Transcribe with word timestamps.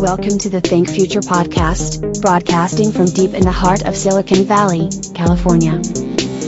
Welcome 0.00 0.38
to 0.38 0.48
the 0.48 0.60
Think 0.60 0.88
Future 0.88 1.18
podcast, 1.18 2.22
broadcasting 2.22 2.92
from 2.92 3.06
deep 3.06 3.34
in 3.34 3.42
the 3.42 3.50
heart 3.50 3.84
of 3.84 3.96
Silicon 3.96 4.44
Valley, 4.44 4.88
California. 5.12 5.82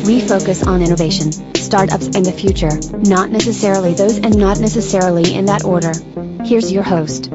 We 0.06 0.20
focus 0.20 0.64
on 0.64 0.82
innovation, 0.82 1.32
startups, 1.56 2.06
and 2.14 2.24
the 2.24 2.30
future, 2.30 2.70
not 3.10 3.30
necessarily 3.30 3.94
those 3.94 4.18
and 4.18 4.38
not 4.38 4.60
necessarily 4.60 5.34
in 5.34 5.46
that 5.46 5.64
order. 5.64 5.92
Here's 6.44 6.70
your 6.70 6.84
host. 6.84 7.32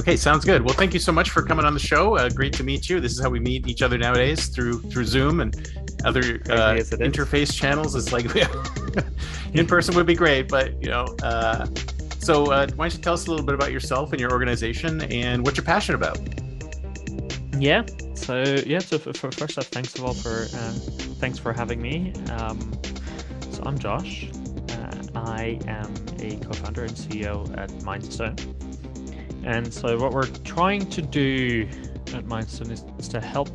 Okay, 0.00 0.16
sounds 0.16 0.44
good. 0.44 0.62
Well, 0.62 0.74
thank 0.74 0.94
you 0.94 1.00
so 1.00 1.12
much 1.12 1.30
for 1.30 1.42
coming 1.42 1.64
on 1.64 1.74
the 1.74 1.80
show. 1.80 2.16
Uh, 2.16 2.28
great 2.28 2.52
to 2.54 2.64
meet 2.64 2.90
you. 2.90 2.98
This 2.98 3.12
is 3.12 3.20
how 3.20 3.30
we 3.30 3.38
meet 3.38 3.68
each 3.68 3.82
other 3.82 3.96
nowadays 3.96 4.48
through 4.48 4.80
through 4.80 5.04
Zoom 5.04 5.38
and 5.38 5.54
other 6.04 6.20
uh, 6.50 6.76
interface 6.98 7.52
channels. 7.52 7.94
It's 7.94 8.12
like 8.12 8.26
in 9.54 9.66
person 9.66 9.94
would 9.94 10.06
be 10.06 10.14
great, 10.14 10.48
but 10.48 10.80
you 10.82 10.90
know. 10.90 11.04
Uh, 11.22 11.66
so, 12.18 12.52
uh, 12.52 12.68
why 12.76 12.88
don't 12.88 12.96
you 12.96 13.02
tell 13.02 13.14
us 13.14 13.26
a 13.26 13.30
little 13.30 13.44
bit 13.44 13.54
about 13.56 13.72
yourself 13.72 14.12
and 14.12 14.20
your 14.20 14.30
organization 14.30 15.02
and 15.02 15.44
what 15.44 15.56
you're 15.56 15.64
passionate 15.64 15.96
about? 15.96 16.18
Yeah. 17.58 17.84
So 18.14 18.42
yeah. 18.66 18.78
So 18.78 18.98
for, 18.98 19.12
for 19.12 19.32
first 19.32 19.58
off, 19.58 19.66
thanks 19.66 19.94
of 19.96 20.04
all 20.04 20.14
for 20.14 20.46
um, 20.56 20.74
thanks 21.18 21.38
for 21.38 21.52
having 21.52 21.82
me. 21.82 22.12
Um, 22.30 22.72
so 23.50 23.62
I'm 23.64 23.78
Josh. 23.78 24.28
Uh, 24.70 25.02
I 25.14 25.58
am 25.66 25.92
a 26.20 26.36
co-founder 26.36 26.84
and 26.84 26.92
CEO 26.92 27.56
at 27.58 27.70
Mindstone. 27.80 28.38
And 29.44 29.72
so, 29.72 29.98
what 29.98 30.12
we're 30.12 30.26
trying 30.44 30.88
to 30.90 31.02
do 31.02 31.68
at 32.14 32.24
Mindstone 32.24 32.70
is, 32.70 32.84
is 32.98 33.08
to 33.08 33.20
help 33.20 33.48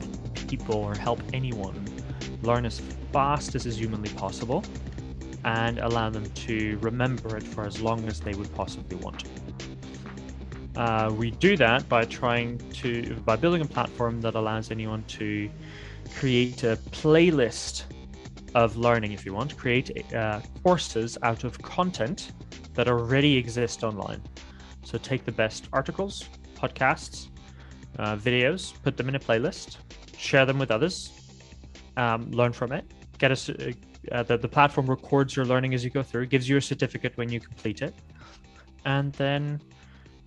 people 0.47 0.75
or 0.75 0.95
help 0.95 1.21
anyone 1.33 1.86
learn 2.41 2.65
as 2.65 2.79
fast 3.11 3.55
as 3.55 3.65
is 3.65 3.79
humanly 3.79 4.09
possible 4.09 4.63
and 5.45 5.79
allow 5.79 6.09
them 6.09 6.25
to 6.31 6.77
remember 6.81 7.37
it 7.37 7.43
for 7.43 7.65
as 7.65 7.81
long 7.81 8.07
as 8.07 8.19
they 8.19 8.33
would 8.33 8.53
possibly 8.53 8.97
want 8.97 9.19
to. 9.19 9.29
Uh, 10.81 11.09
we 11.11 11.31
do 11.31 11.57
that 11.57 11.87
by 11.89 12.05
trying 12.05 12.57
to 12.71 13.15
by 13.25 13.35
building 13.35 13.61
a 13.61 13.65
platform 13.65 14.21
that 14.21 14.35
allows 14.35 14.69
anyone 14.69 15.03
to 15.05 15.49
create 16.15 16.63
a 16.63 16.77
playlist 16.91 17.85
of 18.53 18.77
learning 18.77 19.11
if 19.11 19.25
you 19.25 19.33
want 19.33 19.57
create 19.57 20.13
uh, 20.13 20.39
courses 20.63 21.17
out 21.23 21.43
of 21.43 21.59
content 21.63 22.31
that 22.75 22.87
already 22.87 23.35
exist 23.35 23.83
online 23.83 24.21
so 24.87 24.97
take 24.97 25.25
the 25.25 25.33
best 25.33 25.67
articles, 25.73 26.29
podcasts, 26.55 27.27
uh, 27.99 28.15
videos, 28.15 28.73
put 28.83 28.95
them 28.95 29.09
in 29.09 29.15
a 29.15 29.19
playlist, 29.19 29.79
share 30.17 30.45
them 30.45 30.57
with 30.57 30.71
others, 30.71 31.11
um, 31.97 32.31
learn 32.31 32.53
from 32.53 32.71
it. 32.71 32.85
Get 33.17 33.31
us 33.31 33.49
uh, 33.49 33.71
uh, 34.11 34.23
the 34.23 34.37
the 34.37 34.47
platform 34.47 34.89
records 34.89 35.35
your 35.35 35.45
learning 35.45 35.73
as 35.73 35.83
you 35.83 35.89
go 35.89 36.03
through, 36.03 36.27
gives 36.27 36.47
you 36.47 36.57
a 36.57 36.61
certificate 36.61 37.17
when 37.17 37.29
you 37.29 37.39
complete 37.39 37.81
it, 37.81 37.93
and 38.85 39.11
then 39.13 39.59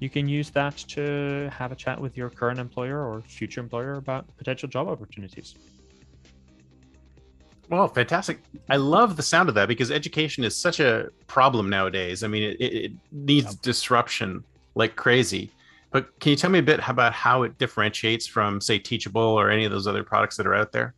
you 0.00 0.10
can 0.10 0.28
use 0.28 0.50
that 0.50 0.76
to 0.76 1.50
have 1.52 1.72
a 1.72 1.76
chat 1.76 2.00
with 2.00 2.16
your 2.16 2.30
current 2.30 2.58
employer 2.58 3.06
or 3.06 3.22
future 3.22 3.60
employer 3.60 3.94
about 3.94 4.26
potential 4.36 4.68
job 4.68 4.88
opportunities. 4.88 5.54
Well, 7.68 7.86
fantastic. 7.86 8.40
I 8.68 8.76
love 8.76 9.16
the 9.16 9.22
sound 9.22 9.48
of 9.48 9.54
that 9.54 9.68
because 9.68 9.92
education 9.92 10.42
is 10.42 10.56
such 10.56 10.80
a 10.80 11.10
problem 11.28 11.70
nowadays. 11.70 12.24
I 12.24 12.28
mean, 12.28 12.56
it, 12.58 12.60
it 12.60 12.92
needs 13.12 13.54
disruption 13.54 14.42
like 14.74 14.96
crazy. 14.96 15.50
But 15.92 16.18
can 16.18 16.30
you 16.30 16.36
tell 16.36 16.50
me 16.50 16.58
a 16.58 16.62
bit 16.62 16.80
about 16.88 17.12
how 17.12 17.44
it 17.44 17.58
differentiates 17.58 18.26
from, 18.26 18.60
say, 18.60 18.78
Teachable 18.78 19.22
or 19.22 19.50
any 19.50 19.64
of 19.64 19.70
those 19.70 19.86
other 19.86 20.02
products 20.02 20.36
that 20.36 20.46
are 20.46 20.54
out 20.54 20.72
there? 20.72 20.94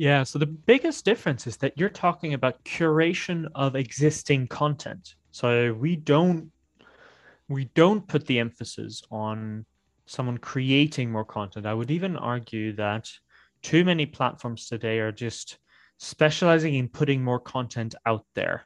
Yeah, 0.00 0.22
so 0.22 0.38
the 0.38 0.46
biggest 0.46 1.04
difference 1.04 1.46
is 1.46 1.58
that 1.58 1.76
you're 1.76 1.90
talking 1.90 2.32
about 2.32 2.64
curation 2.64 3.46
of 3.54 3.76
existing 3.76 4.46
content. 4.48 5.14
So 5.30 5.74
we 5.74 5.94
don't 5.94 6.50
we 7.50 7.66
don't 7.74 8.08
put 8.08 8.26
the 8.26 8.38
emphasis 8.38 9.02
on 9.10 9.66
someone 10.06 10.38
creating 10.38 11.12
more 11.12 11.26
content. 11.26 11.66
I 11.66 11.74
would 11.74 11.90
even 11.90 12.16
argue 12.16 12.72
that 12.76 13.10
too 13.60 13.84
many 13.84 14.06
platforms 14.06 14.68
today 14.68 15.00
are 15.00 15.12
just 15.12 15.58
specializing 15.98 16.76
in 16.76 16.88
putting 16.88 17.22
more 17.22 17.38
content 17.38 17.94
out 18.06 18.24
there 18.34 18.64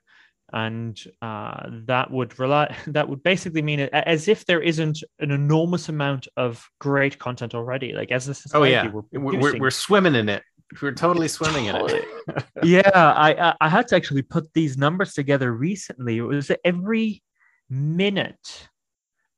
and 0.53 1.03
uh, 1.21 1.69
that 1.87 2.11
would 2.11 2.39
rely 2.39 2.75
that 2.87 3.09
would 3.09 3.23
basically 3.23 3.63
mean 3.63 3.81
it 3.81 3.91
as 3.93 4.29
if 4.29 4.47
there 4.47 4.61
isn't 4.61 5.03
an 5.19 5.31
enormous 5.31 5.89
amount 5.89 6.29
of 6.37 6.69
great 6.79 7.19
content 7.19 7.55
already 7.55 7.93
like 7.93 8.13
as 8.13 8.29
a 8.29 8.35
society 8.35 8.61
oh 8.61 8.71
yeah 8.71 8.91
we're, 9.19 9.41
we're, 9.41 9.59
we're 9.59 9.71
swimming 9.71 10.15
in 10.15 10.29
it 10.29 10.43
we're 10.81 10.93
totally 10.93 11.29
swimming 11.29 11.67
in 11.67 11.77
it. 11.77 12.05
Yeah 12.63 12.91
I 12.95 13.55
i 13.61 13.69
had 13.69 13.89
to 13.89 13.97
actually 13.97 14.23
put 14.23 14.53
these 14.55 14.79
numbers 14.79 15.13
together 15.13 15.53
recently. 15.53 16.19
It 16.19 16.23
was 16.23 16.51
every 16.65 17.23
minute 17.69 18.69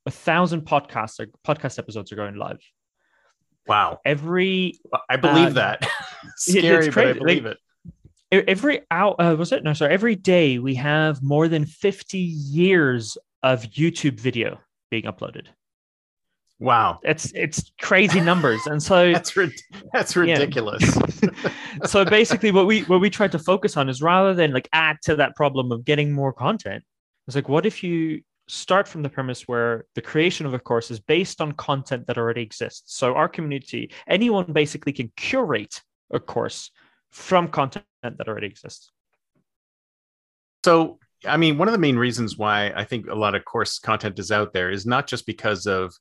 a 0.07 0.11
thousand 0.11 0.63
podcasts 0.63 1.19
or 1.19 1.27
podcast 1.47 1.79
episodes 1.79 2.13
are 2.13 2.17
going 2.17 2.37
live. 2.37 2.61
Wow. 3.67 4.01
Every 4.05 4.79
i 5.11 5.17
believe 5.17 5.57
uh, 5.57 5.77
that. 5.77 5.89
scary 6.37 6.91
but 6.91 7.07
i 7.07 7.13
believe 7.13 7.45
like, 7.45 7.59
it. 8.31 8.45
every 8.49 8.81
hour 8.91 9.21
uh, 9.21 9.35
was 9.35 9.53
it? 9.53 9.65
No 9.65 9.73
sorry. 9.73 9.93
Every 9.93 10.17
day 10.17 10.59
we 10.59 10.75
have 10.77 11.23
more 11.23 11.49
than 11.49 11.67
50 11.67 12.19
years 12.19 13.19
of 13.43 13.63
youtube 13.65 14.19
video 14.19 14.59
being 14.91 15.05
uploaded 15.05 15.49
wow. 16.59 16.99
It's 17.03 17.33
it's 17.35 17.73
crazy 17.81 18.21
numbers. 18.21 18.67
And 18.67 18.83
so 18.83 19.13
that's 19.13 19.37
that's 19.93 20.17
ridiculous. 20.17 20.83
So 21.85 22.07
basically 22.07 22.53
what 22.53 22.67
we 22.67 22.83
what 22.85 23.03
we 23.03 23.11
tried 23.11 23.33
to 23.33 23.39
focus 23.39 23.77
on 23.77 23.91
is 23.91 24.01
rather 24.01 24.33
than 24.33 24.53
like 24.53 24.67
add 24.73 24.97
to 25.03 25.17
that 25.17 25.37
problem 25.37 25.71
of 25.71 25.85
getting 25.85 26.11
more 26.11 26.33
content 26.33 26.83
it's 27.27 27.35
like 27.35 27.49
what 27.49 27.67
if 27.67 27.83
you 27.83 28.23
start 28.49 28.87
from 28.87 29.03
the 29.03 29.09
premise 29.09 29.49
where 29.49 29.85
the 29.95 30.03
creation 30.03 30.47
of 30.47 30.55
a 30.55 30.59
course 30.59 30.91
is 30.91 31.01
based 31.01 31.41
on 31.41 31.53
content 31.53 32.07
that 32.07 32.17
already 32.17 32.43
exists? 32.43 32.97
So 32.97 33.15
our 33.15 33.29
community 33.29 33.91
anyone 34.07 34.53
basically 34.53 34.93
can 34.93 35.13
curate 35.17 35.83
a 36.13 36.21
course 36.21 36.71
from 37.11 37.49
content 37.49 37.85
that 38.03 38.29
already 38.29 38.47
exists. 38.47 38.91
So, 40.65 40.99
I 41.25 41.37
mean, 41.37 41.59
one 41.59 41.69
of 41.69 41.73
the 41.73 41.79
main 41.79 41.97
reasons 41.97 42.37
why 42.37 42.73
I 42.77 42.85
think 42.85 43.07
a 43.09 43.15
lot 43.15 43.35
of 43.35 43.45
course 43.45 43.79
content 43.79 44.19
is 44.19 44.31
out 44.31 44.53
there 44.53 44.71
is 44.71 44.87
not 44.87 45.07
just 45.07 45.27
because 45.27 45.67
of, 45.67 45.95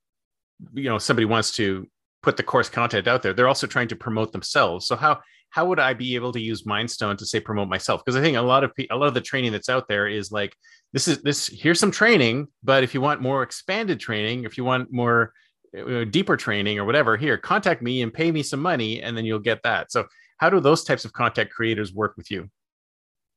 you 0.73 0.89
know, 0.89 0.97
somebody 0.97 1.25
wants 1.25 1.51
to 1.53 1.88
put 2.23 2.38
the 2.38 2.43
course 2.43 2.69
content 2.69 3.07
out 3.07 3.21
there. 3.21 3.33
They're 3.33 3.47
also 3.47 3.67
trying 3.67 3.88
to 3.89 3.95
promote 3.95 4.31
themselves. 4.31 4.88
So 4.88 4.95
how 4.95 5.21
how 5.49 5.66
would 5.67 5.79
I 5.79 5.93
be 5.93 6.16
able 6.16 6.33
to 6.33 6.39
use 6.39 6.63
Mindstone 6.63 7.17
to 7.17 7.25
say 7.25 7.39
promote 7.39 7.69
myself? 7.69 8.03
Because 8.03 8.17
I 8.17 8.21
think 8.21 8.35
a 8.38 8.41
lot 8.41 8.63
of 8.63 8.71
a 8.89 8.95
lot 8.95 9.07
of 9.07 9.13
the 9.13 9.21
training 9.21 9.51
that's 9.51 9.69
out 9.69 9.88
there 9.88 10.07
is 10.07 10.31
like 10.31 10.55
this 10.93 11.07
is 11.07 11.21
this 11.21 11.47
here's 11.47 11.79
some 11.79 11.91
training, 11.91 12.47
but 12.63 12.83
if 12.83 12.93
you 12.93 13.01
want 13.01 13.21
more 13.21 13.43
expanded 13.43 13.99
training, 13.99 14.43
if 14.43 14.57
you 14.57 14.63
want 14.63 14.91
more 14.91 15.33
uh, 15.77 16.03
deeper 16.05 16.35
training 16.38 16.79
or 16.79 16.85
whatever, 16.85 17.16
here 17.16 17.37
contact 17.37 17.81
me 17.81 18.01
and 18.01 18.13
pay 18.13 18.31
me 18.31 18.43
some 18.43 18.61
money, 18.61 19.01
and 19.01 19.16
then 19.16 19.25
you'll 19.25 19.40
get 19.40 19.61
that. 19.63 19.91
So 19.91 20.05
how 20.37 20.49
do 20.49 20.59
those 20.59 20.84
types 20.84 21.05
of 21.05 21.13
content 21.13 21.49
creators 21.49 21.93
work 21.93 22.16
with 22.17 22.29
you 22.31 22.49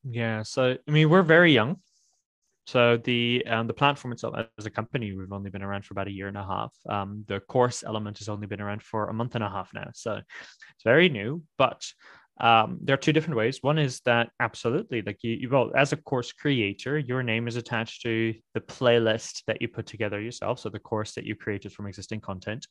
yeah 0.04 0.42
so 0.42 0.76
i 0.86 0.90
mean 0.90 1.08
we're 1.08 1.22
very 1.22 1.52
young 1.52 1.76
so 2.68 2.98
the 2.98 3.42
um, 3.46 3.66
the 3.66 3.72
platform 3.72 4.12
itself 4.12 4.34
as 4.58 4.66
a 4.66 4.70
company 4.70 5.14
we've 5.14 5.32
only 5.32 5.48
been 5.48 5.62
around 5.62 5.86
for 5.86 5.94
about 5.94 6.06
a 6.06 6.12
year 6.12 6.28
and 6.28 6.36
a 6.36 6.44
half. 6.44 6.70
Um, 6.86 7.24
the 7.26 7.40
course 7.40 7.82
element 7.82 8.18
has 8.18 8.28
only 8.28 8.46
been 8.46 8.60
around 8.60 8.82
for 8.82 9.08
a 9.08 9.14
month 9.14 9.36
and 9.36 9.42
a 9.42 9.48
half 9.48 9.70
now. 9.72 9.88
So 9.94 10.16
it's 10.16 10.84
very 10.84 11.08
new 11.08 11.42
but 11.56 11.82
um, 12.42 12.78
there 12.82 12.92
are 12.92 12.98
two 12.98 13.14
different 13.14 13.38
ways. 13.38 13.62
One 13.62 13.78
is 13.78 14.00
that 14.04 14.28
absolutely 14.38 15.00
like 15.00 15.16
you, 15.22 15.32
you 15.32 15.48
well 15.48 15.72
as 15.74 15.94
a 15.94 15.96
course 15.96 16.30
creator 16.30 16.98
your 16.98 17.22
name 17.22 17.48
is 17.48 17.56
attached 17.56 18.02
to 18.02 18.34
the 18.52 18.60
playlist 18.60 19.44
that 19.46 19.62
you 19.62 19.68
put 19.68 19.86
together 19.86 20.20
yourself 20.20 20.58
so 20.58 20.68
the 20.68 20.78
course 20.78 21.14
that 21.14 21.24
you 21.24 21.36
created 21.36 21.72
from 21.72 21.86
existing 21.86 22.20
content. 22.20 22.66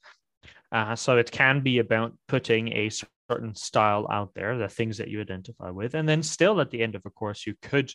Uh, 0.71 0.95
so 0.95 1.17
it 1.17 1.31
can 1.31 1.61
be 1.61 1.79
about 1.79 2.13
putting 2.27 2.71
a 2.71 2.91
certain 3.31 3.55
style 3.55 4.05
out 4.11 4.29
there, 4.35 4.59
the 4.59 4.69
things 4.69 4.99
that 4.99 5.07
you 5.07 5.19
identify 5.21 5.71
with. 5.71 5.95
And 5.95 6.07
then 6.07 6.21
still 6.21 6.61
at 6.61 6.69
the 6.69 6.83
end 6.83 6.93
of 6.93 7.01
a 7.03 7.09
course, 7.09 7.47
you 7.47 7.55
could 7.63 7.91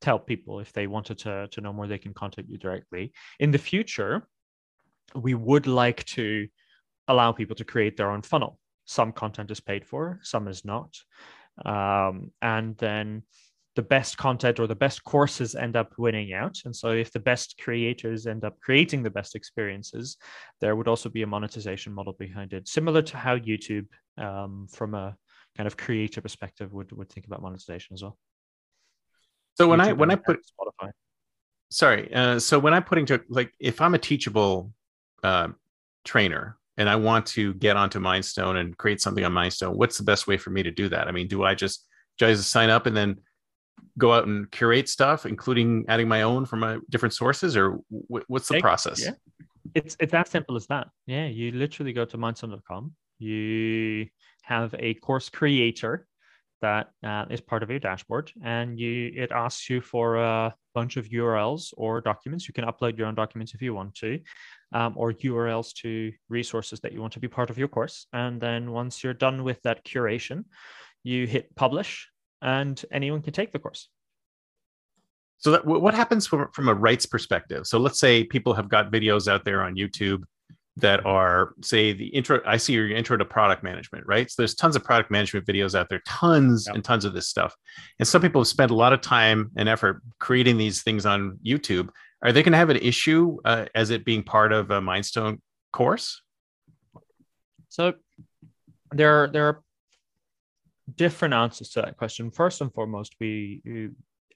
tell 0.00 0.18
people 0.18 0.60
if 0.60 0.72
they 0.72 0.86
wanted 0.86 1.18
to, 1.18 1.48
to 1.48 1.60
know 1.60 1.72
more, 1.72 1.86
they 1.86 1.98
can 1.98 2.14
contact 2.14 2.48
you 2.48 2.58
directly. 2.58 3.12
In 3.40 3.50
the 3.50 3.58
future, 3.58 4.26
we 5.14 5.34
would 5.34 5.66
like 5.66 6.04
to 6.04 6.48
allow 7.08 7.32
people 7.32 7.56
to 7.56 7.64
create 7.64 7.96
their 7.96 8.10
own 8.10 8.22
funnel. 8.22 8.58
Some 8.84 9.12
content 9.12 9.50
is 9.50 9.60
paid 9.60 9.86
for, 9.86 10.20
some 10.22 10.48
is 10.48 10.64
not. 10.64 10.94
Um, 11.64 12.32
and 12.42 12.76
then 12.78 13.22
the 13.76 13.82
best 13.82 14.16
content 14.16 14.60
or 14.60 14.66
the 14.66 14.74
best 14.74 15.02
courses 15.04 15.54
end 15.54 15.76
up 15.76 15.92
winning 15.98 16.32
out. 16.32 16.58
And 16.64 16.74
so, 16.74 16.90
if 16.90 17.12
the 17.12 17.20
best 17.20 17.56
creators 17.58 18.26
end 18.26 18.44
up 18.44 18.58
creating 18.60 19.02
the 19.02 19.10
best 19.10 19.34
experiences, 19.34 20.16
there 20.60 20.76
would 20.76 20.88
also 20.88 21.08
be 21.08 21.22
a 21.22 21.26
monetization 21.26 21.92
model 21.92 22.12
behind 22.12 22.52
it, 22.52 22.68
similar 22.68 23.02
to 23.02 23.16
how 23.16 23.36
YouTube, 23.36 23.86
um, 24.16 24.66
from 24.70 24.94
a 24.94 25.16
kind 25.56 25.66
of 25.66 25.76
creator 25.76 26.20
perspective, 26.20 26.72
would 26.72 26.92
would 26.92 27.10
think 27.10 27.26
about 27.26 27.42
monetization 27.42 27.94
as 27.94 28.02
well. 28.02 28.16
So 29.56 29.68
when 29.68 29.80
YouTube 29.80 29.86
I 29.86 29.92
when 29.92 30.10
I 30.10 30.16
put 30.16 30.40
Spotify, 30.40 30.90
sorry, 31.70 32.12
uh, 32.12 32.38
so 32.38 32.58
when 32.58 32.74
I'm 32.74 32.84
putting 32.84 33.06
to 33.06 33.20
like 33.28 33.52
if 33.60 33.80
I'm 33.80 33.94
a 33.94 33.98
teachable 33.98 34.72
uh, 35.22 35.48
trainer 36.04 36.56
and 36.76 36.88
I 36.88 36.96
want 36.96 37.26
to 37.26 37.54
get 37.54 37.76
onto 37.76 38.00
Mindstone 38.00 38.56
and 38.56 38.76
create 38.76 39.00
something 39.00 39.24
on 39.24 39.32
Mindstone, 39.32 39.76
what's 39.76 39.96
the 39.98 40.04
best 40.04 40.26
way 40.26 40.36
for 40.36 40.50
me 40.50 40.62
to 40.62 40.70
do 40.70 40.88
that? 40.88 41.08
I 41.08 41.12
mean, 41.12 41.28
do 41.28 41.44
I 41.44 41.54
just 41.54 41.86
do 42.18 42.26
I 42.26 42.32
just 42.32 42.50
sign 42.50 42.70
up 42.70 42.86
and 42.86 42.96
then 42.96 43.18
go 43.98 44.12
out 44.12 44.26
and 44.26 44.50
curate 44.50 44.88
stuff, 44.88 45.26
including 45.26 45.84
adding 45.88 46.08
my 46.08 46.22
own 46.22 46.46
from 46.46 46.60
my 46.60 46.78
different 46.90 47.12
sources, 47.12 47.56
or 47.56 47.78
w- 47.90 48.24
what's 48.26 48.48
the 48.48 48.60
process? 48.60 49.02
Yeah. 49.02 49.12
It's 49.74 49.96
it's 49.98 50.14
as 50.14 50.28
simple 50.28 50.56
as 50.56 50.66
that. 50.66 50.88
Yeah, 51.06 51.26
you 51.26 51.52
literally 51.52 51.92
go 51.92 52.04
to 52.04 52.18
mindstone.com. 52.18 52.92
You 53.18 54.06
have 54.42 54.74
a 54.78 54.94
course 54.94 55.28
creator 55.28 56.06
that 56.64 56.84
uh, 57.10 57.26
is 57.30 57.40
part 57.40 57.62
of 57.62 57.68
your 57.70 57.78
dashboard, 57.78 58.32
and 58.42 58.78
you 58.82 59.12
it 59.14 59.30
asks 59.32 59.68
you 59.68 59.80
for 59.80 60.16
a 60.16 60.54
bunch 60.74 60.96
of 60.96 61.04
URLs 61.08 61.72
or 61.76 62.00
documents. 62.00 62.48
You 62.48 62.54
can 62.54 62.64
upload 62.64 62.96
your 62.98 63.06
own 63.06 63.14
documents 63.14 63.54
if 63.54 63.60
you 63.60 63.74
want 63.74 63.94
to, 63.96 64.20
um, 64.72 64.94
or 64.96 65.12
URLs 65.12 65.74
to 65.82 66.12
resources 66.28 66.80
that 66.80 66.92
you 66.92 67.00
want 67.00 67.12
to 67.12 67.20
be 67.20 67.28
part 67.28 67.50
of 67.50 67.58
your 67.58 67.68
course. 67.68 68.06
And 68.12 68.40
then 68.40 68.72
once 68.72 69.04
you're 69.04 69.20
done 69.26 69.44
with 69.44 69.60
that 69.62 69.84
curation, 69.84 70.44
you 71.02 71.26
hit 71.26 71.54
publish, 71.54 72.08
and 72.40 72.82
anyone 72.90 73.22
can 73.22 73.34
take 73.34 73.52
the 73.52 73.58
course. 73.58 73.88
So 75.38 75.50
that, 75.50 75.66
what 75.66 75.94
happens 75.94 76.26
from, 76.26 76.48
from 76.52 76.68
a 76.68 76.74
rights 76.74 77.04
perspective? 77.04 77.66
So 77.66 77.78
let's 77.78 78.00
say 78.00 78.24
people 78.24 78.54
have 78.54 78.70
got 78.70 78.90
videos 78.90 79.28
out 79.28 79.44
there 79.44 79.62
on 79.62 79.74
YouTube 79.76 80.22
that 80.76 81.04
are 81.06 81.54
say 81.62 81.92
the 81.92 82.06
intro 82.08 82.40
i 82.46 82.56
see 82.56 82.72
your 82.72 82.88
intro 82.90 83.16
to 83.16 83.24
product 83.24 83.62
management 83.62 84.04
right 84.06 84.30
so 84.30 84.34
there's 84.38 84.54
tons 84.54 84.74
of 84.74 84.82
product 84.82 85.10
management 85.10 85.46
videos 85.46 85.74
out 85.74 85.88
there 85.88 86.02
tons 86.06 86.64
yep. 86.66 86.74
and 86.74 86.84
tons 86.84 87.04
of 87.04 87.12
this 87.14 87.28
stuff 87.28 87.54
and 87.98 88.08
some 88.08 88.20
people 88.20 88.40
have 88.40 88.48
spent 88.48 88.70
a 88.70 88.74
lot 88.74 88.92
of 88.92 89.00
time 89.00 89.50
and 89.56 89.68
effort 89.68 90.02
creating 90.18 90.58
these 90.58 90.82
things 90.82 91.06
on 91.06 91.38
youtube 91.46 91.88
are 92.22 92.32
they 92.32 92.42
going 92.42 92.52
to 92.52 92.58
have 92.58 92.70
an 92.70 92.78
issue 92.78 93.36
uh, 93.44 93.66
as 93.74 93.90
it 93.90 94.04
being 94.04 94.22
part 94.22 94.52
of 94.52 94.70
a 94.70 94.80
mindstone 94.80 95.38
course 95.72 96.22
so 97.68 97.92
there 98.92 99.28
there 99.28 99.46
are 99.46 99.64
different 100.96 101.34
answers 101.34 101.70
to 101.70 101.82
that 101.82 101.96
question. 101.96 102.30
First 102.30 102.60
and 102.60 102.72
foremost, 102.72 103.14
we, 103.20 103.60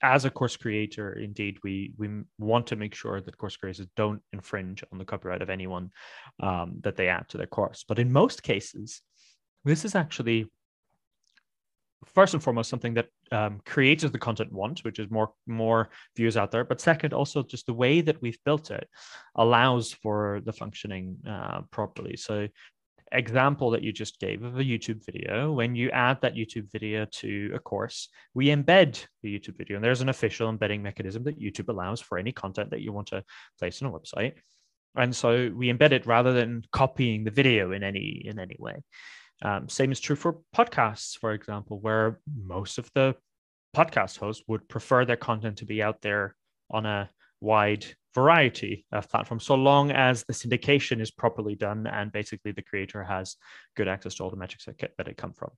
as 0.03 0.25
a 0.25 0.31
course 0.31 0.57
creator, 0.57 1.13
indeed, 1.13 1.59
we 1.65 1.93
we 1.97 2.09
want 2.39 2.67
to 2.69 2.77
make 2.77 2.95
sure 2.95 3.21
that 3.21 3.39
course 3.39 3.57
creators 3.57 3.87
don't 3.97 4.23
infringe 4.33 4.85
on 4.93 4.99
the 4.99 5.05
copyright 5.05 5.43
of 5.43 5.51
anyone 5.51 5.91
um, 6.41 6.77
that 6.83 6.97
they 6.97 7.09
add 7.09 7.29
to 7.29 7.37
their 7.37 7.47
course. 7.47 7.85
But 7.87 7.99
in 7.99 8.13
most 8.13 8.43
cases, 8.43 9.03
this 9.65 9.85
is 9.85 9.95
actually 9.95 10.49
first 12.07 12.35
and 12.35 12.43
foremost 12.43 12.71
something 12.71 12.95
that 12.95 13.09
um, 13.33 13.61
creators 13.67 14.13
the 14.13 14.19
content 14.19 14.53
want, 14.53 14.81
which 14.85 14.99
is 14.99 15.11
more 15.11 15.33
more 15.47 15.91
views 16.17 16.37
out 16.37 16.51
there. 16.51 16.65
But 16.65 16.81
second, 16.81 17.13
also 17.13 17.43
just 17.43 17.67
the 17.67 17.75
way 17.75 18.01
that 18.01 18.21
we've 18.23 18.39
built 18.45 18.71
it 18.71 18.89
allows 19.35 19.93
for 19.93 20.41
the 20.45 20.53
functioning 20.53 21.17
uh, 21.29 21.63
properly. 21.71 22.17
So 22.17 22.49
example 23.13 23.71
that 23.71 23.83
you 23.83 23.93
just 23.93 24.19
gave 24.21 24.43
of 24.43 24.59
a 24.59 24.65
YouTube 24.65 25.05
video, 25.05 25.53
when 25.53 25.75
you 25.75 25.91
add 25.91 26.21
that 26.23 26.35
YouTube 26.35 26.71
video 26.71 27.07
to 27.07 27.53
a 27.55 27.59
course, 27.59 28.09
we 28.35 28.47
embed 28.47 29.05
the 29.23 29.39
YouTube 29.39 29.57
video. 29.57 29.77
And 29.77 29.85
there's 29.85 30.01
an 30.01 30.09
official 30.09 30.49
embedding 30.49 30.83
mechanism 30.83 31.25
that 31.25 31.41
YouTube 31.41 31.69
allows 31.69 32.01
for 32.01 32.19
any 32.19 32.33
content 32.33 32.71
that 32.71 32.81
you 32.81 32.93
want 32.93 33.09
to 33.09 33.25
place 33.59 33.83
on 33.83 33.89
a 33.89 33.93
website. 33.93 34.35
And 34.97 35.15
so 35.15 35.51
we 35.55 35.73
embed 35.73 35.93
it 35.93 36.07
rather 36.07 36.33
than 36.33 36.65
copying 36.73 37.25
the 37.25 37.31
video 37.31 37.73
in 37.73 37.83
any 37.83 38.23
in 38.25 38.39
any 38.39 38.57
way. 38.59 38.83
Um, 39.43 39.69
same 39.69 39.93
is 39.93 40.01
true 40.01 40.17
for 40.17 40.41
podcasts, 40.55 41.17
for 41.17 41.33
example, 41.33 41.79
where 41.81 42.21
most 42.35 42.79
of 42.79 42.91
the 42.95 43.15
podcast 43.77 44.19
hosts 44.19 44.43
would 44.49 44.69
prefer 44.69 45.05
their 45.05 45.17
content 45.17 45.59
to 45.59 45.67
be 45.67 45.83
out 45.83 46.01
there 46.03 46.35
on 46.71 46.87
a 46.87 47.09
wide 47.41 47.87
variety 48.15 48.85
of 48.91 49.09
platforms 49.09 49.45
so 49.45 49.55
long 49.55 49.91
as 49.91 50.25
the 50.25 50.33
syndication 50.33 51.01
is 51.01 51.11
properly 51.11 51.55
done 51.55 51.87
and 51.87 52.11
basically 52.11 52.53
the 52.53 52.63
creator 52.63 53.03
has 53.05 53.37
good 53.77 53.87
access 53.87 54.15
to 54.15 54.23
all 54.23 54.31
the 54.31 54.37
metrics 54.37 54.65
that, 54.65 55.09
it 55.09 55.17
come 55.17 55.33
from. 55.33 55.51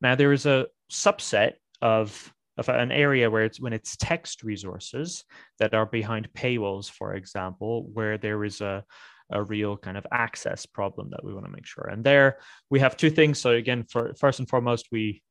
Now 0.00 0.14
there 0.14 0.32
is 0.32 0.46
a 0.46 0.66
subset 0.90 1.52
of 1.80 2.32
of 2.58 2.68
an 2.68 2.92
area 2.92 3.30
where 3.30 3.44
it's 3.44 3.60
when 3.60 3.72
it's 3.72 3.96
text 3.96 4.42
resources 4.42 5.24
that 5.58 5.72
are 5.72 5.86
behind 5.86 6.28
paywalls 6.34 6.90
for 6.90 7.14
example 7.14 7.88
where 7.92 8.18
there 8.18 8.44
is 8.44 8.60
a 8.60 8.84
a 9.32 9.42
real 9.42 9.76
kind 9.76 9.96
of 9.96 10.06
access 10.10 10.66
problem 10.66 11.10
that 11.10 11.24
we 11.24 11.32
want 11.32 11.46
to 11.46 11.52
make 11.52 11.66
sure. 11.66 11.88
And 11.90 12.02
there 12.02 12.38
we 12.68 12.80
have 12.80 12.96
two 12.96 13.10
things. 13.10 13.38
So 13.38 13.50
again 13.52 13.84
for 13.84 14.14
first 14.18 14.40
and 14.40 14.48
foremost 14.48 14.88
we 14.90 15.22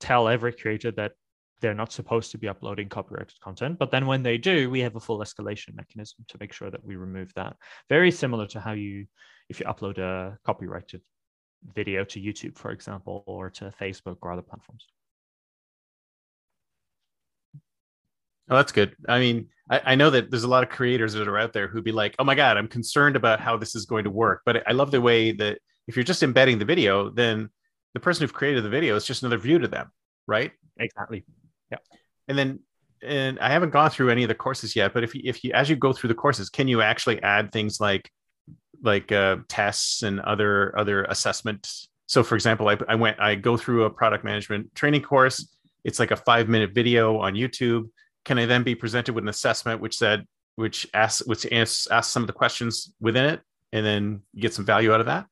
tell 0.00 0.28
every 0.28 0.52
creator 0.52 0.90
that 0.92 1.12
they're 1.60 1.74
not 1.74 1.92
supposed 1.92 2.30
to 2.32 2.38
be 2.38 2.48
uploading 2.48 2.88
copyrighted 2.88 3.40
content. 3.40 3.78
But 3.78 3.90
then 3.90 4.06
when 4.06 4.22
they 4.22 4.38
do, 4.38 4.70
we 4.70 4.80
have 4.80 4.96
a 4.96 5.00
full 5.00 5.18
escalation 5.18 5.74
mechanism 5.74 6.24
to 6.28 6.36
make 6.38 6.52
sure 6.52 6.70
that 6.70 6.84
we 6.84 6.96
remove 6.96 7.32
that. 7.34 7.56
Very 7.88 8.10
similar 8.10 8.46
to 8.48 8.60
how 8.60 8.72
you, 8.72 9.06
if 9.48 9.60
you 9.60 9.66
upload 9.66 9.98
a 9.98 10.38
copyrighted 10.44 11.02
video 11.74 12.04
to 12.04 12.20
YouTube, 12.20 12.56
for 12.56 12.70
example, 12.70 13.24
or 13.26 13.50
to 13.50 13.72
Facebook 13.80 14.18
or 14.22 14.32
other 14.32 14.42
platforms. 14.42 14.86
Oh, 18.50 18.56
that's 18.56 18.72
good. 18.72 18.96
I 19.08 19.18
mean, 19.18 19.48
I, 19.68 19.80
I, 19.84 19.94
know 19.94 20.08
that 20.08 20.30
there's 20.30 20.44
a 20.44 20.48
lot 20.48 20.62
of 20.62 20.70
creators 20.70 21.12
that 21.12 21.28
are 21.28 21.38
out 21.38 21.52
there 21.52 21.68
who'd 21.68 21.84
be 21.84 21.92
like, 21.92 22.14
oh 22.18 22.24
my 22.24 22.34
God, 22.34 22.56
I'm 22.56 22.68
concerned 22.68 23.14
about 23.14 23.40
how 23.40 23.58
this 23.58 23.74
is 23.74 23.84
going 23.84 24.04
to 24.04 24.10
work. 24.10 24.40
But 24.46 24.66
I 24.66 24.72
love 24.72 24.90
the 24.90 25.02
way 25.02 25.32
that 25.32 25.58
if 25.86 25.96
you're 25.96 26.04
just 26.04 26.22
embedding 26.22 26.58
the 26.58 26.64
video, 26.64 27.10
then 27.10 27.50
the 27.92 28.00
person 28.00 28.26
who 28.26 28.32
created 28.32 28.64
the 28.64 28.70
video 28.70 28.96
is 28.96 29.04
just 29.04 29.22
another 29.22 29.36
view 29.36 29.58
to 29.58 29.68
them, 29.68 29.90
right? 30.26 30.52
Exactly. 30.78 31.24
Yeah. 31.70 31.78
And 32.26 32.38
then 32.38 32.60
and 33.02 33.38
I 33.38 33.50
haven't 33.50 33.70
gone 33.70 33.90
through 33.90 34.10
any 34.10 34.24
of 34.24 34.28
the 34.28 34.34
courses 34.34 34.74
yet, 34.74 34.92
but 34.92 35.04
if 35.04 35.14
you, 35.14 35.22
if 35.24 35.44
you 35.44 35.52
as 35.52 35.70
you 35.70 35.76
go 35.76 35.92
through 35.92 36.08
the 36.08 36.14
courses, 36.14 36.50
can 36.50 36.68
you 36.68 36.82
actually 36.82 37.22
add 37.22 37.52
things 37.52 37.80
like 37.80 38.10
like 38.82 39.12
uh, 39.12 39.36
tests 39.48 40.02
and 40.02 40.20
other 40.20 40.76
other 40.78 41.04
assessments? 41.04 41.88
So, 42.06 42.22
for 42.22 42.34
example, 42.34 42.68
I, 42.68 42.78
I 42.88 42.94
went 42.94 43.20
I 43.20 43.34
go 43.34 43.56
through 43.56 43.84
a 43.84 43.90
product 43.90 44.24
management 44.24 44.74
training 44.74 45.02
course. 45.02 45.46
It's 45.84 45.98
like 45.98 46.10
a 46.10 46.16
five 46.16 46.48
minute 46.48 46.74
video 46.74 47.18
on 47.18 47.34
YouTube. 47.34 47.88
Can 48.24 48.38
I 48.38 48.46
then 48.46 48.62
be 48.62 48.74
presented 48.74 49.14
with 49.14 49.24
an 49.24 49.28
assessment 49.28 49.80
which 49.80 49.96
said 49.96 50.26
which 50.56 50.86
asks 50.92 51.24
which 51.26 51.46
asks, 51.52 51.86
asks 51.86 52.12
some 52.12 52.22
of 52.22 52.26
the 52.26 52.32
questions 52.32 52.92
within 53.00 53.26
it, 53.26 53.40
and 53.72 53.86
then 53.86 54.22
get 54.36 54.54
some 54.54 54.64
value 54.64 54.92
out 54.92 55.00
of 55.00 55.06
that? 55.06 55.26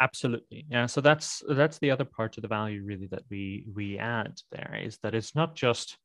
Absolutely 0.00 0.64
yeah 0.70 0.86
so 0.86 1.00
that's 1.00 1.42
that's 1.50 1.78
the 1.78 1.90
other 1.90 2.04
part 2.04 2.36
of 2.36 2.42
the 2.42 2.48
value 2.48 2.82
really 2.82 3.06
that 3.06 3.22
we 3.30 3.64
we 3.74 3.98
add 3.98 4.32
there 4.50 4.80
is 4.82 4.98
that 5.02 5.14
it's 5.14 5.34
not 5.34 5.54
just 5.54 5.98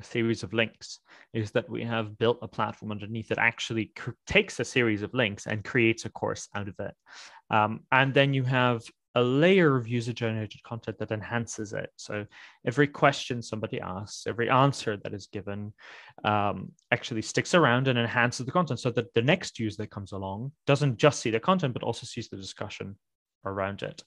a 0.00 0.04
series 0.04 0.42
of 0.42 0.52
links 0.52 1.00
is 1.34 1.50
that 1.50 1.68
we 1.68 1.84
have 1.84 2.16
built 2.18 2.38
a 2.42 2.48
platform 2.48 2.90
underneath 2.90 3.28
that 3.28 3.38
actually 3.38 3.92
cr- 3.96 4.10
takes 4.26 4.58
a 4.60 4.64
series 4.64 5.02
of 5.02 5.12
links 5.12 5.46
and 5.46 5.64
creates 5.64 6.04
a 6.04 6.10
course 6.10 6.48
out 6.54 6.68
of 6.68 6.74
it 6.78 6.94
um, 7.50 7.80
and 7.92 8.14
then 8.14 8.32
you 8.32 8.44
have 8.44 8.82
a 9.16 9.22
layer 9.22 9.76
of 9.76 9.88
user 9.88 10.12
generated 10.12 10.62
content 10.62 10.98
that 10.98 11.10
enhances 11.10 11.72
it. 11.72 11.90
So 11.96 12.26
every 12.64 12.86
question 12.86 13.42
somebody 13.42 13.80
asks, 13.80 14.26
every 14.26 14.48
answer 14.48 14.96
that 14.98 15.12
is 15.12 15.26
given 15.26 15.72
um, 16.24 16.72
actually 16.92 17.22
sticks 17.22 17.54
around 17.54 17.88
and 17.88 17.98
enhances 17.98 18.46
the 18.46 18.52
content 18.52 18.78
so 18.78 18.90
that 18.92 19.12
the 19.14 19.22
next 19.22 19.58
user 19.58 19.78
that 19.78 19.90
comes 19.90 20.12
along 20.12 20.52
doesn't 20.66 20.96
just 20.96 21.20
see 21.20 21.30
the 21.30 21.40
content, 21.40 21.74
but 21.74 21.82
also 21.82 22.06
sees 22.06 22.28
the 22.28 22.36
discussion 22.36 22.96
around 23.44 23.82
it. 23.82 24.02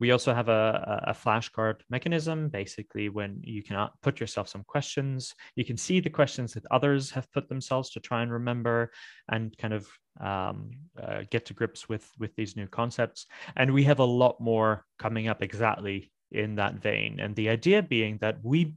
We 0.00 0.10
also 0.10 0.34
have 0.34 0.48
a, 0.48 1.04
a 1.06 1.12
flashcard 1.12 1.80
mechanism. 1.88 2.48
Basically, 2.48 3.08
when 3.08 3.40
you 3.42 3.62
can 3.62 3.88
put 4.02 4.20
yourself 4.20 4.48
some 4.48 4.64
questions, 4.64 5.34
you 5.54 5.64
can 5.64 5.76
see 5.76 6.00
the 6.00 6.10
questions 6.10 6.52
that 6.54 6.64
others 6.70 7.10
have 7.12 7.30
put 7.32 7.48
themselves 7.48 7.90
to 7.90 8.00
try 8.00 8.22
and 8.22 8.32
remember 8.32 8.90
and 9.30 9.56
kind 9.56 9.72
of 9.74 9.88
um, 10.20 10.70
uh, 11.00 11.22
get 11.30 11.46
to 11.46 11.54
grips 11.54 11.88
with 11.88 12.08
with 12.18 12.34
these 12.34 12.56
new 12.56 12.66
concepts. 12.66 13.26
And 13.56 13.72
we 13.72 13.84
have 13.84 14.00
a 14.00 14.04
lot 14.04 14.40
more 14.40 14.84
coming 14.98 15.28
up 15.28 15.42
exactly 15.42 16.12
in 16.32 16.56
that 16.56 16.74
vein. 16.74 17.20
And 17.20 17.36
the 17.36 17.48
idea 17.48 17.82
being 17.82 18.18
that 18.18 18.38
we 18.42 18.74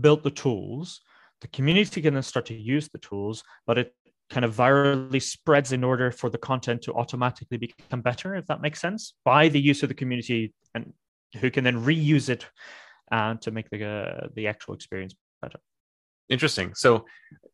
built 0.00 0.22
the 0.22 0.30
tools 0.30 1.00
the 1.44 1.48
community 1.48 2.00
can 2.00 2.14
then 2.14 2.22
start 2.22 2.46
to 2.46 2.54
use 2.54 2.88
the 2.88 2.98
tools, 2.98 3.44
but 3.66 3.76
it 3.76 3.94
kind 4.30 4.44
of 4.44 4.54
virally 4.54 5.22
spreads 5.22 5.72
in 5.72 5.84
order 5.84 6.10
for 6.10 6.30
the 6.30 6.38
content 6.38 6.82
to 6.82 6.94
automatically 6.94 7.58
become 7.58 8.00
better, 8.00 8.34
if 8.34 8.46
that 8.46 8.60
makes 8.60 8.80
sense, 8.80 9.14
by 9.24 9.48
the 9.48 9.60
use 9.60 9.82
of 9.82 9.88
the 9.88 9.94
community 9.94 10.52
and 10.74 10.92
who 11.40 11.50
can 11.50 11.64
then 11.64 11.84
reuse 11.84 12.28
it 12.28 12.46
uh, 13.12 13.34
to 13.34 13.50
make 13.50 13.68
the 13.70 13.84
uh, 13.84 14.28
the 14.34 14.48
actual 14.48 14.74
experience 14.74 15.14
better. 15.42 15.58
Interesting. 16.30 16.74
So 16.74 17.04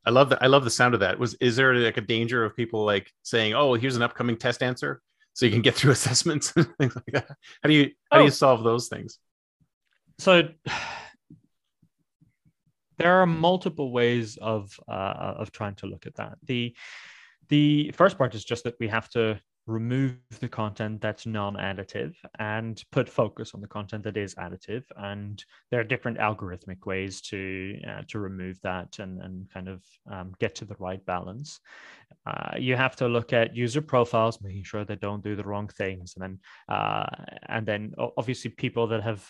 I 0.07 0.11
love 0.11 0.31
that. 0.31 0.43
I 0.43 0.47
love 0.47 0.65
the 0.65 0.71
sound 0.71 0.95
of 0.95 1.01
that. 1.01 1.19
Was 1.19 1.35
is 1.41 1.57
there 1.57 1.75
like 1.75 1.97
a 1.97 2.03
danger 2.03 2.45
of 2.45 2.55
people 2.55 2.85
like 2.85 3.11
saying, 3.23 3.55
"Oh, 3.55 3.75
here's 3.75 3.97
an 3.97 4.03
upcoming 4.03 4.37
test 4.37 4.63
answer"? 4.63 5.03
so 5.33 5.47
you 5.47 5.53
can 5.53 5.63
get 5.63 5.75
through 5.75 5.93
assessments 5.99 6.53
and 6.57 6.67
things 6.79 6.95
like 6.95 7.13
that 7.13 7.37
how 7.63 7.69
do 7.69 7.75
you 7.75 7.91
how 8.11 8.19
oh. 8.19 8.21
do 8.21 8.25
you 8.25 8.31
oh. 8.31 8.31
solve 8.31 8.63
those 8.63 8.89
things 8.89 9.19
so 10.19 10.49
there 13.01 13.21
are 13.21 13.27
multiple 13.27 13.93
ways 13.93 14.37
of 14.37 14.79
uh, 14.87 15.35
of 15.43 15.51
trying 15.53 15.75
to 15.77 15.87
look 15.87 16.07
at 16.07 16.17
that. 16.17 16.37
The 16.45 16.77
the 17.49 17.91
first 17.93 18.19
part 18.19 18.35
is 18.35 18.45
just 18.45 18.63
that 18.65 18.77
we 18.79 18.89
have 18.89 19.09
to 19.11 19.41
remove 19.67 20.17
the 20.41 20.49
content 20.49 21.01
that's 21.01 21.27
non-additive 21.27 22.15
and 22.39 22.83
put 22.91 23.09
focus 23.09 23.55
on 23.55 23.61
the 23.61 23.69
content 23.69 24.03
that 24.03 24.17
is 24.17 24.35
additive. 24.35 24.85
And 24.97 25.43
there 25.71 25.81
are 25.81 25.85
different 25.85 26.19
algorithmic 26.19 26.87
ways 26.87 27.21
to 27.31 27.77
uh, 27.89 28.03
to 28.09 28.19
remove 28.19 28.61
that 28.63 28.99
and, 28.99 29.21
and 29.23 29.51
kind 29.51 29.69
of 29.69 29.83
um, 30.11 30.35
get 30.39 30.55
to 30.57 30.65
the 30.65 30.77
right 30.79 31.05
balance. 31.07 31.61
Uh, 32.27 32.57
you 32.59 32.77
have 32.77 32.97
to 32.97 33.09
look 33.09 33.33
at 33.33 33.57
user 33.57 33.81
profiles 33.81 34.43
making 34.43 34.65
sure 34.65 34.85
they 34.85 34.97
don't 34.97 35.25
do 35.25 35.37
the 35.37 35.49
wrong 35.51 35.69
things. 35.69 36.15
And 36.15 36.23
then 36.23 36.39
uh, 36.77 37.07
and 37.49 37.65
then 37.67 37.95
obviously 38.19 38.51
people 38.51 38.87
that 38.89 39.03
have 39.03 39.23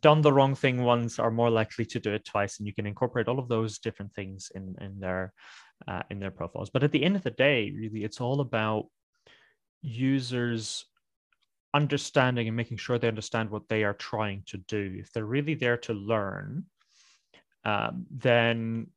done 0.00 0.22
the 0.22 0.32
wrong 0.32 0.54
thing 0.54 0.82
once 0.82 1.18
are 1.18 1.30
more 1.30 1.50
likely 1.50 1.84
to 1.84 2.00
do 2.00 2.12
it 2.12 2.24
twice 2.24 2.58
and 2.58 2.66
you 2.66 2.74
can 2.74 2.86
incorporate 2.86 3.28
all 3.28 3.38
of 3.38 3.48
those 3.48 3.78
different 3.78 4.14
things 4.14 4.50
in 4.54 4.74
in 4.80 4.98
their 5.00 5.32
uh, 5.88 6.02
in 6.10 6.18
their 6.18 6.30
profiles 6.30 6.70
but 6.70 6.82
at 6.82 6.92
the 6.92 7.04
end 7.04 7.16
of 7.16 7.22
the 7.22 7.30
day 7.30 7.72
really 7.76 8.04
it's 8.04 8.20
all 8.20 8.40
about 8.40 8.86
users 9.82 10.86
understanding 11.74 12.48
and 12.48 12.56
making 12.56 12.76
sure 12.76 12.98
they 12.98 13.08
understand 13.08 13.50
what 13.50 13.68
they 13.68 13.84
are 13.84 13.94
trying 13.94 14.42
to 14.46 14.58
do. 14.58 14.96
If 14.98 15.12
they're 15.12 15.24
really 15.24 15.54
there 15.54 15.78
to 15.78 15.92
learn, 15.92 16.64
um, 17.64 18.06
then 18.10 18.88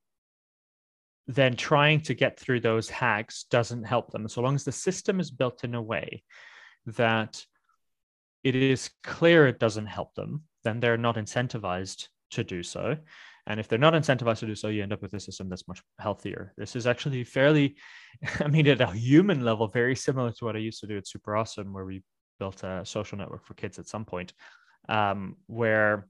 then 1.27 1.55
trying 1.55 1.99
to 1.99 2.13
get 2.13 2.39
through 2.39 2.59
those 2.59 2.87
hacks 2.87 3.45
doesn't 3.49 3.83
help 3.83 4.11
them. 4.11 4.29
So 4.29 4.41
long 4.41 4.53
as 4.53 4.63
the 4.63 4.71
system 4.71 5.19
is 5.19 5.31
built 5.31 5.63
in 5.63 5.73
a 5.73 5.81
way 5.81 6.23
that 6.85 7.43
it 8.43 8.55
is 8.55 8.91
clear 9.03 9.47
it 9.47 9.57
doesn't 9.57 9.87
help 9.87 10.13
them, 10.13 10.43
then 10.65 10.81
they're 10.81 10.97
not 10.97 11.15
incentivized 11.15 12.09
to 12.31 12.43
do 12.43 12.63
so. 12.63 12.97
And 13.47 13.59
if 13.59 13.67
they're 13.67 13.79
not 13.79 13.93
incentivized 13.93 14.39
to 14.39 14.47
do 14.47 14.55
so, 14.55 14.69
you 14.69 14.81
end 14.81 14.91
up 14.91 15.03
with 15.03 15.13
a 15.13 15.19
system 15.19 15.47
that's 15.47 15.67
much 15.67 15.81
healthier. 15.99 16.51
This 16.57 16.75
is 16.75 16.87
actually 16.87 17.23
fairly, 17.23 17.75
I 18.39 18.47
mean, 18.47 18.67
at 18.67 18.81
a 18.81 18.91
human 18.91 19.45
level, 19.45 19.67
very 19.67 19.95
similar 19.95 20.31
to 20.31 20.45
what 20.45 20.55
I 20.55 20.59
used 20.59 20.81
to 20.81 20.87
do 20.87 20.97
at 20.97 21.05
SuperAwesome, 21.05 21.71
where 21.71 21.85
we 21.85 22.03
built 22.39 22.63
a 22.63 22.81
social 22.83 23.17
network 23.17 23.45
for 23.45 23.53
kids 23.53 23.77
at 23.79 23.87
some 23.87 24.03
point, 24.03 24.33
um, 24.89 25.37
where 25.45 26.07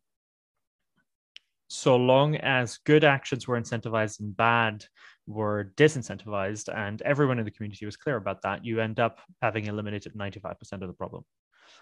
so 1.67 1.97
long 1.97 2.37
as 2.37 2.77
good 2.85 3.03
actions 3.03 3.47
were 3.47 3.59
incentivized 3.59 4.21
and 4.21 4.35
bad 4.35 4.85
were 5.27 5.73
disincentivized, 5.75 6.73
and 6.73 7.01
everyone 7.01 7.39
in 7.39 7.45
the 7.45 7.51
community 7.51 7.85
was 7.85 7.97
clear 7.97 8.15
about 8.15 8.43
that, 8.43 8.63
you 8.63 8.79
end 8.79 8.99
up 8.99 9.19
having 9.41 9.65
eliminated 9.65 10.13
95% 10.13 10.55
of 10.73 10.87
the 10.87 10.93
problem. 10.93 11.25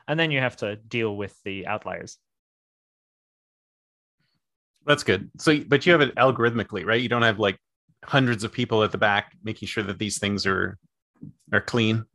And 0.08 0.20
then 0.20 0.32
you 0.32 0.40
have 0.40 0.58
to 0.58 0.78
deal 0.78 1.16
with 1.16 1.38
the 1.44 1.68
outliers 1.68 2.18
that's 4.86 5.04
good. 5.04 5.30
So, 5.38 5.60
but 5.60 5.86
you 5.86 5.92
have 5.92 6.02
it 6.02 6.16
algorithmically, 6.16 6.86
right? 6.86 7.02
You 7.02 7.10
don't 7.10 7.22
have 7.22 7.40
like 7.40 7.58
hundreds 8.04 8.44
of 8.44 8.52
people 8.52 8.84
at 8.84 8.92
the 8.92 8.98
back 8.98 9.36
making 9.44 9.68
sure 9.68 9.84
that 9.84 10.00
these 10.00 10.20
things 10.20 10.46
are 10.46 10.78
are 11.52 11.62
clean. 11.62 12.06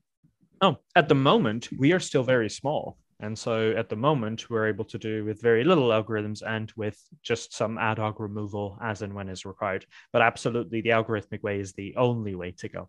Oh, 0.60 0.76
at 0.96 1.08
the 1.08 1.14
moment, 1.14 1.68
we 1.78 1.92
are 1.92 2.00
still 2.00 2.22
very 2.22 2.50
small. 2.50 2.98
And 3.20 3.36
so 3.36 3.72
at 3.72 3.88
the 3.88 3.96
moment, 3.96 4.48
we're 4.48 4.68
able 4.68 4.84
to 4.86 4.98
do 4.98 5.24
with 5.24 5.42
very 5.42 5.64
little 5.64 5.88
algorithms 5.88 6.42
and 6.46 6.72
with 6.76 7.00
just 7.22 7.52
some 7.52 7.76
ad 7.76 7.98
hoc 7.98 8.20
removal 8.20 8.78
as 8.80 9.02
and 9.02 9.12
when 9.12 9.28
is 9.28 9.44
required. 9.44 9.86
But 10.12 10.22
absolutely, 10.22 10.82
the 10.82 10.90
algorithmic 10.90 11.42
way 11.42 11.58
is 11.58 11.72
the 11.72 11.96
only 11.96 12.36
way 12.36 12.52
to 12.58 12.68
go 12.68 12.88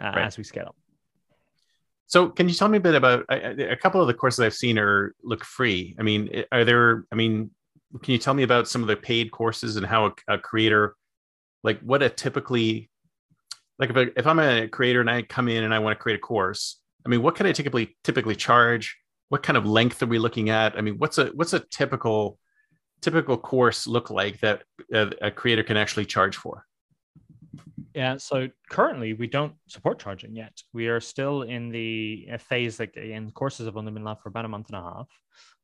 uh, 0.00 0.06
right. 0.06 0.18
as 0.26 0.36
we 0.36 0.44
scale 0.44 0.66
up. 0.68 0.76
So, 2.06 2.28
can 2.28 2.48
you 2.48 2.54
tell 2.54 2.68
me 2.68 2.78
a 2.78 2.80
bit 2.80 2.94
about 2.94 3.24
a 3.30 3.76
couple 3.76 4.00
of 4.00 4.06
the 4.06 4.14
courses 4.14 4.40
I've 4.40 4.54
seen 4.54 4.78
are 4.78 5.14
look 5.22 5.44
free? 5.44 5.96
I 5.98 6.02
mean, 6.02 6.44
are 6.52 6.64
there? 6.64 7.06
I 7.10 7.14
mean, 7.14 7.50
can 8.02 8.12
you 8.12 8.18
tell 8.18 8.34
me 8.34 8.42
about 8.42 8.68
some 8.68 8.82
of 8.82 8.88
the 8.88 8.96
paid 8.96 9.30
courses 9.30 9.76
and 9.76 9.86
how 9.86 10.06
a, 10.06 10.34
a 10.34 10.38
creator 10.38 10.94
like 11.62 11.80
what 11.80 12.02
a 12.02 12.08
typically 12.08 12.90
like 13.78 13.90
if, 13.90 13.96
I, 13.96 14.06
if 14.16 14.26
i'm 14.26 14.38
a 14.38 14.68
creator 14.68 15.00
and 15.00 15.10
i 15.10 15.22
come 15.22 15.48
in 15.48 15.64
and 15.64 15.74
i 15.74 15.78
want 15.78 15.96
to 15.96 16.02
create 16.02 16.16
a 16.16 16.20
course 16.20 16.80
i 17.04 17.08
mean 17.08 17.22
what 17.22 17.34
can 17.34 17.46
i 17.46 17.52
typically 17.52 17.96
typically 18.04 18.36
charge? 18.36 18.96
What 19.30 19.42
kind 19.42 19.56
of 19.56 19.66
length 19.66 20.02
are 20.02 20.06
we 20.06 20.18
looking 20.18 20.50
at? 20.50 20.76
I 20.76 20.80
mean 20.80 20.96
what's 20.98 21.18
a 21.18 21.26
what's 21.34 21.54
a 21.54 21.60
typical 21.60 22.38
typical 23.00 23.36
course 23.36 23.86
look 23.86 24.10
like 24.10 24.40
that 24.40 24.62
a, 24.92 25.10
a 25.22 25.30
creator 25.30 25.62
can 25.62 25.76
actually 25.76 26.04
charge 26.04 26.36
for 26.36 26.64
yeah, 27.94 28.16
so 28.16 28.48
currently 28.68 29.12
we 29.12 29.26
don't 29.26 29.54
support 29.68 30.00
charging 30.00 30.34
yet. 30.34 30.60
We 30.72 30.88
are 30.88 31.00
still 31.00 31.42
in 31.42 31.70
the 31.70 32.28
phase 32.40 32.76
that 32.78 32.96
in 32.96 33.30
courses 33.30 33.66
have 33.66 33.76
only 33.76 33.92
been 33.92 34.04
live 34.04 34.20
for 34.20 34.28
about 34.28 34.44
a 34.44 34.48
month 34.48 34.68
and 34.68 34.78
a 34.78 34.82
half. 34.82 35.08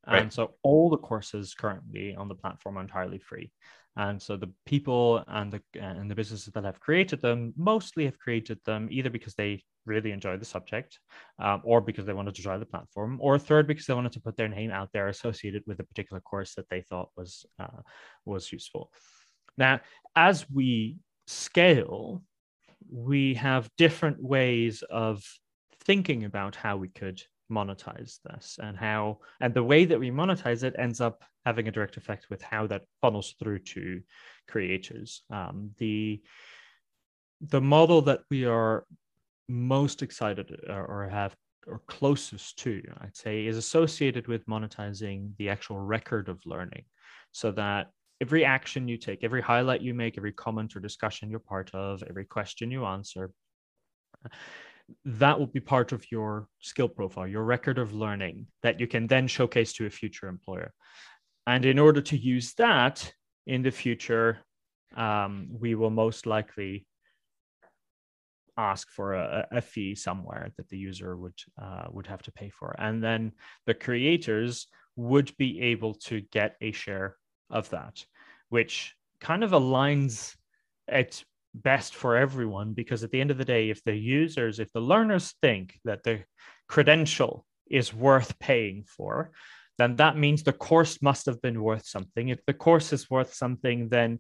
Right. 0.07 0.23
And 0.23 0.33
so 0.33 0.55
all 0.63 0.89
the 0.91 0.97
courses 0.97 1.55
currently 1.55 2.15
on 2.15 2.29
the 2.29 2.35
platform 2.35 2.79
are 2.79 2.83
entirely 2.83 3.19
free. 3.19 3.53
And 3.97 4.23
so 4.23 4.37
the 4.37 4.53
people 4.65 5.25
and 5.27 5.53
the 5.53 5.63
and 5.79 6.09
the 6.11 6.15
businesses 6.15 6.53
that 6.55 6.65
have 6.65 6.79
created 6.79 7.21
them 7.21 7.53
mostly 7.57 8.05
have 8.05 8.19
created 8.19 8.59
them 8.65 8.89
either 8.91 9.11
because 9.11 9.35
they 9.35 9.63
really 9.85 10.13
enjoy 10.13 10.37
the 10.37 10.45
subject, 10.45 11.01
um, 11.41 11.61
or 11.65 11.81
because 11.81 12.07
they 12.07 12.13
wanted 12.13 12.37
to 12.37 12.43
try 12.43 12.57
the 12.57 12.65
platform, 12.65 13.19
or 13.21 13.39
third 13.39 13.67
because 13.67 13.87
they 13.87 13.95
wanted 13.95 14.13
to 14.13 14.21
put 14.21 14.37
their 14.37 14.49
name 14.49 14.71
out 14.71 14.91
there 14.93 15.09
associated 15.09 15.65
with 15.67 15.81
a 15.81 15.85
particular 15.85 16.21
course 16.21 16.55
that 16.55 16.69
they 16.69 16.83
thought 16.83 17.11
was 17.17 17.45
uh, 17.59 17.83
was 18.25 18.53
useful. 18.53 18.93
Now, 19.59 19.81
as 20.15 20.49
we 20.49 20.97
scale, 21.31 22.23
we 22.91 23.35
have 23.35 23.71
different 23.79 24.23
ways 24.23 24.83
of 24.91 25.25
thinking 25.85 26.25
about 26.25 26.57
how 26.57 26.77
we 26.77 26.89
could 26.89 27.23
monetize 27.51 28.19
this 28.25 28.59
and 28.63 28.77
how 28.77 29.19
and 29.41 29.53
the 29.55 29.63
way 29.63 29.85
that 29.85 29.99
we 29.99 30.11
monetize 30.11 30.63
it 30.63 30.75
ends 30.79 31.01
up 31.01 31.25
having 31.45 31.67
a 31.67 31.73
direct 31.73 31.97
effect 31.97 32.31
with 32.31 32.41
how 32.43 32.67
that 32.67 32.83
funnels 33.01 33.35
through 33.39 33.59
to 33.59 34.01
creators. 34.47 35.23
Um, 35.31 35.71
the 35.79 36.21
the 37.41 37.61
model 37.61 38.03
that 38.03 38.21
we 38.31 38.45
are 38.45 38.85
most 39.49 40.03
excited 40.03 40.61
or 40.69 41.09
have 41.11 41.35
or 41.67 41.81
closest 41.89 42.59
to 42.59 42.83
i'd 43.01 43.17
say 43.17 43.47
is 43.47 43.57
associated 43.57 44.27
with 44.29 44.47
monetizing 44.47 45.31
the 45.39 45.49
actual 45.49 45.79
record 45.79 46.29
of 46.29 46.41
learning 46.47 46.85
so 47.33 47.51
that 47.51 47.91
every 48.21 48.45
action 48.45 48.89
you 48.89 48.97
take 48.97 49.25
every 49.25 49.41
highlight 49.41 49.81
you 49.81 49.95
make 49.95 50.19
every 50.19 50.33
comment 50.33 50.77
or 50.77 50.81
discussion 50.81 51.31
you're 51.31 51.39
part 51.39 51.71
of 51.75 52.03
every 52.09 52.25
question 52.25 52.71
you 52.71 52.85
answer 52.85 53.31
that 55.05 55.39
will 55.39 55.47
be 55.47 55.61
part 55.61 55.93
of 55.93 56.05
your 56.11 56.49
skill 56.61 56.89
profile, 56.89 57.27
your 57.27 57.45
record 57.45 57.79
of 57.79 57.95
learning 57.95 58.47
that 58.63 58.81
you 58.81 58.87
can 58.87 59.07
then 59.07 59.27
showcase 59.27 59.73
to 59.75 59.87
a 59.87 59.91
future 59.91 60.29
employer. 60.29 60.73
And 61.47 61.65
in 61.65 61.79
order 61.79 62.01
to 62.03 62.17
use 62.17 62.55
that 62.55 63.13
in 63.47 63.63
the 63.63 63.71
future, 63.71 64.39
um, 64.97 65.49
we 65.51 65.75
will 65.75 65.91
most 65.91 66.27
likely 66.27 66.87
ask 68.57 68.91
for 68.91 69.15
a, 69.15 69.47
a, 69.53 69.61
fee 69.61 69.95
somewhere 69.95 70.51
that 70.57 70.69
the 70.69 70.77
user 70.77 71.17
would 71.17 71.39
uh, 71.61 71.85
would 71.91 72.07
have 72.09 72.21
to 72.23 72.33
pay 72.33 72.51
for, 72.51 72.75
and 72.79 73.03
then 73.03 73.33
the 73.67 73.75
creators 73.75 74.67
would 74.97 75.35
be 75.39 75.61
able 75.61 75.95
to 75.95 76.21
get 76.33 76.57
a 76.61 76.73
share 76.73 77.17
of 77.51 77.71
that, 77.71 78.05
which 78.49 78.95
kind 79.21 79.45
of 79.45 79.51
aligns 79.51 80.35
it 80.89 81.25
best 81.53 81.95
for 81.95 82.17
everyone 82.17 82.73
because 82.73 83.03
at 83.03 83.11
the 83.11 83.21
end 83.21 83.31
of 83.31 83.39
the 83.39 83.45
day 83.45 83.71
if 83.71 83.83
the 83.83 83.95
users 83.95 84.61
if 84.61 84.73
the 84.73 84.81
learners 84.81 85.35
think 85.43 85.79
that 85.85 86.01
the 86.05 86.23
credential 86.69 87.45
is 87.69 87.93
worth 87.93 88.39
paying 88.39 88.85
for 88.87 89.33
then 89.81 89.97
that 89.97 90.17
means 90.17 90.43
the 90.43 90.53
course 90.53 91.01
must 91.01 91.25
have 91.25 91.41
been 91.41 91.63
worth 91.63 91.87
something. 91.87 92.29
If 92.29 92.45
the 92.45 92.53
course 92.53 92.93
is 92.93 93.09
worth 93.09 93.33
something 93.33 93.89
then 93.89 94.19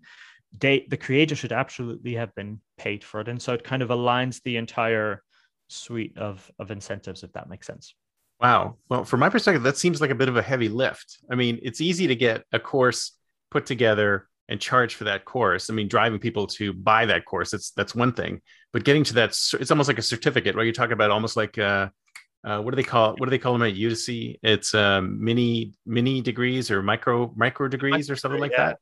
they, 0.59 0.87
the 0.89 0.97
creator 0.97 1.37
should 1.37 1.53
absolutely 1.53 2.15
have 2.15 2.35
been 2.35 2.61
paid 2.79 3.05
for 3.05 3.21
it. 3.21 3.29
And 3.29 3.41
so 3.41 3.53
it 3.53 3.63
kind 3.63 3.83
of 3.83 3.91
aligns 3.91 4.43
the 4.43 4.57
entire 4.57 5.23
suite 5.69 6.17
of 6.17 6.51
of 6.59 6.71
incentives 6.71 7.23
if 7.23 7.33
that 7.35 7.49
makes 7.49 7.67
sense. 7.67 7.95
Wow. 8.41 8.77
Well 8.89 9.05
from 9.05 9.21
my 9.21 9.29
perspective 9.29 9.63
that 9.65 9.77
seems 9.77 10.01
like 10.01 10.11
a 10.11 10.15
bit 10.15 10.31
of 10.31 10.37
a 10.39 10.43
heavy 10.43 10.71
lift. 10.71 11.19
I 11.31 11.35
mean 11.35 11.59
it's 11.63 11.83
easy 11.83 12.07
to 12.07 12.17
get 12.17 12.43
a 12.53 12.59
course 12.59 13.13
put 13.51 13.67
together 13.67 14.29
and 14.49 14.61
charge 14.61 14.95
for 14.97 15.05
that 15.05 15.25
course. 15.25 15.71
I 15.71 15.75
mean, 15.75 15.89
driving 15.89 16.19
people 16.19 16.47
to 16.49 16.73
buy 16.73 17.07
that 17.07 17.25
course, 17.25 17.51
that's 17.53 17.71
that's 17.73 17.95
one 17.95 18.13
thing. 18.13 18.41
But 18.73 18.85
getting 18.85 19.05
to 19.05 19.15
that, 19.15 19.31
it's 19.31 19.71
almost 19.71 19.89
like 19.89 19.99
a 19.99 20.03
certificate, 20.03 20.55
right? 20.55 20.67
You 20.67 20.73
talk 20.73 20.91
about 20.91 21.11
almost 21.11 21.37
like 21.37 21.59
uh, 21.59 21.89
uh, 22.45 22.61
what 22.61 22.71
do 22.71 22.77
they 22.77 22.83
call 22.83 23.15
what 23.17 23.27
do 23.27 23.31
they 23.31 23.39
call 23.39 23.53
them 23.53 23.63
at 23.63 23.75
Udemy? 23.75 24.39
It's 24.43 24.75
um, 24.75 25.23
mini 25.23 25.75
mini 25.87 26.21
degrees 26.21 26.71
or 26.71 26.83
micro 26.83 27.33
micro 27.37 27.69
degrees 27.69 28.11
or 28.11 28.17
something 28.17 28.41
like 28.41 28.53
yeah. 28.53 28.67
that. 28.67 28.79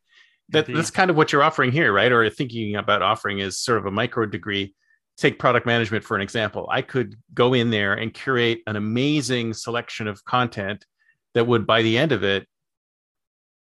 That 0.51 0.67
that's 0.67 0.91
kind 0.91 1.11
of 1.11 1.17
what 1.17 1.33
you're 1.33 1.43
offering 1.43 1.73
here, 1.73 1.93
right? 1.93 2.11
Or 2.11 2.29
thinking 2.31 2.77
about 2.77 3.03
offering 3.03 3.41
is 3.41 3.59
sort 3.59 3.79
of 3.79 3.87
a 3.87 3.91
micro 3.91 4.27
degree. 4.27 4.75
Take 5.17 5.39
product 5.39 5.67
management 5.67 6.05
for 6.05 6.15
an 6.15 6.23
example. 6.23 6.69
I 6.71 6.81
could 6.81 7.17
go 7.35 7.53
in 7.53 7.71
there 7.71 7.95
and 7.95 8.15
curate 8.15 8.61
an 8.67 8.77
amazing 8.77 9.53
selection 9.53 10.07
of 10.07 10.25
content 10.25 10.87
that 11.35 11.47
would, 11.47 11.67
by 11.67 11.83
the 11.83 11.99
end 11.99 12.13
of 12.13 12.23
it, 12.23 12.47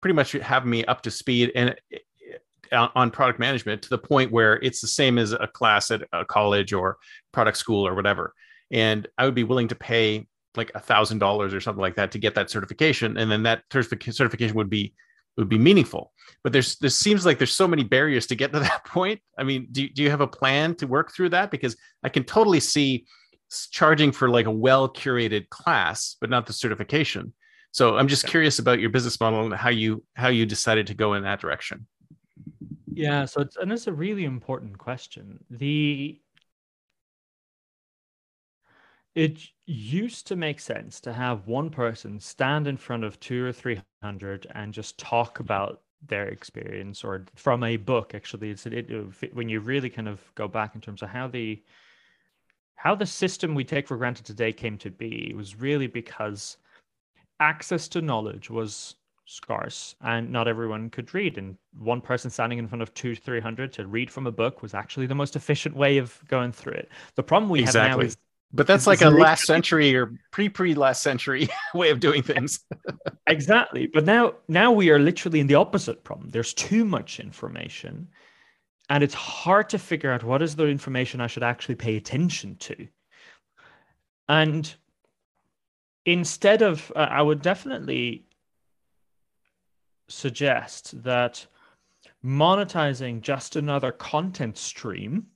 pretty 0.02 0.14
much 0.14 0.32
have 0.34 0.66
me 0.66 0.86
up 0.86 1.02
to 1.04 1.12
speed 1.12 1.52
and 1.56 1.76
uh, 2.72 2.88
on 2.96 3.12
product 3.12 3.40
management 3.40 3.82
to 3.82 3.90
the 3.90 3.98
point 3.98 4.32
where 4.32 4.56
it's 4.58 4.82
the 4.82 4.88
same 4.88 5.18
as 5.18 5.32
a 5.32 5.48
class 5.48 5.92
at 5.92 6.04
a 6.14 6.24
college 6.26 6.74
or 6.74 6.98
product 7.32 7.58
school 7.58 7.88
or 7.88 7.96
whatever. 7.96 8.34
And 8.72 9.08
I 9.18 9.26
would 9.26 9.36
be 9.36 9.44
willing 9.44 9.70
to 9.70 9.76
pay 9.76 10.28
like 10.56 10.72
a 10.76 10.80
thousand 10.80 11.20
dollars 11.20 11.54
or 11.54 11.62
something 11.62 11.82
like 11.82 11.96
that 11.96 12.12
to 12.12 12.20
get 12.20 12.36
that 12.36 12.50
certification, 12.50 13.18
and 13.18 13.32
then 13.32 13.44
that 13.44 13.64
certification 13.72 14.56
would 14.56 14.70
be 14.70 14.94
would 15.38 15.50
be 15.50 15.58
meaningful. 15.58 16.12
But 16.44 16.54
there's 16.54 16.76
there 16.78 16.90
seems 16.90 17.26
like 17.26 17.38
there's 17.38 17.54
so 17.54 17.68
many 17.68 17.84
barriers 17.84 18.28
to 18.28 18.36
get 18.36 18.54
to 18.54 18.60
that 18.70 18.86
point. 18.86 19.22
I 19.38 19.44
mean, 19.44 19.68
do 19.72 19.88
do 19.90 20.04
you 20.04 20.10
have 20.10 20.22
a 20.22 20.28
plan 20.28 20.76
to 20.76 20.88
work 20.88 21.12
through 21.14 21.30
that? 21.30 21.52
Because 21.52 21.76
I 22.04 22.10
can 22.10 22.24
totally 22.24 22.60
see 22.60 23.06
charging 23.72 24.12
for 24.12 24.30
like 24.30 24.46
a 24.46 24.52
well 24.52 24.88
curated 24.88 25.50
class, 25.50 26.16
but 26.22 26.30
not 26.30 26.46
the 26.46 26.54
certification. 26.54 27.34
So 27.72 27.98
I'm 27.98 28.08
just 28.08 28.26
curious 28.26 28.60
about 28.60 28.80
your 28.80 28.90
business 28.90 29.20
model 29.20 29.46
and 29.46 29.54
how 29.54 29.70
you 29.70 30.04
how 30.16 30.30
you 30.30 30.46
decided 30.46 30.88
to 30.88 30.94
go 30.94 31.14
in 31.14 31.24
that 31.24 31.40
direction. 31.40 31.86
Yeah, 32.92 33.26
so 33.26 33.42
it's 33.42 33.58
and 33.58 33.72
it's 33.72 33.88
a 33.88 33.94
really 33.94 34.26
important 34.26 34.78
question. 34.78 35.44
The 35.50 36.20
it 39.16 39.42
used 39.66 40.28
to 40.28 40.36
make 40.36 40.60
sense 40.60 41.00
to 41.02 41.14
have 41.14 41.48
one 41.48 41.70
person 41.70 42.20
stand 42.20 42.68
in 42.68 42.78
front 42.78 43.04
of 43.04 43.20
two 43.20 43.44
or 43.46 43.52
three 43.52 43.82
hundred 44.02 44.48
and 44.56 44.74
just 44.74 44.98
talk 44.98 45.40
about 45.40 45.82
their 46.08 46.28
experience 46.30 47.04
or 47.04 47.26
from 47.36 47.62
a 47.64 47.76
book 47.76 48.16
actually 48.16 48.52
it's 48.52 48.66
it, 48.66 48.90
it, 48.90 49.36
when 49.36 49.50
you 49.50 49.60
really 49.60 49.90
kind 49.90 50.08
of 50.08 50.22
go 50.36 50.48
back 50.48 50.74
in 50.74 50.80
terms 50.80 51.02
of 51.02 51.10
how 51.10 51.28
the 51.28 51.62
how 52.76 52.96
the 52.96 53.06
system 53.06 53.54
we 53.54 53.66
take 53.66 53.86
for 53.86 53.98
granted 53.98 54.26
today 54.26 54.54
came 54.54 54.78
to 54.78 54.90
be 54.90 55.34
was 55.36 55.60
really 55.60 55.88
because 55.88 56.56
access 57.40 57.88
to 57.88 58.02
knowledge 58.02 58.50
was 58.50 58.96
scarce 59.26 59.96
and 60.02 60.32
not 60.32 60.48
everyone 60.48 60.90
could 60.90 61.14
read 61.14 61.38
and 61.38 61.56
one 61.78 62.02
person 62.02 62.32
standing 62.32 62.58
in 62.58 62.68
front 62.68 62.82
of 62.82 62.92
two 62.96 63.16
300 63.16 63.72
to 63.72 63.86
read 63.86 64.10
from 64.10 64.26
a 64.26 64.32
book 64.32 64.64
was 64.64 64.74
actually 64.74 65.06
the 65.06 65.14
most 65.14 65.36
efficient 65.36 65.76
way 65.76 66.00
of 66.00 66.20
going 66.28 66.52
through 66.52 66.74
it 66.74 66.90
the 67.14 67.22
problem 67.22 67.48
we 67.48 67.60
exactly. 67.60 67.90
have 67.90 67.98
now 68.00 68.04
is 68.04 68.18
but 68.52 68.66
that's 68.66 68.88
like 68.88 69.02
a 69.02 69.10
last 69.10 69.46
century 69.46 69.96
or 69.96 70.12
pre 70.32 70.50
pre 70.50 70.74
last 70.74 71.04
century 71.04 71.48
way 71.76 71.92
of 71.92 72.00
doing 72.00 72.24
things. 72.24 72.62
exactly. 73.28 73.88
But 73.88 74.06
now 74.06 74.34
now 74.48 74.72
we 74.72 74.90
are 74.90 74.98
literally 74.98 75.40
in 75.40 75.48
the 75.48 75.56
opposite 75.56 76.04
problem. 76.04 76.30
There's 76.30 76.54
too 76.54 76.84
much 76.84 77.20
information 77.20 78.08
and 78.90 79.04
it's 79.04 79.14
hard 79.14 79.70
to 79.70 79.78
figure 79.78 80.12
out 80.12 80.24
what 80.24 80.42
is 80.42 80.56
the 80.56 80.66
information 80.68 81.22
I 81.22 81.28
should 81.28 81.44
actually 81.44 81.76
pay 81.76 81.96
attention 81.96 82.56
to. 82.58 82.88
And 84.28 84.74
instead 86.06 86.62
of 86.62 86.92
uh, 86.96 87.00
I 87.00 87.22
would 87.22 87.42
definitely 87.42 88.26
suggest 90.08 91.04
that 91.04 91.46
monetizing 92.24 93.22
just 93.22 93.56
another 93.56 93.92
content 93.92 94.58
stream 94.58 95.28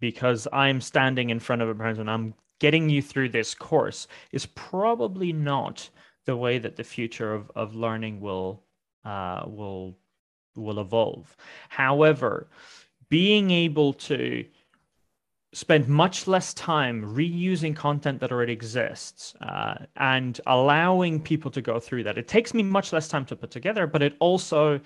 because 0.00 0.46
I'm 0.52 0.80
standing 0.80 1.30
in 1.30 1.40
front 1.40 1.62
of 1.62 1.68
a 1.68 1.74
person, 1.74 2.02
and 2.02 2.10
I'm 2.10 2.34
getting 2.58 2.88
you 2.88 3.02
through 3.02 3.30
this 3.30 3.54
course 3.54 4.08
is 4.32 4.46
probably 4.46 5.32
not 5.32 5.88
the 6.24 6.36
way 6.36 6.58
that 6.58 6.76
the 6.76 6.84
future 6.84 7.32
of, 7.32 7.50
of 7.54 7.74
learning 7.74 8.20
will 8.20 8.62
uh, 9.04 9.44
will 9.46 9.96
will 10.56 10.80
evolve. 10.80 11.36
However, 11.68 12.48
being 13.08 13.50
able 13.50 13.92
to 13.92 14.44
spend 15.56 15.88
much 15.88 16.26
less 16.26 16.52
time 16.52 17.02
reusing 17.02 17.74
content 17.74 18.20
that 18.20 18.30
already 18.30 18.52
exists 18.52 19.34
uh, 19.40 19.74
and 19.96 20.38
allowing 20.46 21.18
people 21.18 21.50
to 21.50 21.62
go 21.62 21.80
through 21.80 22.04
that. 22.04 22.18
It 22.18 22.28
takes 22.28 22.52
me 22.52 22.62
much 22.62 22.92
less 22.92 23.08
time 23.08 23.24
to 23.24 23.36
put 23.36 23.50
together, 23.50 23.86
but 23.86 24.02
it 24.02 24.16
also 24.18 24.78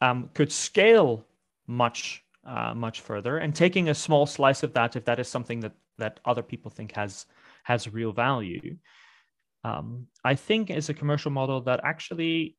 um, 0.00 0.30
could 0.32 0.50
scale 0.50 1.26
much 1.66 2.24
uh, 2.46 2.72
much 2.74 3.02
further 3.02 3.38
and 3.38 3.54
taking 3.54 3.90
a 3.90 3.94
small 3.94 4.24
slice 4.24 4.62
of 4.62 4.72
that 4.72 4.96
if 4.96 5.04
that 5.04 5.18
is 5.18 5.28
something 5.28 5.60
that 5.60 5.72
that 5.98 6.20
other 6.24 6.42
people 6.42 6.70
think 6.70 6.92
has 6.92 7.24
has 7.62 7.90
real 7.90 8.12
value 8.12 8.76
um, 9.64 10.06
i 10.24 10.34
think 10.34 10.68
is 10.68 10.90
a 10.90 10.94
commercial 10.94 11.30
model 11.30 11.62
that 11.62 11.80
actually 11.82 12.54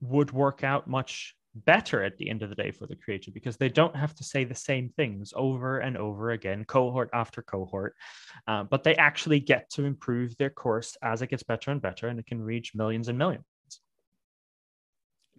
would 0.00 0.32
work 0.32 0.64
out 0.64 0.88
much 0.88 1.35
better 1.64 2.02
at 2.02 2.16
the 2.18 2.28
end 2.28 2.42
of 2.42 2.50
the 2.50 2.54
day 2.54 2.70
for 2.70 2.86
the 2.86 2.96
creator 2.96 3.30
because 3.30 3.56
they 3.56 3.68
don't 3.68 3.96
have 3.96 4.14
to 4.14 4.24
say 4.24 4.44
the 4.44 4.54
same 4.54 4.88
things 4.90 5.32
over 5.36 5.78
and 5.78 5.96
over 5.96 6.30
again 6.30 6.64
cohort 6.64 7.08
after 7.12 7.42
cohort 7.42 7.94
uh, 8.46 8.62
but 8.64 8.84
they 8.84 8.94
actually 8.96 9.40
get 9.40 9.70
to 9.70 9.84
improve 9.84 10.36
their 10.36 10.50
course 10.50 10.96
as 11.02 11.22
it 11.22 11.30
gets 11.30 11.42
better 11.42 11.70
and 11.70 11.80
better 11.80 12.08
and 12.08 12.18
it 12.18 12.26
can 12.26 12.42
reach 12.42 12.74
millions 12.74 13.08
and 13.08 13.16
millions 13.16 13.44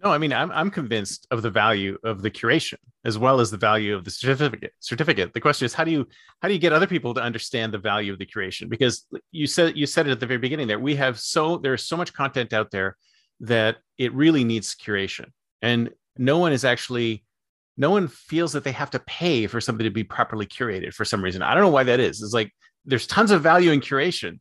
no, 0.03 0.12
I 0.12 0.19
mean 0.19 0.32
I'm 0.32 0.51
I'm 0.51 0.69
convinced 0.69 1.25
of 1.32 1.41
the 1.41 1.49
value 1.49 1.97
of 2.03 2.21
the 2.21 2.30
curation 2.30 2.77
as 3.03 3.17
well 3.17 3.39
as 3.39 3.49
the 3.49 3.58
value 3.58 3.95
of 3.95 4.03
the 4.03 4.12
certificate. 4.12 4.73
Certificate. 4.80 5.34
The 5.34 5.41
question 5.41 5.65
is 5.65 5.73
how 5.73 5.84
do 5.84 5.91
you 5.91 6.08
how 6.41 6.47
do 6.47 6.53
you 6.53 6.60
get 6.60 6.73
other 6.73 6.88
people 6.88 7.13
to 7.15 7.21
understand 7.21 7.73
the 7.73 7.80
value 7.80 8.13
of 8.13 8.19
the 8.19 8.25
curation? 8.25 8.69
Because 8.69 9.08
you 9.32 9.47
said 9.47 9.75
you 9.75 9.88
said 9.88 10.08
it 10.08 10.12
at 10.12 10.19
the 10.19 10.27
very 10.27 10.39
beginning 10.39 10.67
there. 10.67 10.80
We 10.80 10.95
have 10.95 11.19
so 11.19 11.58
there's 11.58 11.84
so 11.84 11.97
much 11.97 12.13
content 12.13 12.53
out 12.53 12.69
there 12.69 12.95
that 13.39 13.77
it 13.97 14.13
really 14.13 14.43
needs 14.43 14.75
curation, 14.75 15.32
and 15.62 15.89
no 16.19 16.38
one 16.38 16.53
is 16.53 16.65
actually 16.65 17.23
no 17.77 17.91
one 17.91 18.08
feels 18.08 18.53
that 18.53 18.63
they 18.63 18.71
have 18.71 18.89
to 18.91 18.99
pay 18.99 19.45
for 19.47 19.62
something 19.62 19.84
to 19.84 19.91
be 19.91 20.03
properly 20.03 20.45
curated 20.45 20.93
for 20.93 21.06
some 21.06 21.23
reason. 21.23 21.41
I 21.41 21.53
don't 21.53 21.63
know 21.63 21.69
why 21.69 21.84
that 21.84 21.99
is. 21.99 22.21
It's 22.21 22.34
like 22.34 22.51
there's 22.86 23.06
tons 23.06 23.32
of 23.32 23.43
value 23.43 23.71
in 23.71 23.82
curation, 23.82 24.39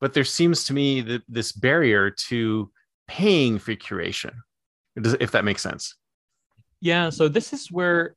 but 0.00 0.14
there 0.14 0.24
seems 0.24 0.64
to 0.64 0.72
me 0.72 1.02
that 1.02 1.22
this 1.28 1.52
barrier 1.52 2.10
to 2.10 2.70
paying 3.06 3.58
for 3.58 3.74
curation 3.74 4.32
if 5.20 5.30
that 5.32 5.44
makes 5.44 5.62
sense. 5.62 5.94
Yeah. 6.80 7.10
So 7.10 7.28
this 7.28 7.52
is 7.52 7.70
where 7.70 8.16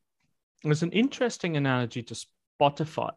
there's 0.64 0.84
an 0.84 0.92
interesting 0.92 1.58
analogy 1.58 2.04
to 2.04 2.16
Spotify 2.60 3.12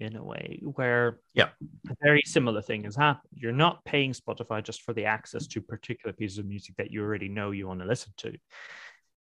in 0.00 0.16
a 0.16 0.24
way 0.24 0.60
where 0.62 1.20
yeah 1.34 1.48
a 1.88 1.96
very 2.02 2.22
similar 2.24 2.60
thing 2.60 2.82
has 2.82 2.96
happened 2.96 3.30
you're 3.32 3.52
not 3.52 3.84
paying 3.84 4.12
spotify 4.12 4.60
just 4.60 4.82
for 4.82 4.92
the 4.92 5.04
access 5.04 5.46
to 5.46 5.60
particular 5.60 6.12
pieces 6.12 6.38
of 6.38 6.46
music 6.46 6.74
that 6.76 6.90
you 6.90 7.00
already 7.00 7.28
know 7.28 7.52
you 7.52 7.68
want 7.68 7.78
to 7.78 7.86
listen 7.86 8.12
to 8.16 8.32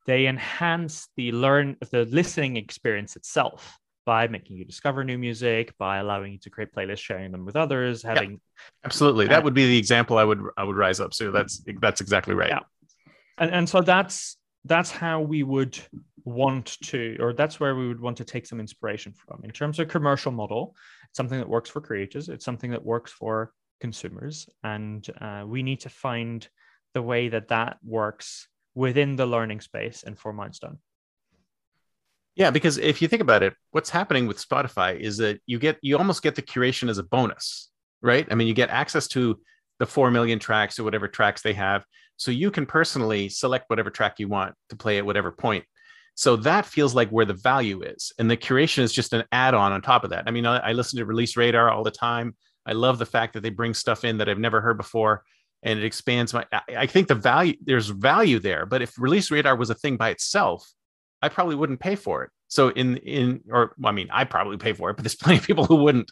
they 0.06 0.28
enhance 0.28 1.08
the 1.16 1.32
learn 1.32 1.78
the 1.92 2.06
listening 2.06 2.58
experience 2.58 3.16
itself 3.16 3.78
by 4.06 4.28
making 4.28 4.58
you 4.58 4.66
discover 4.66 5.04
new 5.04 5.18
music 5.18 5.78
by 5.78 5.98
allowing 5.98 6.34
you 6.34 6.38
to 6.40 6.50
create 6.50 6.74
playlists 6.74 7.00
sharing 7.00 7.32
them 7.32 7.46
with 7.46 7.56
others 7.56 8.02
having 8.02 8.32
yeah, 8.32 8.38
absolutely. 8.86 9.28
That 9.28 9.44
would 9.44 9.54
be 9.54 9.68
the 9.68 9.78
example 9.78 10.18
i 10.18 10.24
would 10.24 10.42
i 10.58 10.64
would 10.64 10.76
rise 10.76 11.00
up 11.00 11.14
so 11.14 11.32
that's 11.32 11.64
that's 11.80 12.02
exactly 12.02 12.34
right. 12.34 12.50
Yeah. 12.50 12.60
And 13.38 13.52
and 13.52 13.70
so 13.70 13.82
that's 13.82 14.38
that's 14.66 14.92
how 14.92 15.22
we 15.22 15.44
would 15.44 15.78
want 16.24 16.78
to 16.84 17.18
or 17.20 17.34
that's 17.34 17.60
where 17.60 17.76
we 17.76 17.88
would 17.88 18.00
want 18.00 18.18
to 18.18 18.24
take 18.24 18.46
some 18.46 18.60
inspiration 18.60 19.14
from. 19.14 19.42
In 19.44 19.52
terms 19.52 19.80
of 19.80 19.88
commercial 19.88 20.32
model 20.32 20.76
it's 21.10 21.18
something 21.18 21.40
that 21.40 21.50
works 21.50 21.70
for 21.70 21.82
creators 21.82 22.30
it's 22.30 22.46
something 22.46 22.72
that 22.72 22.84
works 22.84 23.12
for 23.12 23.54
consumers 23.80 24.48
and 24.64 25.08
uh, 25.20 25.44
we 25.46 25.64
need 25.64 25.80
to 25.82 25.90
find 25.90 26.48
the 26.94 27.02
way 27.02 27.30
that 27.30 27.48
that 27.48 27.78
works 27.84 28.48
within 28.76 29.16
the 29.16 29.26
learning 29.26 29.62
space 29.62 30.04
and 30.04 30.18
for 30.18 30.34
Mindstone. 30.34 30.78
Yeah, 32.36 32.52
because 32.52 32.78
if 32.78 33.02
you 33.02 33.08
think 33.08 33.22
about 33.22 33.44
it, 33.44 33.54
what's 33.72 33.90
happening 33.90 34.26
with 34.26 34.38
Spotify 34.38 34.98
is 34.98 35.18
that 35.18 35.42
you 35.46 35.60
get 35.60 35.78
you 35.82 35.98
almost 35.98 36.24
get 36.24 36.36
the 36.36 36.42
curation 36.42 36.90
as 36.90 36.98
a 36.98 37.04
bonus, 37.04 37.70
right? 38.02 38.26
I 38.32 38.36
mean, 38.36 38.48
you 38.48 38.54
get 38.54 38.70
access 38.70 39.08
to 39.10 39.40
the 39.80 39.86
4 39.86 40.12
million 40.12 40.40
tracks 40.40 40.80
or 40.80 40.84
whatever 40.84 41.08
tracks 41.08 41.42
they 41.42 41.54
have. 41.54 41.84
So 42.16 42.32
you 42.32 42.52
can 42.52 42.66
personally 42.66 43.30
select 43.30 43.70
whatever 43.70 43.90
track 43.90 44.20
you 44.20 44.28
want 44.28 44.54
to 44.70 44.76
play 44.76 44.98
at 44.98 45.06
whatever 45.06 45.32
point. 45.32 45.66
So 46.16 46.36
that 46.38 46.66
feels 46.66 46.94
like 46.94 47.10
where 47.10 47.26
the 47.26 47.34
value 47.34 47.82
is. 47.82 48.14
And 48.20 48.30
the 48.30 48.38
curation 48.38 48.84
is 48.84 48.94
just 48.94 49.14
an 49.14 49.24
add 49.32 49.54
on 49.54 49.72
on 49.72 49.82
top 49.82 50.04
of 50.04 50.12
that. 50.12 50.26
I 50.28 50.32
mean, 50.32 50.46
I, 50.46 50.58
I 50.58 50.72
listen 50.74 51.00
to 51.00 51.06
Release 51.06 51.36
Radar 51.36 51.70
all 51.70 51.84
the 51.84 51.92
time. 51.92 52.36
I 52.66 52.74
love 52.74 53.00
the 53.00 53.06
fact 53.06 53.34
that 53.34 53.42
they 53.42 53.50
bring 53.50 53.74
stuff 53.74 54.04
in 54.04 54.20
that 54.20 54.30
I've 54.30 54.38
never 54.38 54.62
heard 54.62 54.78
before 54.78 55.24
and 55.64 55.80
it 55.80 55.86
expands 55.86 56.34
my 56.34 56.46
I, 56.52 56.62
I 56.78 56.86
think 56.88 57.08
the 57.08 57.16
value 57.16 57.56
there's 57.64 57.88
value 57.88 58.40
there 58.40 58.66
but 58.66 58.82
if 58.82 59.00
release 59.00 59.32
radar 59.32 59.56
was 59.56 59.70
a 59.70 59.76
thing 59.76 59.98
by 59.98 60.10
itself 60.10 60.68
i 61.22 61.30
probably 61.30 61.56
wouldn't 61.56 61.80
pay 61.80 61.96
for 61.96 62.24
it. 62.24 62.32
So 62.48 62.70
in 62.70 62.98
in 62.98 63.42
or 63.50 63.76
i 63.84 63.92
mean 63.92 64.10
i 64.12 64.24
probably 64.24 64.58
pay 64.58 64.74
for 64.74 64.90
it 64.90 64.96
but 64.96 65.04
there's 65.04 65.16
plenty 65.22 65.40
of 65.40 65.46
people 65.46 65.66
who 65.66 65.76
wouldn't. 65.76 66.12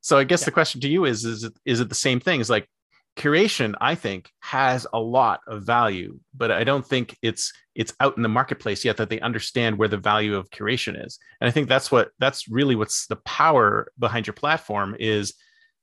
So 0.00 0.18
i 0.18 0.24
guess 0.24 0.42
yeah. 0.42 0.46
the 0.46 0.52
question 0.52 0.80
to 0.82 0.88
you 0.88 1.04
is 1.04 1.24
is 1.24 1.44
it, 1.44 1.52
is 1.64 1.80
it 1.80 1.88
the 1.88 1.94
same 1.94 2.20
thing? 2.20 2.40
Is 2.40 2.50
like 2.50 2.68
curation 3.14 3.74
i 3.78 3.94
think 3.94 4.30
has 4.40 4.86
a 4.94 4.98
lot 4.98 5.40
of 5.46 5.64
value 5.64 6.18
but 6.34 6.50
i 6.50 6.64
don't 6.64 6.86
think 6.86 7.14
it's 7.20 7.52
it's 7.74 7.92
out 8.00 8.16
in 8.16 8.22
the 8.22 8.28
marketplace 8.28 8.86
yet 8.86 8.96
that 8.96 9.10
they 9.10 9.20
understand 9.20 9.76
where 9.76 9.88
the 9.88 9.98
value 9.98 10.34
of 10.34 10.48
curation 10.48 11.04
is. 11.04 11.18
And 11.40 11.46
i 11.46 11.50
think 11.50 11.68
that's 11.68 11.92
what 11.92 12.10
that's 12.18 12.48
really 12.48 12.74
what's 12.74 13.06
the 13.08 13.16
power 13.16 13.92
behind 13.98 14.26
your 14.26 14.32
platform 14.34 14.96
is 14.98 15.34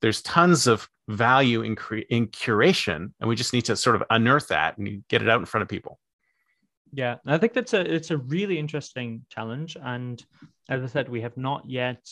there's 0.01 0.23
tons 0.23 0.65
of 0.65 0.87
value 1.09 1.61
in, 1.61 1.75
cre- 1.75 2.07
in 2.09 2.27
curation 2.27 3.11
and 3.19 3.27
we 3.27 3.35
just 3.35 3.53
need 3.53 3.65
to 3.65 3.75
sort 3.75 3.95
of 3.95 4.03
unearth 4.09 4.47
that 4.47 4.77
and 4.77 5.03
get 5.07 5.21
it 5.21 5.29
out 5.29 5.39
in 5.39 5.45
front 5.45 5.61
of 5.61 5.67
people 5.67 5.99
yeah 6.93 7.15
i 7.25 7.37
think 7.37 7.53
that's 7.53 7.73
a 7.73 7.81
it's 7.81 8.11
a 8.11 8.17
really 8.17 8.57
interesting 8.57 9.25
challenge 9.29 9.75
and 9.83 10.25
as 10.69 10.83
i 10.83 10.85
said 10.85 11.09
we 11.09 11.21
have 11.21 11.35
not 11.35 11.67
yet 11.67 12.07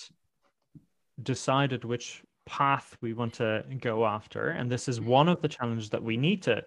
decided 1.21 1.83
which 1.83 2.23
path 2.47 2.97
we 3.01 3.13
want 3.13 3.33
to 3.35 3.63
go 3.79 4.05
after. 4.05 4.49
And 4.49 4.71
this 4.71 4.87
is 4.87 4.99
mm-hmm. 4.99 5.09
one 5.09 5.29
of 5.29 5.41
the 5.41 5.47
challenges 5.47 5.91
that 5.91 6.01
we 6.01 6.17
need 6.17 6.41
to 6.43 6.63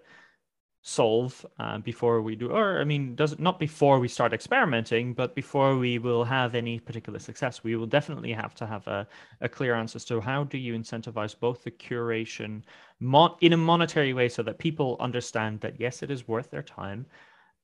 solve 0.83 1.45
uh, 1.59 1.77
before 1.77 2.23
we 2.23 2.35
do 2.35 2.49
or 2.49 2.81
i 2.81 2.83
mean 2.83 3.13
does 3.13 3.37
not 3.37 3.59
before 3.59 3.99
we 3.99 4.07
start 4.07 4.33
experimenting 4.33 5.13
but 5.13 5.35
before 5.35 5.77
we 5.77 5.99
will 5.99 6.23
have 6.23 6.55
any 6.55 6.79
particular 6.79 7.19
success. 7.19 7.63
We 7.63 7.75
will 7.75 7.85
definitely 7.85 8.33
have 8.33 8.55
to 8.55 8.65
have 8.65 8.87
a, 8.87 9.07
a 9.41 9.49
clear 9.49 9.75
answer 9.75 9.99
so 9.99 10.19
how 10.19 10.43
do 10.43 10.57
you 10.57 10.73
incentivize 10.73 11.39
both 11.39 11.63
the 11.63 11.69
curation 11.69 12.63
mon- 12.99 13.35
in 13.41 13.53
a 13.53 13.57
monetary 13.57 14.13
way 14.13 14.27
so 14.27 14.41
that 14.41 14.57
people 14.57 14.97
understand 14.99 15.61
that 15.61 15.79
yes 15.79 16.01
it 16.01 16.09
is 16.09 16.27
worth 16.27 16.49
their 16.49 16.63
time 16.63 17.05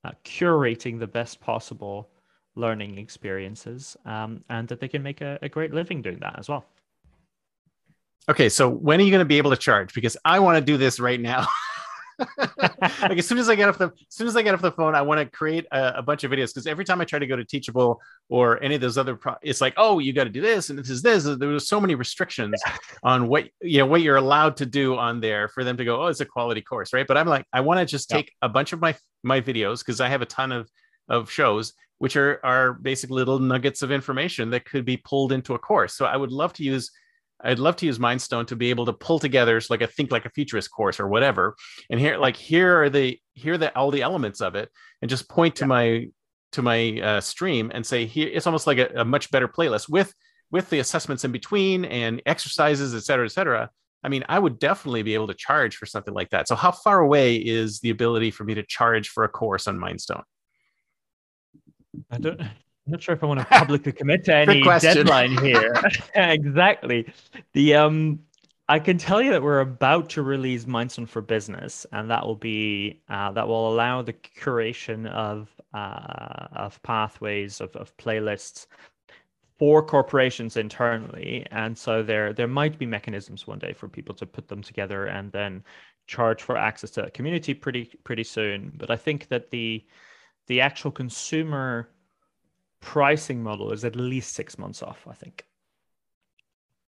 uh, 0.03 0.11
curating 0.23 0.99
the 0.99 1.07
best 1.07 1.39
possible 1.39 2.11
learning 2.53 2.99
experiences 2.99 3.97
um, 4.05 4.43
and 4.49 4.67
that 4.67 4.79
they 4.79 4.87
can 4.87 5.01
make 5.01 5.21
a, 5.21 5.39
a 5.41 5.49
great 5.49 5.73
living 5.73 6.03
doing 6.03 6.19
that 6.19 6.37
as 6.37 6.49
well. 6.49 6.65
Okay 8.29 8.49
so 8.49 8.69
when 8.69 8.99
are 8.99 9.03
you 9.03 9.11
going 9.11 9.19
to 9.19 9.25
be 9.25 9.39
able 9.39 9.51
to 9.51 9.57
charge? 9.57 9.95
Because 9.95 10.15
i 10.23 10.37
want 10.37 10.55
to 10.55 10.61
do 10.61 10.77
this 10.77 10.99
right 10.99 11.19
now 11.19 11.47
like 12.37 13.17
as 13.17 13.27
soon 13.27 13.37
as 13.37 13.49
I 13.49 13.55
get 13.55 13.69
off 13.69 13.77
the 13.77 13.87
as 13.87 14.05
soon 14.09 14.27
as 14.27 14.35
I 14.35 14.41
get 14.41 14.53
off 14.53 14.61
the 14.61 14.71
phone, 14.71 14.95
I 14.95 15.01
want 15.01 15.19
to 15.19 15.25
create 15.25 15.65
a, 15.71 15.99
a, 15.99 16.01
bunch 16.01 16.23
of 16.23 16.31
videos 16.31 16.53
because 16.53 16.65
every 16.65 16.83
time 16.83 16.99
I 16.99 17.05
try 17.05 17.19
to 17.19 17.27
go 17.27 17.35
to 17.35 17.45
Teachable 17.45 18.01
or 18.29 18.61
any 18.63 18.75
of 18.75 18.81
those 18.81 18.97
other, 18.97 19.15
pro- 19.15 19.35
it's 19.41 19.61
like, 19.61 19.73
oh, 19.77 19.99
you 19.99 20.13
got 20.13 20.23
to 20.23 20.29
do 20.29 20.41
this 20.41 20.69
and 20.69 20.79
this 20.79 20.89
is 20.89 21.01
this. 21.01 21.23
There 21.23 21.49
was 21.49 21.67
so 21.67 21.79
many 21.79 21.95
restrictions 21.95 22.59
on 23.03 23.27
what 23.27 23.49
you 23.61 23.79
know 23.79 23.85
what 23.85 24.01
you're 24.01 24.17
allowed 24.17 24.57
to 24.57 24.65
do 24.65 24.97
on 24.97 25.19
there 25.19 25.47
for 25.47 25.63
them 25.63 25.77
to 25.77 25.85
go, 25.85 26.03
oh, 26.03 26.07
it's 26.07 26.19
a 26.19 26.25
quality 26.25 26.61
course, 26.61 26.93
right? 26.93 27.07
But 27.07 27.17
I'm 27.17 27.27
like, 27.27 27.45
I 27.53 27.61
want 27.61 27.79
to 27.79 27.85
just 27.85 28.09
take 28.09 28.33
a 28.41 28.49
bunch 28.49 28.73
of 28.73 28.81
my 28.81 28.95
my 29.23 29.41
videos 29.41 29.79
because 29.79 30.01
I 30.01 30.09
have 30.09 30.21
a 30.21 30.27
ton 30.27 30.51
of 30.51 30.69
of 31.09 31.31
shows 31.31 31.73
which 31.99 32.15
are 32.15 32.39
are 32.43 32.73
basically 32.73 33.17
little 33.17 33.39
nuggets 33.39 33.81
of 33.81 33.91
information 33.91 34.49
that 34.51 34.65
could 34.65 34.85
be 34.85 34.97
pulled 34.97 35.31
into 35.31 35.55
a 35.55 35.59
course. 35.59 35.93
So 35.93 36.05
I 36.05 36.17
would 36.17 36.31
love 36.31 36.53
to 36.53 36.63
use 36.63 36.91
I'd 37.43 37.59
love 37.59 37.75
to 37.77 37.85
use 37.85 37.99
Mindstone 37.99 38.47
to 38.47 38.55
be 38.55 38.69
able 38.69 38.85
to 38.87 38.93
pull 38.93 39.19
together 39.19 39.61
like 39.69 39.81
a 39.81 39.87
think 39.87 40.11
like 40.11 40.25
a 40.25 40.29
futurist 40.31 40.71
course 40.71 40.99
or 40.99 41.07
whatever. 41.07 41.55
And 41.89 41.99
here, 41.99 42.17
like 42.17 42.35
here 42.35 42.81
are 42.81 42.89
the 42.89 43.19
here 43.33 43.53
are 43.53 43.57
the 43.57 43.75
all 43.77 43.91
the 43.91 44.01
elements 44.01 44.41
of 44.41 44.55
it, 44.55 44.69
and 45.01 45.09
just 45.09 45.29
point 45.29 45.55
to 45.57 45.63
yeah. 45.63 45.67
my 45.67 46.07
to 46.53 46.61
my 46.61 46.99
uh, 47.01 47.21
stream 47.21 47.71
and 47.73 47.85
say 47.85 48.05
here 48.05 48.29
it's 48.31 48.47
almost 48.47 48.67
like 48.67 48.77
a, 48.77 49.01
a, 49.01 49.05
much 49.05 49.29
better 49.31 49.47
playlist 49.47 49.89
with 49.89 50.13
with 50.49 50.69
the 50.69 50.79
assessments 50.79 51.25
in 51.25 51.31
between 51.31 51.85
and 51.85 52.21
exercises, 52.25 52.95
et 52.95 53.03
cetera, 53.03 53.25
et 53.25 53.31
cetera. 53.31 53.69
I 54.03 54.09
mean, 54.09 54.23
I 54.29 54.39
would 54.39 54.59
definitely 54.59 55.03
be 55.03 55.15
able 55.15 55.27
to 55.27 55.33
charge 55.33 55.75
for 55.75 55.85
something 55.85 56.13
like 56.13 56.29
that. 56.29 56.47
So, 56.47 56.55
how 56.55 56.71
far 56.71 56.99
away 56.99 57.35
is 57.35 57.79
the 57.79 57.89
ability 57.89 58.31
for 58.31 58.43
me 58.43 58.53
to 58.55 58.63
charge 58.63 59.09
for 59.09 59.23
a 59.23 59.29
course 59.29 59.67
on 59.67 59.77
Mindstone? 59.77 60.23
I 62.09 62.17
don't. 62.17 62.41
I'm 62.87 62.91
not 62.91 63.03
sure 63.03 63.13
if 63.13 63.23
I 63.23 63.27
want 63.27 63.41
to 63.41 63.45
publicly 63.51 63.91
commit 63.91 64.23
to 64.25 64.35
any 64.35 64.63
deadline 64.79 65.37
here. 65.39 65.73
exactly. 66.15 67.11
The 67.53 67.75
um 67.75 68.19
I 68.69 68.79
can 68.79 68.97
tell 68.97 69.21
you 69.21 69.31
that 69.31 69.43
we're 69.43 69.59
about 69.61 70.09
to 70.11 70.21
release 70.23 70.65
Mindstone 70.65 71.07
for 71.07 71.21
Business, 71.21 71.85
and 71.93 72.09
that 72.09 72.25
will 72.25 72.35
be 72.35 73.01
uh, 73.09 73.31
that 73.31 73.47
will 73.47 73.73
allow 73.73 74.01
the 74.01 74.13
curation 74.13 75.07
of 75.11 75.49
uh, 75.73 76.47
of 76.53 76.81
pathways 76.83 77.61
of, 77.61 77.75
of 77.75 77.95
playlists 77.97 78.67
for 79.59 79.83
corporations 79.83 80.55
internally. 80.57 81.45
And 81.51 81.77
so 81.77 82.03
there 82.03 82.31
there 82.31 82.47
might 82.47 82.77
be 82.79 82.85
mechanisms 82.85 83.47
one 83.47 83.59
day 83.59 83.73
for 83.73 83.89
people 83.89 84.15
to 84.15 84.25
put 84.25 84.47
them 84.47 84.61
together 84.61 85.07
and 85.07 85.31
then 85.31 85.63
charge 86.07 86.41
for 86.41 86.55
access 86.55 86.89
to 86.91 87.01
that 87.01 87.13
community 87.13 87.53
pretty 87.53 87.85
pretty 88.05 88.23
soon. 88.23 88.71
But 88.77 88.91
I 88.91 88.95
think 88.95 89.27
that 89.27 89.49
the 89.49 89.85
the 90.47 90.61
actual 90.61 90.91
consumer 90.91 91.89
pricing 92.81 93.41
model 93.41 93.71
is 93.71 93.85
at 93.85 93.95
least 93.95 94.33
six 94.33 94.57
months 94.57 94.81
off, 94.81 95.05
I 95.09 95.13
think. 95.13 95.45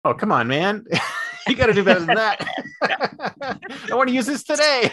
Oh, 0.05 0.13
come 0.13 0.31
on, 0.31 0.47
man. 0.47 0.85
you 1.47 1.55
got 1.55 1.65
to 1.65 1.73
do 1.73 1.83
better 1.83 1.99
than 1.99 2.15
that. 2.15 2.47
I 2.81 3.95
want 3.95 4.07
to 4.07 4.15
use 4.15 4.25
this 4.25 4.43
today. 4.43 4.91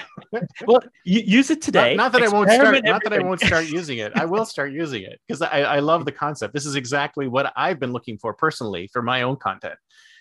well, 0.67 0.81
use 1.05 1.51
it 1.51 1.63
today. 1.63 1.95
Not, 1.95 2.05
not 2.05 2.13
that 2.13 2.23
I 2.23 2.29
won't 2.29 2.51
start. 2.51 2.67
Everything. 2.67 2.91
Not 2.91 3.03
that 3.05 3.13
I 3.13 3.23
won't 3.23 3.41
start 3.41 3.67
using 3.67 3.99
it. 3.99 4.13
I 4.17 4.25
will 4.25 4.45
start 4.45 4.73
using 4.73 5.03
it 5.03 5.21
because 5.27 5.43
I, 5.43 5.63
I 5.63 5.79
love 5.79 6.05
the 6.05 6.13
concept. 6.13 6.55
This 6.55 6.67
is 6.67 6.75
exactly 6.75 7.29
what 7.29 7.53
I've 7.57 7.79
been 7.79 7.93
looking 7.93 8.19
for 8.19 8.35
personally 8.35 8.89
for 8.93 9.01
my 9.01 9.23
own 9.23 9.37
content. 9.37 9.77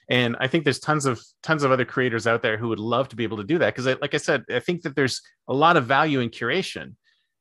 And 0.08 0.36
I 0.40 0.48
think 0.48 0.66
there's 0.66 0.80
tons 0.80 1.08
of 1.08 1.20
tons 1.42 1.64
of 1.64 1.72
other 1.72 1.86
creators 1.86 2.28
out 2.28 2.44
there 2.44 2.58
who 2.58 2.68
would 2.68 2.80
love 2.80 3.10
to 3.10 3.16
be 3.16 3.24
able 3.24 3.38
to 3.38 3.44
do 3.44 3.58
that 3.58 3.76
because, 3.76 4.00
like 4.00 4.14
I 4.14 4.18
said, 4.18 4.44
I 4.54 4.60
think 4.60 4.84
that 4.84 4.96
there's 4.96 5.22
a 5.48 5.54
lot 5.54 5.78
of 5.78 5.88
value 5.88 6.20
in 6.20 6.30
curation 6.30 6.94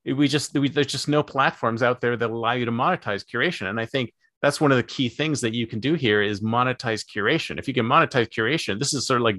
we 0.05 0.29
just 0.29 0.57
we, 0.59 0.69
there's 0.69 0.87
just 0.87 1.09
no 1.09 1.23
platforms 1.23 1.83
out 1.83 2.01
there 2.01 2.17
that 2.17 2.31
allow 2.31 2.53
you 2.53 2.65
to 2.65 2.73
monetize 2.73 3.25
curation. 3.25 3.69
And 3.69 3.81
i 3.81 3.87
think 3.87 4.13
that's 4.43 4.61
one 4.61 4.73
of 4.73 4.77
the 4.77 4.83
key 4.83 5.09
things 5.09 5.41
that 5.41 5.55
you 5.55 5.67
can 5.67 5.81
do 5.81 5.95
here 5.95 6.21
is 6.21 6.43
monetize 6.43 7.03
curation. 7.03 7.59
If 7.59 7.67
you 7.67 7.73
can 7.73 7.87
monetize 7.87 8.29
curation 8.29 8.79
this 8.79 8.93
is 8.93 9.07
sort 9.07 9.21
of 9.21 9.25
like 9.25 9.37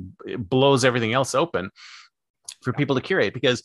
blows 0.50 0.84
everything 0.84 1.14
else 1.14 1.36
open 1.36 1.70
for 2.64 2.74
people 2.74 2.96
to 2.96 3.02
curate. 3.02 3.34
Because 3.34 3.64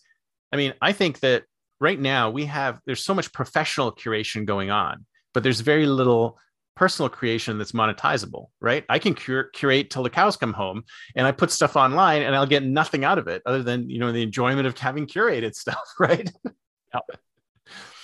i 0.53 0.57
mean 0.57 0.75
i 0.83 0.93
think 0.93 1.21
that 1.21 1.45
right 1.81 1.99
now 1.99 2.31
we 2.31 2.45
have 2.45 2.81
there's 2.87 3.05
so 3.05 3.15
much 3.15 3.33
professional 3.33 3.93
curation 3.93 4.45
going 4.45 4.71
on 4.71 5.07
but 5.33 5.43
there's 5.43 5.61
very 5.61 5.87
little 5.87 6.39
personal 6.77 7.09
creation 7.09 7.59
that's 7.59 7.73
monetizable 7.73 8.47
right? 8.61 8.85
I 8.89 8.99
can 8.99 9.15
cur- 9.15 9.51
curate 9.53 9.91
till 9.91 10.03
the 10.03 10.11
cows 10.11 10.37
come 10.37 10.53
home 10.53 10.85
and 11.17 11.27
i 11.27 11.33
put 11.33 11.51
stuff 11.51 11.77
online 11.77 12.23
and 12.23 12.35
i'll 12.35 12.47
get 12.47 12.63
nothing 12.63 13.05
out 13.05 13.19
of 13.19 13.29
it 13.29 13.43
other 13.47 13.63
than 13.63 13.89
you 13.89 13.99
know 13.99 14.13
the 14.13 14.23
enjoyment 14.23 14.67
of 14.67 14.77
having 14.79 15.07
curated 15.07 15.55
stuff 15.65 15.87
right 15.99 16.31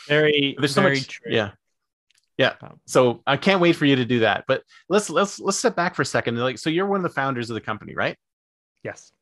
very, 0.08 0.56
There's 0.58 0.74
so 0.74 0.82
very 0.82 0.96
much, 0.96 1.08
true. 1.08 1.32
Yeah. 1.32 1.50
Yeah. 2.38 2.54
Um, 2.60 2.80
so 2.86 3.22
I 3.26 3.36
can't 3.36 3.60
wait 3.60 3.76
for 3.76 3.86
you 3.86 3.96
to 3.96 4.04
do 4.04 4.20
that. 4.20 4.44
But 4.46 4.62
let's 4.88 5.08
let's 5.08 5.40
let's 5.40 5.58
step 5.58 5.74
back 5.74 5.94
for 5.94 6.02
a 6.02 6.06
second. 6.06 6.36
Like, 6.36 6.58
so 6.58 6.70
you're 6.70 6.86
one 6.86 6.98
of 6.98 7.02
the 7.02 7.08
founders 7.08 7.48
of 7.48 7.54
the 7.54 7.60
company, 7.60 7.94
right? 7.94 8.16
Yes. 8.82 9.12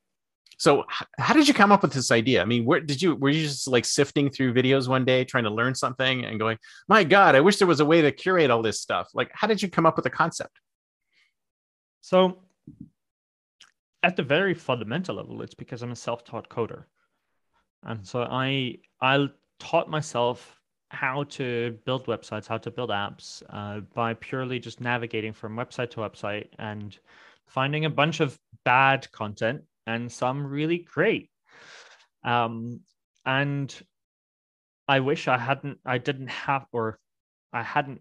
So 0.58 0.84
how 1.18 1.34
did 1.34 1.48
you 1.48 1.54
come 1.54 1.72
up 1.72 1.82
with 1.82 1.92
this 1.92 2.10
idea? 2.10 2.42
I 2.42 2.44
mean, 2.44 2.64
where 2.64 2.80
did 2.80 3.00
you 3.02 3.14
were 3.16 3.28
you 3.28 3.42
just 3.42 3.68
like 3.68 3.84
sifting 3.84 4.30
through 4.30 4.54
videos 4.54 4.88
one 4.88 5.04
day 5.04 5.24
trying 5.24 5.44
to 5.44 5.50
learn 5.50 5.74
something 5.74 6.24
and 6.24 6.38
going, 6.38 6.58
"My 6.88 7.04
god, 7.04 7.34
I 7.34 7.40
wish 7.40 7.56
there 7.56 7.68
was 7.68 7.80
a 7.80 7.84
way 7.84 8.02
to 8.02 8.12
curate 8.12 8.50
all 8.50 8.62
this 8.62 8.80
stuff." 8.80 9.08
Like, 9.14 9.30
how 9.32 9.46
did 9.46 9.62
you 9.62 9.68
come 9.68 9.86
up 9.86 9.96
with 9.96 10.04
the 10.04 10.10
concept? 10.10 10.60
So 12.00 12.42
at 14.02 14.16
the 14.16 14.22
very 14.22 14.54
fundamental 14.54 15.16
level, 15.16 15.42
it's 15.42 15.54
because 15.54 15.82
I'm 15.82 15.92
a 15.92 15.96
self-taught 15.96 16.48
coder. 16.48 16.84
And 17.82 18.06
so 18.06 18.22
I 18.22 18.78
I 19.00 19.28
taught 19.58 19.88
myself 19.88 20.60
how 20.88 21.24
to 21.24 21.78
build 21.84 22.06
websites, 22.06 22.46
how 22.46 22.58
to 22.58 22.70
build 22.70 22.90
apps 22.90 23.42
uh, 23.50 23.80
by 23.94 24.14
purely 24.14 24.58
just 24.58 24.80
navigating 24.80 25.32
from 25.32 25.56
website 25.56 25.90
to 25.90 25.96
website 25.98 26.48
and 26.58 26.98
finding 27.46 27.84
a 27.84 27.90
bunch 27.90 28.20
of 28.20 28.38
bad 28.64 29.10
content 29.12 29.62
and 29.86 30.10
some 30.10 30.46
really 30.46 30.78
great. 30.78 31.30
Um, 32.24 32.80
and 33.26 33.74
I 34.88 35.00
wish 35.00 35.28
I 35.28 35.38
hadn't, 35.38 35.78
I 35.84 35.98
didn't 35.98 36.28
have, 36.28 36.66
or 36.72 36.98
I 37.52 37.62
hadn't, 37.62 38.00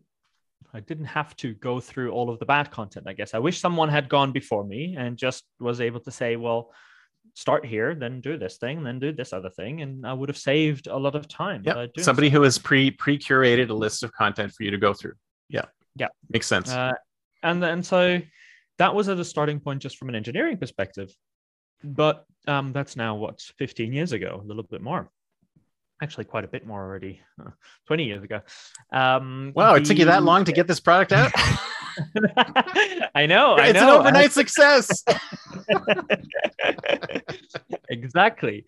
I 0.74 0.80
didn't 0.80 1.06
have 1.06 1.36
to 1.38 1.54
go 1.54 1.80
through 1.80 2.12
all 2.12 2.30
of 2.30 2.40
the 2.40 2.46
bad 2.46 2.72
content. 2.72 3.08
I 3.08 3.14
guess 3.14 3.34
I 3.34 3.40
wish 3.40 3.60
someone 3.60 3.90
had 3.90 4.10
gone 4.10 4.32
before 4.32 4.64
me 4.64 4.96
and 4.98 5.18
just 5.18 5.44
was 5.60 5.82
able 5.82 6.00
to 6.02 6.12
say, 6.12 6.36
well, 6.36 6.72
start 7.36 7.66
here, 7.66 7.96
then 7.96 8.22
do 8.22 8.38
this 8.38 8.58
thing, 8.58 8.84
then 8.84 9.00
do 9.00 9.12
this 9.12 9.34
other 9.34 9.50
thing, 9.50 9.82
and 9.82 10.06
I 10.06 10.14
would 10.14 10.30
have 10.30 10.38
saved 10.38 10.88
a 10.88 10.98
lot 10.98 11.16
of 11.16 11.28
time. 11.28 11.64
Yeah, 11.66 11.88
somebody 11.98 12.30
so. 12.30 12.38
who 12.38 12.44
has 12.44 12.58
pre 12.58 12.92
pre 12.92 13.18
curated 13.18 13.70
a 13.70 13.74
list 13.74 14.04
of 14.04 14.12
content 14.14 14.54
for 14.54 14.64
you 14.64 14.72
to 14.72 14.78
go 14.78 14.94
through. 14.94 15.14
Yeah, 15.50 15.66
yeah, 15.96 16.10
makes 16.30 16.48
sense. 16.48 16.72
Uh, 16.72 16.94
and 17.42 17.62
then 17.62 17.84
so 17.84 18.22
that 18.78 18.94
was 18.94 19.10
at 19.10 19.20
a 19.20 19.26
starting 19.26 19.60
point 19.60 19.82
just 19.82 19.98
from 19.98 20.10
an 20.10 20.16
engineering 20.16 20.58
perspective, 20.58 21.16
but 21.84 22.26
um, 22.48 22.74
that's 22.74 22.96
now 22.96 23.16
what 23.16 23.42
15 23.58 23.94
years 23.94 24.12
ago, 24.12 24.40
a 24.44 24.46
little 24.46 24.64
bit 24.64 24.82
more. 24.82 25.10
Actually, 26.02 26.26
quite 26.26 26.44
a 26.44 26.48
bit 26.48 26.66
more 26.66 26.82
already. 26.82 27.22
20 27.88 28.04
years 28.04 28.24
ago. 28.24 28.42
Um, 28.92 29.54
wow, 29.56 29.76
it 29.76 29.86
took 29.86 29.98
you 29.98 30.06
that 30.06 30.24
long 30.24 30.44
to 30.46 30.52
get 30.52 30.68
this 30.68 30.80
product 30.80 31.14
out. 31.14 31.32
I 33.16 33.26
know. 33.26 33.56
It's 33.56 33.70
I 33.70 33.72
know. 33.72 33.96
an 33.96 34.00
overnight 34.02 34.32
success. 34.42 35.04
exactly. 37.90 38.66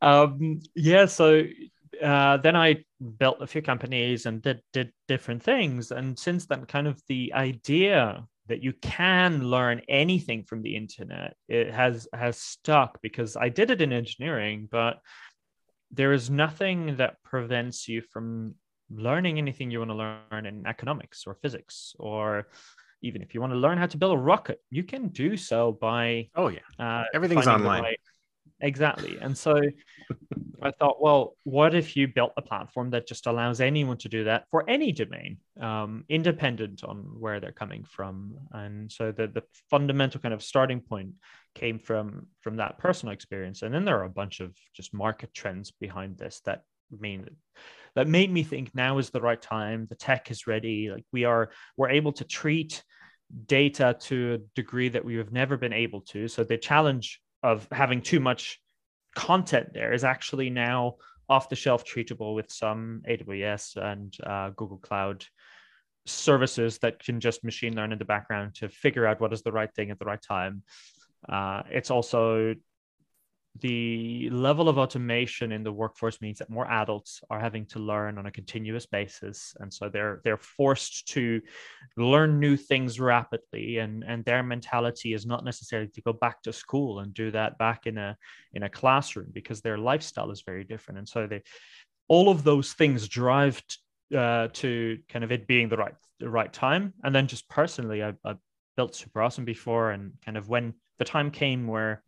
Um, 0.00 0.60
yeah. 0.74 1.06
So 1.06 1.44
uh, 2.02 2.36
then 2.38 2.56
I 2.56 2.84
built 3.18 3.38
a 3.40 3.46
few 3.46 3.62
companies 3.62 4.26
and 4.26 4.42
did 4.42 4.62
did 4.72 4.92
different 5.06 5.42
things. 5.42 5.90
And 5.90 6.18
since 6.18 6.46
then, 6.46 6.66
kind 6.66 6.86
of 6.86 7.00
the 7.08 7.32
idea 7.34 8.26
that 8.46 8.62
you 8.62 8.72
can 8.80 9.42
learn 9.44 9.82
anything 9.88 10.42
from 10.42 10.62
the 10.62 10.74
internet 10.74 11.36
it 11.48 11.70
has 11.72 12.08
has 12.12 12.38
stuck 12.38 13.00
because 13.02 13.36
I 13.36 13.48
did 13.48 13.70
it 13.70 13.82
in 13.82 13.92
engineering, 13.92 14.68
but 14.70 15.00
there 15.90 16.12
is 16.12 16.30
nothing 16.30 16.96
that 16.96 17.22
prevents 17.22 17.88
you 17.88 18.02
from 18.02 18.54
learning 18.90 19.38
anything 19.38 19.70
you 19.70 19.78
want 19.78 19.90
to 19.90 19.94
learn 20.32 20.46
in 20.46 20.66
economics 20.66 21.24
or 21.26 21.34
physics 21.34 21.94
or 21.98 22.48
even 23.02 23.22
if 23.22 23.34
you 23.34 23.40
want 23.40 23.52
to 23.52 23.58
learn 23.58 23.78
how 23.78 23.86
to 23.86 23.96
build 23.96 24.14
a 24.14 24.20
rocket 24.20 24.60
you 24.70 24.82
can 24.82 25.08
do 25.08 25.36
so 25.36 25.72
by 25.72 26.28
oh 26.34 26.48
yeah. 26.48 26.60
uh, 26.78 27.04
everything's 27.14 27.46
online. 27.46 27.94
exactly. 28.60 29.18
And 29.20 29.36
so 29.36 29.60
I 30.62 30.72
thought, 30.72 31.00
well, 31.00 31.36
what 31.44 31.74
if 31.74 31.96
you 31.96 32.08
built 32.08 32.32
a 32.36 32.42
platform 32.42 32.90
that 32.90 33.06
just 33.06 33.26
allows 33.26 33.60
anyone 33.60 33.96
to 33.98 34.08
do 34.08 34.24
that 34.24 34.46
for 34.50 34.68
any 34.68 34.90
domain, 34.90 35.38
um, 35.60 36.04
independent 36.08 36.82
on 36.82 36.96
where 37.18 37.38
they're 37.38 37.52
coming 37.52 37.84
from? 37.84 38.36
And 38.52 38.90
so 38.90 39.12
the 39.12 39.28
the 39.28 39.42
fundamental 39.70 40.20
kind 40.20 40.34
of 40.34 40.42
starting 40.42 40.80
point 40.80 41.12
came 41.54 41.78
from 41.78 42.26
from 42.40 42.56
that 42.56 42.78
personal 42.78 43.12
experience, 43.12 43.62
and 43.62 43.72
then 43.72 43.84
there 43.84 43.98
are 43.98 44.04
a 44.04 44.10
bunch 44.10 44.40
of 44.40 44.56
just 44.74 44.92
market 44.92 45.32
trends 45.32 45.70
behind 45.70 46.18
this 46.18 46.40
that 46.44 46.64
mean 46.98 47.28
that 47.98 48.06
made 48.06 48.32
me 48.32 48.44
think 48.44 48.72
now 48.76 48.98
is 48.98 49.10
the 49.10 49.20
right 49.20 49.42
time. 49.42 49.88
The 49.90 49.96
tech 49.96 50.30
is 50.30 50.46
ready. 50.46 50.88
Like 50.88 51.04
we 51.12 51.24
are, 51.24 51.50
we're 51.76 51.90
able 51.90 52.12
to 52.12 52.24
treat 52.24 52.84
data 53.46 53.96
to 54.02 54.34
a 54.34 54.38
degree 54.54 54.88
that 54.90 55.04
we 55.04 55.16
have 55.16 55.32
never 55.32 55.56
been 55.56 55.72
able 55.72 56.02
to. 56.02 56.28
So 56.28 56.44
the 56.44 56.58
challenge 56.58 57.20
of 57.42 57.66
having 57.72 58.00
too 58.00 58.20
much 58.20 58.60
content 59.16 59.70
there 59.74 59.92
is 59.92 60.04
actually 60.04 60.48
now 60.48 60.94
off 61.28 61.48
the 61.48 61.56
shelf 61.56 61.84
treatable 61.84 62.36
with 62.36 62.52
some 62.52 63.02
AWS 63.08 63.76
and 63.76 64.16
uh, 64.24 64.50
Google 64.50 64.78
Cloud 64.78 65.26
services 66.06 66.78
that 66.78 67.02
can 67.02 67.18
just 67.18 67.42
machine 67.42 67.74
learn 67.74 67.90
in 67.90 67.98
the 67.98 68.04
background 68.04 68.54
to 68.54 68.68
figure 68.68 69.06
out 69.06 69.20
what 69.20 69.32
is 69.32 69.42
the 69.42 69.50
right 69.50 69.74
thing 69.74 69.90
at 69.90 69.98
the 69.98 70.04
right 70.04 70.22
time. 70.22 70.62
Uh, 71.28 71.62
it's 71.68 71.90
also 71.90 72.54
the 73.60 74.28
level 74.30 74.68
of 74.68 74.78
automation 74.78 75.52
in 75.52 75.62
the 75.62 75.72
workforce 75.72 76.20
means 76.20 76.38
that 76.38 76.50
more 76.50 76.66
adults 76.70 77.20
are 77.30 77.40
having 77.40 77.66
to 77.66 77.78
learn 77.78 78.18
on 78.18 78.26
a 78.26 78.30
continuous 78.30 78.86
basis. 78.86 79.54
And 79.60 79.72
so 79.72 79.88
they're 79.88 80.20
they're 80.24 80.36
forced 80.36 81.08
to 81.08 81.40
learn 81.96 82.40
new 82.40 82.56
things 82.56 83.00
rapidly. 83.00 83.78
And 83.78 84.04
and 84.04 84.24
their 84.24 84.42
mentality 84.42 85.14
is 85.14 85.26
not 85.26 85.44
necessarily 85.44 85.88
to 85.88 86.02
go 86.02 86.12
back 86.12 86.42
to 86.42 86.52
school 86.52 87.00
and 87.00 87.14
do 87.14 87.30
that 87.30 87.58
back 87.58 87.86
in 87.86 87.98
a 87.98 88.16
in 88.52 88.62
a 88.64 88.68
classroom 88.68 89.28
because 89.32 89.60
their 89.60 89.78
lifestyle 89.78 90.30
is 90.30 90.42
very 90.42 90.64
different. 90.64 90.98
And 90.98 91.08
so 91.08 91.26
they 91.26 91.42
all 92.08 92.28
of 92.28 92.44
those 92.44 92.72
things 92.72 93.08
drive 93.08 93.62
t- 93.66 94.16
uh, 94.16 94.48
to 94.54 94.98
kind 95.08 95.24
of 95.24 95.32
it 95.32 95.46
being 95.46 95.68
the 95.68 95.76
right 95.76 95.94
the 96.20 96.30
right 96.30 96.52
time. 96.52 96.94
And 97.02 97.14
then 97.14 97.26
just 97.26 97.48
personally 97.48 98.02
I, 98.02 98.14
I 98.24 98.34
built 98.76 98.92
SuperAwesome 98.92 99.44
before. 99.44 99.90
And 99.90 100.12
kind 100.24 100.36
of 100.36 100.48
when 100.48 100.74
the 100.98 101.04
time 101.04 101.30
came 101.30 101.66
where 101.66 102.02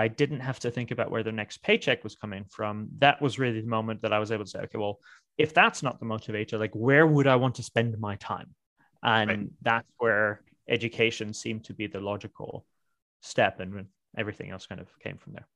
I 0.00 0.08
didn't 0.08 0.40
have 0.40 0.58
to 0.60 0.70
think 0.70 0.90
about 0.90 1.10
where 1.10 1.22
the 1.22 1.32
next 1.32 1.62
paycheck 1.62 2.02
was 2.02 2.14
coming 2.14 2.44
from. 2.48 2.88
That 2.98 3.20
was 3.20 3.38
really 3.38 3.60
the 3.60 3.66
moment 3.66 4.02
that 4.02 4.12
I 4.12 4.18
was 4.18 4.32
able 4.32 4.44
to 4.44 4.50
say, 4.50 4.60
okay, 4.60 4.78
well, 4.78 4.98
if 5.38 5.54
that's 5.54 5.82
not 5.82 6.00
the 6.00 6.06
motivator, 6.06 6.58
like 6.58 6.74
where 6.74 7.06
would 7.06 7.26
I 7.26 7.36
want 7.36 7.56
to 7.56 7.62
spend 7.62 7.98
my 7.98 8.16
time? 8.16 8.54
And 9.02 9.30
right. 9.30 9.46
that's 9.62 9.88
where 9.98 10.42
education 10.68 11.32
seemed 11.32 11.64
to 11.64 11.74
be 11.74 11.86
the 11.86 12.00
logical 12.00 12.66
step, 13.20 13.60
and 13.60 13.86
everything 14.16 14.50
else 14.50 14.66
kind 14.66 14.80
of 14.80 14.88
came 14.98 15.16
from 15.16 15.34
there. 15.34 15.46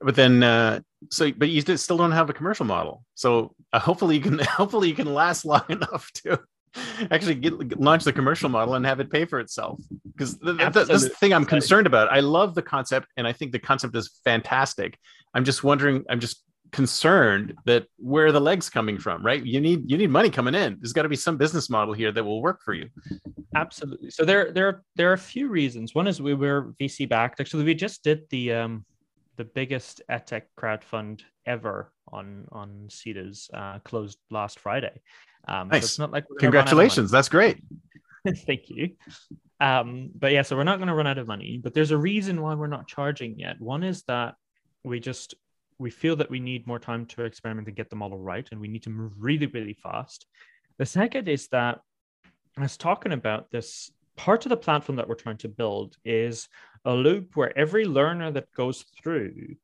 But 0.00 0.14
then, 0.14 0.42
uh, 0.42 0.80
so 1.10 1.32
but 1.32 1.48
you 1.48 1.60
still 1.60 1.96
don't 1.96 2.12
have 2.12 2.30
a 2.30 2.32
commercial 2.32 2.66
model. 2.66 3.04
So 3.14 3.54
uh, 3.72 3.78
hopefully 3.78 4.16
you 4.16 4.22
can 4.22 4.38
hopefully 4.60 4.88
you 4.88 4.94
can 4.94 5.12
last 5.12 5.44
long 5.44 5.64
enough 5.68 6.10
to 6.24 6.40
actually 7.10 7.34
get, 7.34 7.78
launch 7.78 8.04
the 8.04 8.12
commercial 8.12 8.48
model 8.48 8.74
and 8.74 8.84
have 8.86 9.00
it 9.00 9.10
pay 9.10 9.24
for 9.24 9.40
itself. 9.40 9.80
Because 10.12 10.36
th- 10.38 10.58
th- 10.58 10.72
that's 10.72 10.88
the 11.04 11.08
thing 11.08 11.32
i'm 11.32 11.44
concerned 11.44 11.86
about 11.86 12.12
i 12.12 12.20
love 12.20 12.54
the 12.54 12.62
concept 12.62 13.08
and 13.16 13.26
i 13.26 13.32
think 13.32 13.52
the 13.52 13.58
concept 13.58 13.96
is 13.96 14.20
fantastic. 14.24 14.98
I'm 15.34 15.44
just 15.44 15.62
wondering 15.62 16.04
i'm 16.08 16.20
just 16.20 16.42
concerned 16.70 17.54
that 17.64 17.86
where 17.96 18.26
are 18.26 18.32
the 18.32 18.40
legs 18.40 18.68
coming 18.68 18.98
from 18.98 19.24
right? 19.24 19.44
You 19.44 19.60
need 19.60 19.90
you 19.90 19.96
need 19.96 20.10
money 20.10 20.30
coming 20.30 20.54
in. 20.54 20.76
There's 20.80 20.92
got 20.92 21.02
to 21.02 21.08
be 21.08 21.16
some 21.16 21.36
business 21.36 21.70
model 21.70 21.94
here 21.94 22.12
that 22.12 22.24
will 22.24 22.42
work 22.42 22.60
for 22.64 22.74
you. 22.74 22.88
Absolutely. 23.54 24.10
So 24.10 24.24
there 24.24 24.52
there 24.52 24.82
there 24.96 25.10
are 25.10 25.14
a 25.14 25.18
few 25.18 25.48
reasons. 25.48 25.94
One 25.94 26.06
is 26.06 26.20
we 26.20 26.34
were 26.34 26.72
vc 26.80 27.08
backed. 27.08 27.40
Actually 27.40 27.64
we 27.64 27.74
just 27.74 28.04
did 28.04 28.22
the 28.30 28.52
um 28.52 28.84
the 29.38 29.44
biggest 29.44 30.02
edtech 30.10 30.42
crowd 30.56 30.84
fund 30.84 31.22
ever 31.46 31.92
on 32.12 32.46
on 32.52 32.88
Seedrs 32.88 33.48
uh, 33.54 33.78
closed 33.78 34.18
last 34.30 34.58
Friday. 34.58 35.00
Um, 35.46 35.68
nice. 35.68 35.82
So 35.82 35.86
it's 35.86 35.98
not 35.98 36.10
like 36.10 36.26
congratulations. 36.38 37.10
That's 37.10 37.28
great. 37.28 37.62
Thank 38.46 38.68
you. 38.68 38.90
Um, 39.60 40.10
but 40.14 40.32
yeah, 40.32 40.42
so 40.42 40.56
we're 40.56 40.64
not 40.64 40.78
going 40.78 40.88
to 40.88 40.94
run 40.94 41.06
out 41.06 41.18
of 41.18 41.26
money. 41.26 41.58
But 41.62 41.72
there's 41.72 41.92
a 41.92 41.96
reason 41.96 42.42
why 42.42 42.54
we're 42.54 42.66
not 42.66 42.88
charging 42.88 43.38
yet. 43.38 43.60
One 43.60 43.84
is 43.84 44.02
that 44.02 44.34
we 44.84 45.00
just 45.00 45.34
we 45.78 45.90
feel 45.90 46.16
that 46.16 46.30
we 46.30 46.40
need 46.40 46.66
more 46.66 46.80
time 46.80 47.06
to 47.06 47.22
experiment 47.22 47.68
and 47.68 47.76
get 47.76 47.88
the 47.88 47.96
model 47.96 48.18
right, 48.18 48.46
and 48.50 48.60
we 48.60 48.68
need 48.68 48.82
to 48.82 48.90
move 48.90 49.12
really, 49.18 49.46
really 49.46 49.78
fast. 49.80 50.26
The 50.78 50.86
second 50.86 51.28
is 51.28 51.48
that 51.48 51.78
I 52.56 52.62
was 52.62 52.76
talking 52.76 53.12
about 53.12 53.50
this 53.52 53.90
part 54.18 54.44
of 54.44 54.50
the 54.50 54.56
platform 54.56 54.96
that 54.96 55.08
we're 55.08 55.14
trying 55.14 55.36
to 55.38 55.48
build 55.48 55.96
is 56.04 56.48
a 56.84 56.92
loop 56.92 57.36
where 57.36 57.56
every 57.56 57.84
learner 57.84 58.32
that 58.32 58.52
goes 58.52 58.84
through 59.00 59.54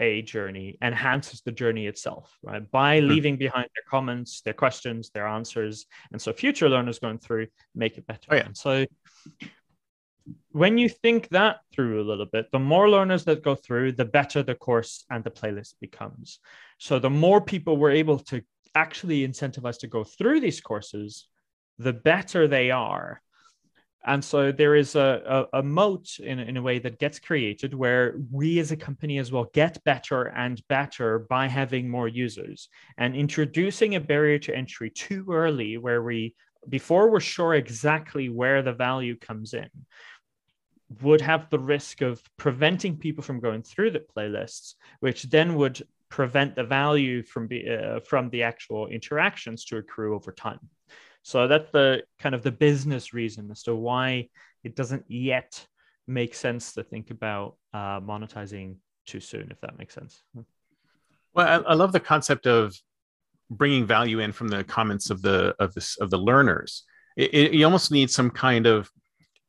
a 0.00 0.22
journey 0.22 0.78
enhances 0.80 1.40
the 1.40 1.50
journey 1.50 1.88
itself 1.88 2.38
right 2.44 2.70
by 2.70 2.98
mm-hmm. 2.98 3.08
leaving 3.08 3.36
behind 3.36 3.68
their 3.74 3.82
comments 3.90 4.40
their 4.42 4.54
questions 4.54 5.10
their 5.10 5.26
answers 5.26 5.86
and 6.12 6.22
so 6.22 6.32
future 6.32 6.68
learners 6.68 7.00
going 7.00 7.18
through 7.18 7.48
make 7.74 7.98
it 7.98 8.06
better 8.06 8.28
oh, 8.30 8.36
yeah. 8.36 8.46
and 8.46 8.56
so 8.56 8.86
when 10.52 10.78
you 10.78 10.88
think 10.88 11.28
that 11.30 11.56
through 11.72 12.00
a 12.00 12.08
little 12.08 12.26
bit 12.26 12.46
the 12.52 12.58
more 12.60 12.88
learners 12.88 13.24
that 13.24 13.42
go 13.42 13.56
through 13.56 13.90
the 13.90 14.04
better 14.04 14.44
the 14.44 14.54
course 14.54 15.04
and 15.10 15.24
the 15.24 15.30
playlist 15.30 15.74
becomes 15.80 16.38
so 16.78 17.00
the 17.00 17.10
more 17.10 17.40
people 17.40 17.76
we're 17.76 17.90
able 17.90 18.20
to 18.20 18.40
actually 18.76 19.26
incentivize 19.26 19.80
to 19.80 19.88
go 19.88 20.04
through 20.04 20.38
these 20.38 20.60
courses 20.60 21.26
the 21.78 21.92
better 21.92 22.46
they 22.46 22.70
are 22.70 23.20
and 24.06 24.24
so 24.24 24.52
there 24.52 24.76
is 24.76 24.94
a, 24.94 25.46
a, 25.52 25.58
a 25.58 25.62
moat 25.62 26.18
in, 26.20 26.38
in 26.38 26.56
a 26.56 26.62
way 26.62 26.78
that 26.78 26.98
gets 26.98 27.18
created 27.18 27.74
where 27.74 28.14
we 28.30 28.58
as 28.60 28.70
a 28.70 28.76
company 28.76 29.18
as 29.18 29.32
well 29.32 29.50
get 29.52 29.82
better 29.84 30.24
and 30.24 30.62
better 30.68 31.20
by 31.30 31.48
having 31.48 31.88
more 31.88 32.08
users 32.08 32.68
and 32.96 33.16
introducing 33.16 33.96
a 33.96 34.00
barrier 34.00 34.38
to 34.38 34.54
entry 34.54 34.90
too 34.90 35.26
early 35.30 35.78
where 35.78 36.02
we 36.02 36.34
before 36.68 37.10
we're 37.10 37.20
sure 37.20 37.54
exactly 37.54 38.28
where 38.28 38.62
the 38.62 38.72
value 38.72 39.16
comes 39.16 39.52
in 39.52 39.68
would 41.02 41.20
have 41.20 41.50
the 41.50 41.58
risk 41.58 42.00
of 42.00 42.22
preventing 42.36 42.96
people 42.96 43.22
from 43.22 43.40
going 43.40 43.62
through 43.62 43.90
the 43.90 44.04
playlists 44.16 44.74
which 45.00 45.24
then 45.24 45.54
would 45.54 45.82
prevent 46.08 46.54
the 46.54 46.64
value 46.64 47.22
from 47.22 47.46
be, 47.46 47.68
uh, 47.68 48.00
from 48.00 48.30
the 48.30 48.42
actual 48.42 48.86
interactions 48.86 49.64
to 49.64 49.76
accrue 49.76 50.14
over 50.14 50.32
time 50.32 50.60
so 51.28 51.46
that's 51.46 51.70
the 51.72 52.04
kind 52.18 52.34
of 52.34 52.42
the 52.42 52.50
business 52.50 53.12
reason 53.12 53.50
as 53.50 53.62
to 53.64 53.74
why 53.74 54.30
it 54.64 54.74
doesn't 54.74 55.04
yet 55.08 55.62
make 56.06 56.34
sense 56.34 56.72
to 56.72 56.82
think 56.82 57.10
about 57.10 57.56
uh, 57.74 58.00
monetizing 58.00 58.76
too 59.06 59.20
soon, 59.20 59.48
if 59.50 59.60
that 59.60 59.76
makes 59.76 59.94
sense. 59.94 60.22
Well, 61.34 61.46
I, 61.46 61.72
I 61.72 61.74
love 61.74 61.92
the 61.92 62.00
concept 62.00 62.46
of 62.46 62.74
bringing 63.50 63.84
value 63.84 64.20
in 64.20 64.32
from 64.32 64.48
the 64.48 64.64
comments 64.64 65.10
of 65.10 65.20
the 65.20 65.54
of 65.58 65.76
of 66.00 66.08
the 66.08 66.16
learners. 66.16 66.84
It, 67.14 67.34
it, 67.34 67.52
you 67.52 67.66
almost 67.66 67.92
need 67.92 68.10
some 68.10 68.30
kind 68.30 68.64
of 68.64 68.90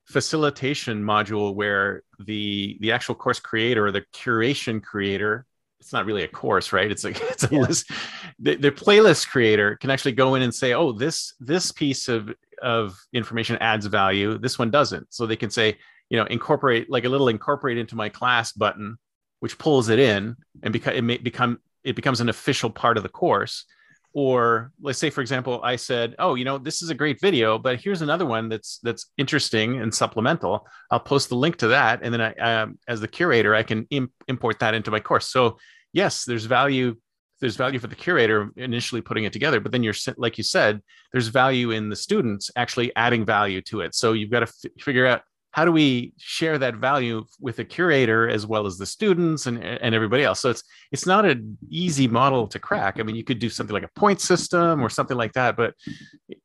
facilitation 0.04 1.02
module 1.02 1.56
where 1.56 2.04
the 2.20 2.78
the 2.82 2.92
actual 2.92 3.15
course 3.15 3.39
creator 3.39 3.86
or 3.86 3.92
the 3.94 4.04
curation 4.13 4.84
creator 4.84 5.46
it's 5.80 5.94
not 5.94 6.06
really 6.06 6.24
a 6.24 6.28
course, 6.28 6.74
right? 6.74 6.92
It's 6.92 7.04
like 7.04 7.20
it's 7.22 7.44
a 7.44 7.50
yeah. 7.52 7.60
list. 7.60 7.92
The, 8.39 8.56
the, 8.56 8.72
playlist 8.72 9.28
creator 9.30 9.76
can 9.78 9.89
actually 9.89 10.13
go 10.13 10.36
in 10.36 10.42
and 10.42 10.54
say, 10.54 10.74
"Oh, 10.74 10.92
this 10.92 11.34
this 11.39 11.72
piece 11.72 12.08
of 12.08 12.34
of 12.62 13.00
information 13.13 13.58
adds 13.58 13.86
value. 13.86 14.38
This 14.38 14.60
one 14.60 14.72
doesn't." 14.72 15.13
So 15.13 15.26
they 15.26 15.36
can 15.36 15.50
say, 15.50 15.78
you 16.10 16.18
know, 16.18 16.26
incorporate 16.26 16.89
like 16.89 17.06
a 17.06 17.10
little 17.10 17.30
incorporate 17.30 17.78
into 17.78 17.96
my 17.96 18.10
class 18.10 18.52
button, 18.52 18.98
which 19.39 19.58
pulls 19.58 19.89
it 19.89 20.00
in 20.00 20.36
and 20.63 20.74
become 20.74 20.94
it 20.94 21.04
may 21.04 21.18
become 21.18 21.60
it 21.84 21.96
becomes 21.96 22.22
an 22.22 22.30
official 22.30 22.70
part 22.70 22.98
of 22.98 23.04
the 23.04 23.10
course. 23.10 23.65
Or 24.13 24.72
let's 24.82 24.98
say, 24.98 25.10
for 25.10 25.22
example, 25.22 25.62
I 25.63 25.76
said, 25.76 26.15
"Oh, 26.17 26.36
you 26.36 26.43
know, 26.43 26.58
this 26.58 26.82
is 26.82 26.89
a 26.89 26.95
great 26.95 27.22
video, 27.22 27.60
but 27.60 27.80
here's 27.80 28.02
another 28.02 28.26
one 28.26 28.50
that's 28.50 28.80
that's 28.82 29.12
interesting 29.17 29.82
and 29.82 29.93
supplemental. 29.93 30.67
I'll 30.89 31.00
post 31.00 31.30
the 31.30 31.36
link 31.36 31.58
to 31.58 31.67
that, 31.67 32.00
and 32.02 32.13
then 32.13 32.22
I, 32.22 32.34
um, 32.34 32.80
as 32.88 33.02
the 33.02 33.08
curator, 33.08 33.54
I 33.54 33.63
can 33.63 33.86
Im- 33.91 34.12
import 34.28 34.60
that 34.60 34.74
into 34.74 34.91
my 34.91 35.00
course." 35.00 35.28
So 35.28 35.58
yes, 35.93 36.26
there's 36.26 36.45
value. 36.45 36.95
There's 37.39 37.56
value 37.56 37.80
for 37.80 37.88
the 37.88 37.95
curator 37.95 38.50
initially 38.58 39.02
putting 39.02 39.24
it 39.24 39.32
together, 39.32 39.60
but 39.62 39.72
then 39.72 39.84
you're 39.84 39.93
like 40.17 40.38
you 40.38 40.43
said, 40.43 40.82
there's 41.13 41.28
value 41.30 41.72
in 41.72 41.88
the 41.89 41.95
students 41.95 42.52
actually 42.56 42.93
adding 42.95 43.26
value 43.26 43.62
to 43.62 43.82
it. 43.82 43.95
So 43.95 44.13
you've 44.13 44.32
got 44.32 44.41
to 44.41 44.48
f- 44.48 44.72
figure 44.82 45.06
out 45.06 45.22
how 45.51 45.65
do 45.65 45.71
we 45.71 46.13
share 46.17 46.57
that 46.59 46.75
value 46.75 47.25
with 47.39 47.55
the 47.55 47.65
curator 47.65 48.29
as 48.29 48.45
well 48.45 48.65
as 48.65 48.77
the 48.77 48.85
students 48.85 49.47
and, 49.47 49.63
and 49.63 49.95
everybody 49.95 50.23
else? 50.23 50.39
So 50.39 50.51
it's 50.51 50.63
it's 50.91 51.05
not 51.05 51.25
an 51.25 51.57
easy 51.69 52.07
model 52.07 52.47
to 52.47 52.59
crack. 52.59 52.99
I 52.99 53.03
mean 53.03 53.15
you 53.15 53.23
could 53.23 53.39
do 53.39 53.49
something 53.49 53.73
like 53.73 53.83
a 53.83 53.99
point 53.99 54.21
system 54.21 54.83
or 54.83 54.89
something 54.89 55.17
like 55.17 55.33
that 55.33 55.57
but 55.57 55.73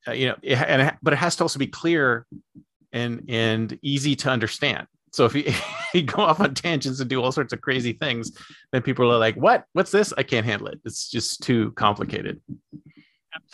uh, 0.09 0.13
you 0.13 0.29
know 0.29 0.37
it, 0.43 0.59
and 0.59 0.83
it, 0.83 0.95
but 1.03 1.13
it 1.13 1.17
has 1.17 1.37
to 1.37 1.45
also 1.45 1.59
be 1.59 1.67
clear 1.67 2.27
and 2.93 3.25
and 3.29 3.79
easy 3.83 4.17
to 4.17 4.31
understand. 4.31 4.87
So 5.13 5.27
if 5.27 5.35
you, 5.35 5.53
you 5.95 6.03
go 6.03 6.23
off 6.23 6.41
on 6.41 6.55
tangents 6.55 7.01
and 7.01 7.09
do 7.09 7.23
all 7.23 7.31
sorts 7.31 7.53
of 7.53 7.61
crazy 7.61 7.93
things 7.93 8.33
then 8.73 8.83
people 8.83 9.11
are 9.13 9.19
like 9.19 9.37
what? 9.37 9.65
What's 9.75 9.91
this? 9.91 10.15
I 10.17 10.23
can't 10.23 10.47
handle 10.47 10.69
it. 10.69 10.81
It's 10.85 11.11
just 11.11 11.43
too 11.43 11.73
complicated 11.73 12.41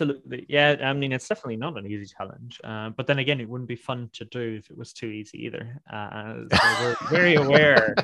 Absolutely. 0.00 0.46
Yeah. 0.48 0.76
I 0.82 0.94
mean, 0.94 1.12
it's 1.12 1.28
definitely 1.28 1.56
not 1.56 1.76
an 1.76 1.86
easy 1.86 2.06
challenge. 2.06 2.58
Uh, 2.64 2.88
but 2.88 3.06
then 3.06 3.18
again, 3.18 3.38
it 3.38 3.46
wouldn't 3.48 3.68
be 3.68 3.76
fun 3.76 4.08
to 4.14 4.24
do 4.24 4.56
if 4.58 4.70
it 4.70 4.78
was 4.78 4.94
too 4.94 5.08
easy 5.08 5.44
either. 5.44 5.78
Uh, 5.92 6.36
so 6.50 6.58
we're 6.80 6.96
very 7.10 7.34
aware 7.34 7.94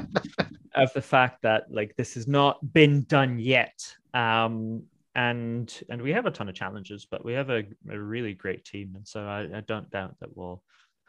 of 0.75 0.93
the 0.93 1.01
fact 1.01 1.41
that 1.41 1.73
like 1.73 1.97
this 1.97 2.13
has 2.13 2.29
not 2.29 2.75
been 2.75 3.05
done 3.05 3.39
yet. 3.39 3.83
Um, 4.13 4.83
and 5.15 5.73
and 5.89 6.03
we 6.03 6.13
have 6.13 6.27
a 6.27 6.31
ton 6.31 6.51
of 6.51 6.55
challenges, 6.55 7.07
but 7.11 7.25
we 7.25 7.33
have 7.33 7.49
a, 7.49 7.65
a 7.91 7.99
really 7.99 8.35
great 8.35 8.67
team. 8.67 8.93
And 8.95 9.09
so 9.09 9.21
I, 9.21 9.49
I 9.57 9.61
don't 9.67 9.89
doubt 9.91 10.17
that 10.21 10.37
we'll 10.37 10.63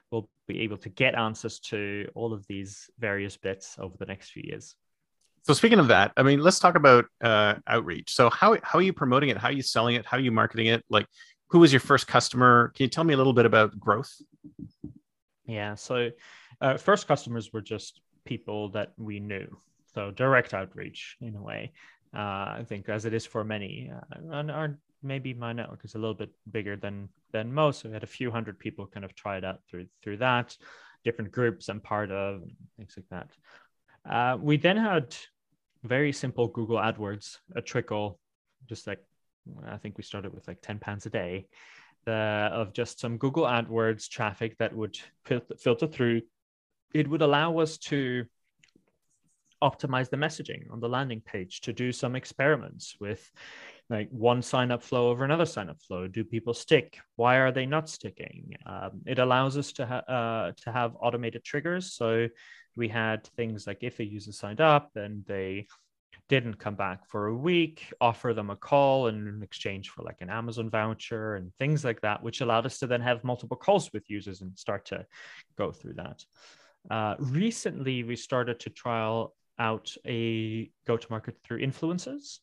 we'll 0.09 0.29
be 0.47 0.61
able 0.61 0.77
to 0.77 0.89
get 0.89 1.15
answers 1.15 1.59
to 1.59 2.07
all 2.15 2.31
of 2.31 2.47
these 2.47 2.89
various 2.97 3.35
bits 3.35 3.75
over 3.77 3.97
the 3.97 4.05
next 4.05 4.29
few 4.29 4.43
years. 4.45 4.75
So 5.47 5.53
speaking 5.53 5.79
of 5.79 5.87
that, 5.87 6.11
I 6.17 6.23
mean, 6.23 6.41
let's 6.41 6.59
talk 6.59 6.75
about 6.75 7.05
uh, 7.21 7.53
outreach. 7.67 8.13
So 8.13 8.29
how 8.29 8.57
how 8.63 8.79
are 8.79 8.81
you 8.81 8.91
promoting 8.91 9.29
it? 9.29 9.37
How 9.37 9.47
are 9.47 9.53
you 9.53 9.61
selling 9.61 9.95
it? 9.95 10.05
How 10.05 10.17
are 10.17 10.19
you 10.19 10.29
marketing 10.29 10.67
it? 10.67 10.83
Like, 10.89 11.07
who 11.47 11.59
was 11.59 11.71
your 11.71 11.79
first 11.79 12.05
customer? 12.05 12.73
Can 12.75 12.83
you 12.83 12.89
tell 12.89 13.05
me 13.05 13.13
a 13.13 13.17
little 13.17 13.31
bit 13.31 13.45
about 13.45 13.79
growth? 13.79 14.13
Yeah. 15.45 15.75
So 15.75 16.09
uh, 16.59 16.75
first 16.75 17.07
customers 17.07 17.53
were 17.53 17.61
just 17.61 18.01
people 18.25 18.71
that 18.71 18.91
we 18.97 19.21
knew. 19.21 19.47
So 19.93 20.11
direct 20.11 20.53
outreach 20.53 21.15
in 21.21 21.33
a 21.37 21.41
way. 21.41 21.71
Uh, 22.13 22.59
I 22.59 22.65
think 22.67 22.89
as 22.89 23.05
it 23.05 23.13
is 23.13 23.25
for 23.25 23.45
many, 23.45 23.89
uh, 23.89 24.37
and 24.37 24.51
our, 24.51 24.77
maybe 25.01 25.33
my 25.33 25.53
network 25.53 25.85
is 25.85 25.95
a 25.95 25.97
little 25.97 26.13
bit 26.13 26.31
bigger 26.51 26.75
than 26.75 27.07
than 27.31 27.53
most. 27.53 27.79
So 27.79 27.87
we 27.87 27.93
had 27.93 28.03
a 28.03 28.07
few 28.19 28.31
hundred 28.31 28.59
people 28.59 28.85
kind 28.85 29.05
of 29.05 29.15
try 29.15 29.37
it 29.37 29.45
out 29.45 29.61
through 29.69 29.85
through 30.03 30.17
that, 30.17 30.57
different 31.05 31.31
groups 31.31 31.69
I'm 31.69 31.79
part 31.79 32.11
of, 32.11 32.43
things 32.75 32.97
like 32.97 33.07
that. 33.11 33.29
Uh, 34.13 34.37
we 34.37 34.57
then 34.57 34.75
had 34.75 35.15
very 35.87 36.11
simple 36.11 36.47
Google 36.47 36.77
AdWords, 36.77 37.37
a 37.55 37.61
trickle, 37.61 38.19
just 38.67 38.87
like 38.87 38.99
I 39.65 39.77
think 39.77 39.97
we 39.97 40.03
started 40.03 40.33
with 40.33 40.47
like 40.47 40.61
10 40.61 40.79
pounds 40.79 41.05
a 41.05 41.09
day 41.09 41.47
uh, 42.07 42.11
of 42.51 42.73
just 42.73 42.99
some 42.99 43.17
Google 43.17 43.43
AdWords 43.43 44.09
traffic 44.09 44.57
that 44.57 44.75
would 44.75 44.97
filter 45.57 45.87
through. 45.87 46.21
It 46.93 47.07
would 47.09 47.21
allow 47.21 47.59
us 47.59 47.77
to 47.89 48.25
optimize 49.63 50.09
the 50.09 50.17
messaging 50.17 50.71
on 50.71 50.79
the 50.79 50.89
landing 50.89 51.21
page 51.21 51.61
to 51.61 51.73
do 51.73 51.91
some 51.91 52.15
experiments 52.15 52.95
with 52.99 53.31
like 53.89 54.09
one 54.11 54.41
sign 54.41 54.71
up 54.71 54.83
flow 54.83 55.09
over 55.09 55.23
another 55.23 55.45
sign 55.45 55.69
up 55.69 55.81
flow. 55.81 56.07
Do 56.07 56.23
people 56.23 56.53
stick? 56.53 56.99
Why 57.15 57.37
are 57.37 57.51
they 57.51 57.65
not 57.65 57.89
sticking? 57.89 58.53
Um, 58.65 59.01
it 59.05 59.17
allows 59.17 59.57
us 59.57 59.71
to, 59.73 59.85
ha- 59.85 60.11
uh, 60.13 60.51
to 60.63 60.71
have 60.71 60.95
automated 60.99 61.43
triggers. 61.43 61.93
So 61.93 62.27
we 62.77 62.87
had 62.87 63.25
things 63.35 63.67
like 63.67 63.79
if 63.81 63.99
a 63.99 64.05
user 64.05 64.31
signed 64.31 64.61
up 64.61 64.91
and 64.95 65.25
they 65.25 65.67
didn't 66.29 66.59
come 66.59 66.75
back 66.75 67.05
for 67.07 67.27
a 67.27 67.35
week, 67.35 67.93
offer 67.99 68.33
them 68.33 68.49
a 68.49 68.55
call 68.55 69.07
in 69.07 69.41
exchange 69.41 69.89
for 69.89 70.03
like 70.03 70.17
an 70.21 70.29
Amazon 70.29 70.69
voucher 70.69 71.35
and 71.35 71.53
things 71.55 71.83
like 71.83 72.01
that, 72.01 72.21
which 72.21 72.41
allowed 72.41 72.65
us 72.65 72.79
to 72.79 72.87
then 72.87 73.01
have 73.01 73.23
multiple 73.23 73.57
calls 73.57 73.91
with 73.93 74.09
users 74.09 74.41
and 74.41 74.57
start 74.57 74.85
to 74.85 75.05
go 75.57 75.71
through 75.71 75.93
that. 75.93 76.23
Uh, 76.89 77.15
recently, 77.19 78.03
we 78.03 78.15
started 78.15 78.59
to 78.59 78.69
trial 78.69 79.33
out 79.59 79.93
a 80.05 80.69
go 80.85 80.97
to 80.97 81.07
market 81.09 81.37
through 81.43 81.59
influencers, 81.59 82.39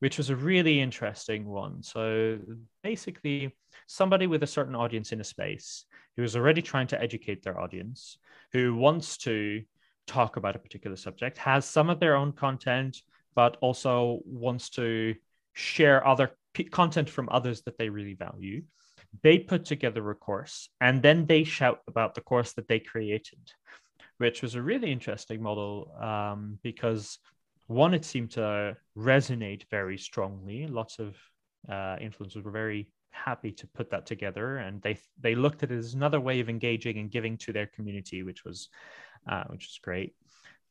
which 0.00 0.18
was 0.18 0.30
a 0.30 0.36
really 0.36 0.80
interesting 0.80 1.46
one. 1.46 1.82
So 1.82 2.38
basically, 2.82 3.56
somebody 3.86 4.26
with 4.26 4.42
a 4.42 4.46
certain 4.46 4.74
audience 4.74 5.12
in 5.12 5.20
a 5.20 5.24
space 5.24 5.84
who 6.16 6.22
is 6.22 6.36
already 6.36 6.62
trying 6.62 6.86
to 6.88 7.00
educate 7.00 7.42
their 7.42 7.60
audience 7.60 8.18
who 8.52 8.74
wants 8.74 9.16
to 9.18 9.62
talk 10.06 10.36
about 10.36 10.56
a 10.56 10.58
particular 10.58 10.96
subject, 10.96 11.38
has 11.38 11.64
some 11.64 11.90
of 11.90 12.00
their 12.00 12.16
own 12.16 12.32
content, 12.32 13.02
but 13.34 13.56
also 13.60 14.20
wants 14.24 14.70
to 14.70 15.14
share 15.52 16.06
other 16.06 16.30
p- 16.54 16.64
content 16.64 17.10
from 17.10 17.28
others 17.30 17.62
that 17.62 17.76
they 17.78 17.88
really 17.88 18.14
value. 18.14 18.62
They 19.22 19.38
put 19.38 19.64
together 19.64 20.08
a 20.10 20.14
course 20.14 20.68
and 20.80 21.02
then 21.02 21.26
they 21.26 21.44
shout 21.44 21.80
about 21.88 22.14
the 22.14 22.20
course 22.20 22.52
that 22.54 22.68
they 22.68 22.78
created, 22.78 23.52
which 24.18 24.42
was 24.42 24.54
a 24.54 24.62
really 24.62 24.92
interesting 24.92 25.42
model 25.42 25.92
um, 26.00 26.58
because 26.62 27.18
one, 27.66 27.94
it 27.94 28.04
seemed 28.04 28.30
to 28.32 28.76
resonate 28.96 29.64
very 29.70 29.98
strongly. 29.98 30.66
Lots 30.66 30.98
of 30.98 31.16
uh, 31.68 31.96
influencers 31.96 32.42
were 32.42 32.50
very 32.50 32.88
happy 33.16 33.50
to 33.50 33.66
put 33.68 33.90
that 33.90 34.06
together 34.06 34.58
and 34.58 34.82
they 34.82 34.98
they 35.20 35.34
looked 35.34 35.62
at 35.62 35.70
it 35.70 35.78
as 35.78 35.94
another 35.94 36.20
way 36.20 36.38
of 36.40 36.48
engaging 36.48 36.98
and 36.98 37.10
giving 37.10 37.36
to 37.36 37.52
their 37.52 37.66
community 37.66 38.22
which 38.22 38.44
was 38.44 38.68
uh, 39.28 39.44
which 39.48 39.64
is 39.64 39.80
great 39.82 40.14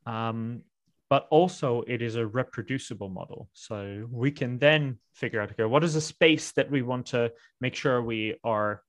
um, 0.06 0.62
but 1.10 1.28
also 1.32 1.84
it 1.88 2.02
is 2.02 2.16
a 2.16 2.26
reproducible 2.26 3.10
model 3.10 3.50
so 3.54 4.08
we 4.12 4.32
can 4.32 4.60
then 4.60 4.98
figure 5.14 5.42
out 5.42 5.52
okay 5.52 5.66
what 5.66 5.84
is 5.84 5.96
a 5.96 6.02
space 6.02 6.52
that 6.52 6.70
we 6.70 6.82
want 6.82 7.06
to 7.06 7.32
make 7.60 7.76
sure 7.76 8.02
we 8.02 8.36
are 8.44 8.84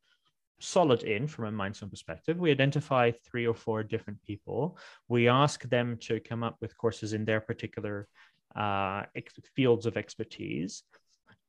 solid 0.59 1.03
in 1.03 1.27
from 1.27 1.47
a 1.47 1.53
Mindstone 1.53 1.91
perspective. 1.91 2.39
We 2.39 2.51
identify 2.51 3.13
three 3.25 3.47
or 3.47 3.55
four 3.55 3.83
different 3.83 4.23
people. 4.23 4.79
We 5.09 5.29
ask 5.29 5.63
them 5.69 5.99
to 6.03 6.21
come 6.21 6.43
up 6.43 6.57
with 6.61 6.77
courses 6.77 7.13
in 7.13 7.25
their 7.25 7.41
particular 7.41 8.09
uh, 8.55 9.03
fields 9.55 9.87
of 9.87 9.97
expertise. 9.97 10.83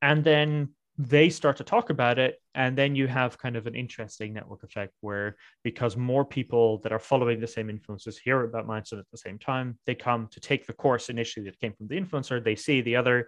And 0.02 0.24
then 0.24 0.70
they 0.98 1.30
start 1.30 1.58
to 1.58 1.64
talk 1.64 1.92
about 1.92 2.18
it 2.18 2.42
and 2.56 2.76
then 2.76 2.96
you 2.96 3.06
have 3.06 3.38
kind 3.38 3.56
of 3.56 3.68
an 3.68 3.76
interesting 3.76 4.34
network 4.34 4.64
effect 4.64 4.94
where 5.02 5.36
because 5.64 5.96
more 5.96 6.26
people 6.26 6.80
that 6.80 6.92
are 6.92 6.98
following 6.98 7.40
the 7.40 7.46
same 7.46 7.68
influencers 7.68 8.18
hear 8.18 8.44
about 8.44 8.68
Mindstone 8.68 9.00
at 9.00 9.06
the 9.12 9.18
same 9.18 9.38
time 9.38 9.78
they 9.86 9.94
come 9.94 10.28
to 10.32 10.40
take 10.40 10.66
the 10.66 10.74
course 10.74 11.10
initially 11.10 11.46
that 11.46 11.60
came 11.60 11.74
from 11.74 11.88
the 11.88 12.00
influencer. 12.02 12.44
They 12.44 12.56
see 12.56 12.82
the 12.82 12.96
other 12.96 13.28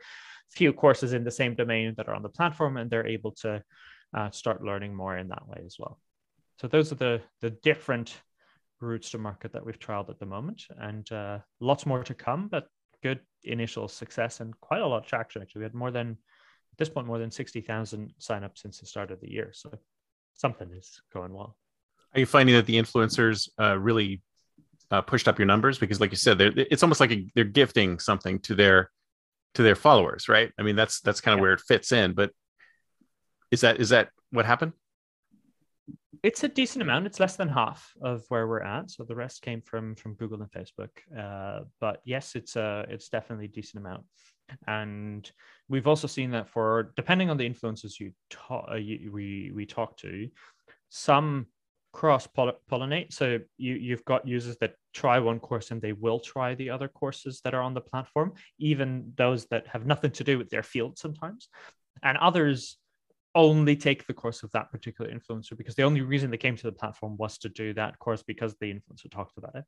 few 0.50 0.74
courses 0.74 1.14
in 1.14 1.24
the 1.24 1.30
same 1.30 1.54
domain 1.54 1.94
that 1.98 2.08
are 2.08 2.16
on 2.16 2.24
the 2.24 2.30
platform 2.30 2.78
and 2.78 2.90
they're 2.90 3.06
able 3.06 3.34
to 3.34 3.62
uh, 4.14 4.30
start 4.32 4.64
learning 4.64 4.94
more 4.94 5.18
in 5.18 5.28
that 5.28 5.48
way 5.48 5.62
as 5.66 5.76
well 5.80 6.00
so 6.60 6.68
those 6.68 6.92
are 6.92 6.96
the 6.96 7.22
the 7.42 7.50
different 7.50 8.16
routes 8.82 9.12
to 9.12 9.18
market 9.18 9.52
that 9.54 9.66
we've 9.66 9.80
trialed 9.80 10.10
at 10.10 10.20
the 10.20 10.26
moment 10.26 10.64
and 10.80 11.12
uh, 11.12 11.38
lots 11.60 11.86
more 11.86 12.04
to 12.04 12.14
come 12.14 12.48
but 12.48 12.68
good 13.04 13.20
initial 13.44 13.88
success 13.88 14.40
and 14.40 14.60
quite 14.62 14.82
a 14.82 14.88
lot 14.88 15.04
of 15.04 15.06
traction 15.06 15.42
actually 15.42 15.60
we 15.60 15.66
had 15.66 15.74
more 15.74 15.92
than 15.92 16.18
at 16.72 16.78
this 16.78 16.90
point 16.90 17.08
more 17.08 17.20
than 17.20 17.32
60,000 17.32 18.14
signups 18.20 18.60
since 18.60 18.80
the 18.80 18.86
start 18.86 19.12
of 19.12 19.20
the 19.22 19.30
year. 19.30 19.52
So 19.54 19.72
something 20.36 20.70
is 20.72 21.02
going 21.14 21.34
well. 21.34 21.58
Are 22.14 22.20
you 22.20 22.26
finding 22.26 22.56
that 22.56 22.66
the 22.66 22.76
influencers 22.76 23.50
uh, 23.60 23.78
really 23.78 24.22
uh, 24.92 25.02
pushed 25.02 25.28
up 25.28 25.38
your 25.38 25.46
numbers? 25.46 25.78
Because, 25.78 26.00
like 26.00 26.12
you 26.12 26.18
said, 26.18 26.42
it's 26.42 26.84
almost 26.84 27.00
like 27.00 27.12
a, 27.12 27.26
they're 27.36 27.44
gifting 27.44 28.00
something 28.00 28.40
to 28.40 28.56
their 28.56 28.90
to 29.56 29.64
their 29.64 29.76
followers, 29.76 30.30
right? 30.30 30.52
I 30.58 30.64
mean, 30.64 30.76
that's 30.76 31.02
that's 31.02 31.22
kind 31.22 31.34
of 31.34 31.40
yeah. 31.40 31.44
where 31.44 31.54
it 31.54 31.62
fits 31.62 31.92
in. 31.92 32.14
But 32.14 32.32
is 33.52 33.62
that 33.62 33.80
is 33.80 33.90
that 33.90 34.10
what 34.32 34.46
happened? 34.46 34.74
It's 36.22 36.44
a 36.44 36.50
decent 36.50 36.82
amount. 36.82 37.06
It's 37.06 37.20
less 37.20 37.36
than 37.38 37.48
half 37.48 37.94
of 38.02 38.26
where 38.28 38.48
we're 38.48 38.62
at. 38.62 38.92
So 38.92 39.04
the 39.04 39.16
rest 39.16 39.42
came 39.42 39.62
from 39.62 39.96
from 39.96 40.16
Google 40.16 40.42
and 40.42 40.52
Facebook. 40.52 40.90
Uh, 41.18 41.66
but 41.80 42.02
yes, 42.04 42.36
it's 42.36 42.56
a 42.56 42.86
it's 42.90 43.10
definitely 43.10 43.46
a 43.46 43.50
decent 43.50 43.86
amount. 43.86 44.04
And 44.68 45.30
we've 45.68 45.88
also 45.88 46.08
seen 46.08 46.32
that 46.32 46.50
for 46.50 46.92
depending 46.96 47.30
on 47.30 47.38
the 47.38 47.48
influencers 47.50 48.00
you, 48.00 48.12
talk, 48.30 48.68
uh, 48.72 48.76
you 48.76 49.12
we 49.12 49.52
we 49.54 49.66
talk 49.66 49.98
to, 49.98 50.30
some 50.90 51.48
cross 51.94 52.28
pollinate. 52.28 53.14
So 53.14 53.40
you 53.58 53.76
you've 53.76 54.06
got 54.06 54.28
users 54.28 54.58
that 54.58 54.74
try 54.94 55.20
one 55.20 55.40
course 55.40 55.72
and 55.72 55.82
they 55.82 55.94
will 55.94 56.20
try 56.20 56.56
the 56.56 56.72
other 56.72 56.88
courses 56.88 57.42
that 57.44 57.54
are 57.54 57.62
on 57.62 57.74
the 57.74 57.82
platform, 57.82 58.34
even 58.58 59.14
those 59.16 59.46
that 59.48 59.68
have 59.68 59.86
nothing 59.86 60.12
to 60.12 60.24
do 60.24 60.38
with 60.38 60.50
their 60.50 60.64
field 60.64 60.98
sometimes, 60.98 61.50
and 62.04 62.18
others 62.18 62.78
only 63.40 63.76
take 63.76 64.06
the 64.06 64.14
course 64.14 64.44
of 64.44 64.52
that 64.52 64.72
particular 64.72 65.10
influencer 65.12 65.58
because 65.58 65.76
the 65.76 65.84
only 65.84 66.02
reason 66.02 66.30
they 66.30 66.38
came 66.38 66.58
to 66.58 66.64
the 66.64 66.72
platform 66.72 67.16
was 67.18 67.38
to 67.40 67.50
do 67.50 67.74
that 67.74 67.98
course 68.00 68.24
because 68.24 68.56
the 68.56 68.74
influencer 68.74 69.10
talked 69.10 69.38
about 69.38 69.56
it. 69.56 69.66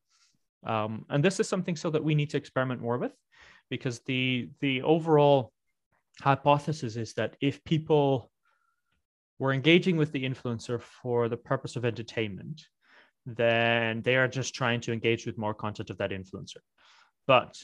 Um, 0.69 1.05
and 1.09 1.23
this 1.23 1.39
is 1.39 1.47
something 1.47 1.75
so 1.75 1.89
that 1.89 2.03
we 2.03 2.13
need 2.13 2.29
to 2.31 2.37
experiment 2.37 2.81
more 2.81 2.97
with 2.97 3.13
because 3.69 3.99
the 4.01 4.49
the 4.59 4.81
overall 4.81 5.53
hypothesis 6.21 6.95
is 6.97 7.13
that 7.13 7.35
if 7.41 7.63
people 7.63 8.31
were 9.39 9.53
engaging 9.53 9.97
with 9.97 10.11
the 10.11 10.23
influencer 10.23 10.79
for 10.79 11.29
the 11.29 11.37
purpose 11.37 11.75
of 11.75 11.85
entertainment, 11.85 12.61
then 13.25 14.01
they 14.03 14.15
are 14.15 14.27
just 14.27 14.53
trying 14.53 14.81
to 14.81 14.91
engage 14.91 15.25
with 15.25 15.37
more 15.37 15.53
content 15.53 15.89
of 15.89 15.97
that 15.97 16.11
influencer. 16.11 16.61
But 17.25 17.57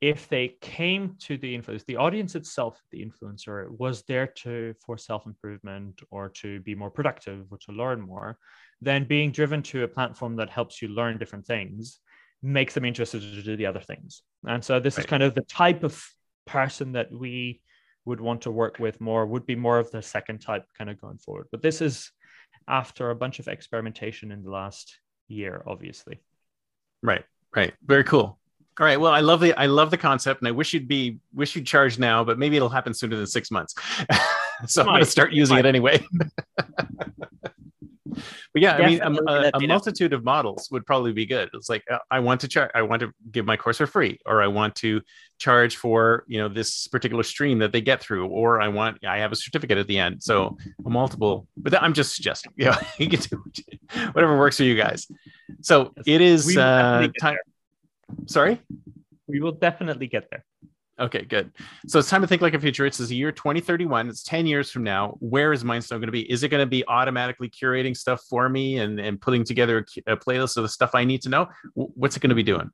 if 0.00 0.28
they 0.28 0.56
came 0.60 1.16
to 1.20 1.38
the 1.38 1.54
influence, 1.54 1.84
the 1.84 1.96
audience 1.96 2.34
itself, 2.34 2.80
the 2.90 3.04
influencer, 3.04 3.70
was 3.78 4.02
there 4.02 4.26
to 4.26 4.74
for 4.84 4.98
self 4.98 5.26
improvement 5.26 6.00
or 6.10 6.28
to 6.28 6.60
be 6.60 6.74
more 6.74 6.90
productive 6.90 7.46
or 7.50 7.58
to 7.58 7.72
learn 7.72 8.00
more, 8.00 8.38
then 8.80 9.04
being 9.04 9.32
driven 9.32 9.62
to 9.62 9.84
a 9.84 9.88
platform 9.88 10.36
that 10.36 10.50
helps 10.50 10.82
you 10.82 10.88
learn 10.88 11.18
different 11.18 11.46
things 11.46 12.00
makes 12.42 12.74
them 12.74 12.84
interested 12.84 13.20
to 13.20 13.42
do 13.42 13.56
the 13.56 13.66
other 13.66 13.80
things. 13.80 14.22
And 14.46 14.62
so 14.62 14.78
this 14.78 14.96
right. 14.96 15.04
is 15.04 15.10
kind 15.10 15.22
of 15.22 15.34
the 15.34 15.42
type 15.42 15.82
of 15.82 16.04
person 16.46 16.92
that 16.92 17.10
we 17.10 17.60
would 18.04 18.20
want 18.20 18.42
to 18.42 18.50
work 18.50 18.78
with 18.78 19.00
more 19.00 19.26
would 19.26 19.46
be 19.46 19.56
more 19.56 19.78
of 19.78 19.90
the 19.90 20.02
second 20.02 20.40
type 20.40 20.64
kind 20.76 20.90
of 20.90 21.00
going 21.00 21.18
forward. 21.18 21.46
But 21.50 21.62
this 21.62 21.80
is 21.80 22.10
after 22.68 23.10
a 23.10 23.16
bunch 23.16 23.38
of 23.38 23.48
experimentation 23.48 24.30
in 24.30 24.42
the 24.42 24.50
last 24.50 24.98
year, 25.28 25.62
obviously. 25.66 26.20
Right. 27.02 27.24
Right. 27.54 27.72
Very 27.84 28.04
cool. 28.04 28.38
All 28.78 28.84
right. 28.84 29.00
Well, 29.00 29.12
I 29.12 29.20
love 29.20 29.40
the 29.40 29.54
I 29.54 29.66
love 29.66 29.90
the 29.90 29.96
concept, 29.96 30.42
and 30.42 30.48
I 30.48 30.50
wish 30.50 30.74
you'd 30.74 30.88
be 30.88 31.18
wish 31.34 31.56
you'd 31.56 31.66
charge 31.66 31.98
now, 31.98 32.22
but 32.22 32.38
maybe 32.38 32.56
it'll 32.56 32.68
happen 32.68 32.92
sooner 32.92 33.16
than 33.16 33.26
six 33.26 33.50
months. 33.50 33.74
so 34.66 34.82
I'm 34.82 34.88
going 34.88 35.00
to 35.00 35.06
start 35.06 35.32
using 35.32 35.56
it 35.56 35.64
anyway. 35.64 36.04
but 38.56 38.62
yeah, 38.62 38.74
I 38.74 38.86
mean, 38.86 39.00
a, 39.00 39.30
a, 39.30 39.50
a 39.54 39.66
multitude 39.66 40.12
of 40.12 40.24
models 40.24 40.68
would 40.70 40.84
probably 40.84 41.12
be 41.12 41.24
good. 41.24 41.48
It's 41.54 41.70
like 41.70 41.84
uh, 41.90 41.98
I 42.10 42.20
want 42.20 42.42
to 42.42 42.48
charge, 42.48 42.70
I 42.74 42.82
want 42.82 43.00
to 43.00 43.12
give 43.30 43.46
my 43.46 43.56
course 43.56 43.78
for 43.78 43.86
free, 43.86 44.18
or 44.26 44.42
I 44.42 44.46
want 44.46 44.74
to 44.76 45.00
charge 45.38 45.76
for 45.76 46.24
you 46.26 46.38
know 46.38 46.48
this 46.48 46.86
particular 46.88 47.22
stream 47.22 47.58
that 47.60 47.72
they 47.72 47.80
get 47.80 48.02
through, 48.02 48.26
or 48.26 48.60
I 48.60 48.68
want 48.68 49.02
I 49.06 49.18
have 49.18 49.32
a 49.32 49.36
certificate 49.36 49.78
at 49.78 49.86
the 49.86 49.98
end. 49.98 50.22
So 50.22 50.58
a 50.84 50.90
multiple, 50.90 51.46
but 51.56 51.82
I'm 51.82 51.94
just 51.94 52.14
suggesting, 52.14 52.52
yeah, 52.56 52.78
you, 52.98 53.08
know, 53.08 53.14
you 53.14 53.18
can 53.18 53.42
do 53.52 54.10
whatever 54.12 54.38
works 54.38 54.58
for 54.58 54.64
you 54.64 54.76
guys. 54.76 55.06
So 55.62 55.94
it 56.06 56.20
is 56.20 56.56
uh, 56.56 57.08
time. 57.18 57.38
Sorry, 58.26 58.60
we 59.26 59.40
will 59.40 59.52
definitely 59.52 60.06
get 60.06 60.30
there. 60.30 60.44
Okay, 60.98 61.24
good. 61.24 61.52
So 61.86 61.98
it's 61.98 62.08
time 62.08 62.22
to 62.22 62.26
think 62.26 62.40
like 62.40 62.54
a 62.54 62.60
future. 62.60 62.86
It's 62.86 62.96
the 62.96 63.14
year 63.14 63.30
2031. 63.30 64.08
It's 64.08 64.22
10 64.22 64.46
years 64.46 64.70
from 64.70 64.82
now. 64.82 65.16
Where 65.20 65.52
is 65.52 65.62
Mindstone 65.62 65.98
going 65.98 66.06
to 66.06 66.12
be? 66.12 66.30
Is 66.30 66.42
it 66.42 66.48
going 66.48 66.62
to 66.62 66.66
be 66.66 66.86
automatically 66.88 67.50
curating 67.50 67.94
stuff 67.94 68.22
for 68.30 68.48
me 68.48 68.78
and, 68.78 68.98
and 68.98 69.20
putting 69.20 69.44
together 69.44 69.84
a, 70.06 70.12
a 70.12 70.16
playlist 70.16 70.56
of 70.56 70.62
the 70.62 70.70
stuff 70.70 70.94
I 70.94 71.04
need 71.04 71.20
to 71.22 71.28
know? 71.28 71.48
What's 71.74 72.16
it 72.16 72.20
going 72.20 72.30
to 72.30 72.34
be 72.34 72.42
doing? 72.42 72.70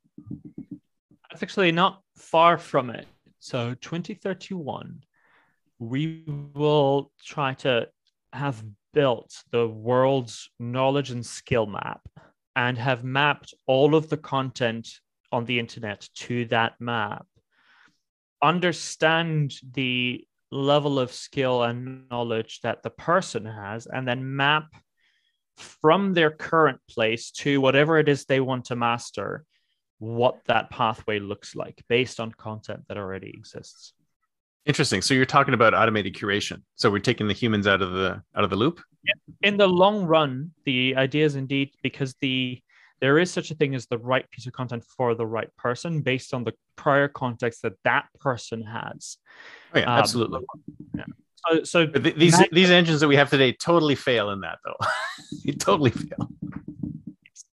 That's 1.31 1.43
actually 1.43 1.73
not 1.73 2.01
far 2.17 2.59
from 2.59 2.91
it. 2.91 3.07
So 3.41 3.75
2031, 3.75 5.03
we 5.81 6.23
will 6.55 7.11
try 7.25 7.55
to 7.55 7.89
have 8.33 8.63
built 8.95 9.35
the 9.51 9.67
world's 9.67 10.49
knowledge 10.61 11.11
and 11.11 11.27
skill 11.27 11.67
map 11.67 12.03
and 12.55 12.79
have 12.79 13.03
mapped 13.03 13.53
all 13.67 13.97
of 13.97 14.09
the 14.11 14.17
content 14.17 14.89
on 15.33 15.45
the 15.45 15.59
internet 15.59 16.09
to 16.15 16.45
that 16.47 16.81
map 16.81 17.27
understand 18.43 19.55
the 19.73 20.25
level 20.51 20.99
of 20.99 21.13
skill 21.13 21.63
and 21.63 22.09
knowledge 22.11 22.61
that 22.63 22.83
the 22.83 22.91
person 22.91 23.47
has 23.47 23.87
and 23.87 24.07
then 24.07 24.37
map 24.37 24.67
from 25.57 26.13
their 26.13 26.31
current 26.31 26.79
place 26.91 27.31
to 27.31 27.61
whatever 27.61 27.99
it 27.99 28.09
is 28.09 28.25
they 28.25 28.41
want 28.41 28.67
to 28.67 28.77
master 28.77 29.45
what 29.99 30.41
that 30.47 30.69
pathway 30.69 31.19
looks 31.19 31.55
like 31.55 31.83
based 31.89 32.19
on 32.19 32.33
content 32.33 32.83
that 32.89 32.97
already 32.97 33.31
exists. 33.31 33.95
Interesting. 34.67 35.01
So 35.01 35.15
you're 35.15 35.25
talking 35.25 35.55
about 35.55 35.75
automated 35.75 36.15
curation. 36.15 36.63
So 36.75 36.91
we're 36.91 36.99
taking 36.99 37.29
the 37.29 37.35
humans 37.35 37.67
out 37.67 37.83
of 37.83 37.93
the 37.93 38.23
out 38.37 38.45
of 38.45 38.51
the 38.51 38.57
loop? 38.57 38.81
In 39.43 39.57
the 39.57 39.67
long 39.67 40.05
run 40.05 40.53
the 40.65 40.95
idea 40.97 41.25
is 41.25 41.37
indeed 41.37 41.71
because 41.83 42.15
the 42.21 42.61
there 43.03 43.19
is 43.19 43.33
such 43.33 43.51
a 43.51 43.55
thing 43.57 43.75
as 43.75 43.87
the 43.87 43.99
right 43.99 44.31
piece 44.31 44.47
of 44.47 44.53
content 44.53 44.85
for 44.85 45.17
the 45.17 45.27
right 45.27 45.55
person 45.57 46.03
based 46.03 46.33
on 46.33 46.45
the 46.45 46.53
prior 46.77 47.09
context 47.09 47.63
that 47.63 47.73
that 47.83 48.07
person 48.21 48.63
has. 48.63 49.19
Oh, 49.75 49.81
yeah, 49.81 49.93
um, 49.93 49.99
absolutely. 49.99 50.41
Yeah. 50.97 51.05
So, 51.49 51.65
so 51.65 51.87
these 51.87 52.39
that, 52.39 52.51
these 52.53 52.71
engines 52.71 53.01
that 53.01 53.09
we 53.09 53.17
have 53.17 53.29
today 53.29 53.53
totally 53.55 53.97
fail 53.97 54.31
in 54.31 54.43
that, 54.43 54.61
though. 54.65 54.77
you 55.43 55.53
totally 55.53 55.91
fail. 55.91 56.29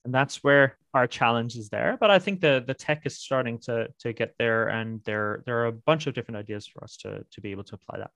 And 0.06 0.14
that's 0.14 0.42
where 0.42 0.78
our 0.94 1.06
challenge 1.06 1.56
is 1.56 1.68
there. 1.68 1.98
But 2.00 2.10
I 2.10 2.18
think 2.18 2.40
the 2.40 2.64
the 2.66 2.72
tech 2.72 3.02
is 3.04 3.18
starting 3.18 3.58
to 3.64 3.88
to 3.98 4.14
get 4.14 4.34
there, 4.38 4.68
and 4.68 5.02
there 5.04 5.42
there 5.44 5.58
are 5.58 5.66
a 5.66 5.72
bunch 5.72 6.06
of 6.06 6.14
different 6.14 6.38
ideas 6.38 6.66
for 6.66 6.82
us 6.82 6.96
to 6.98 7.22
to 7.30 7.40
be 7.42 7.50
able 7.50 7.64
to 7.64 7.74
apply 7.74 7.98
that. 7.98 8.10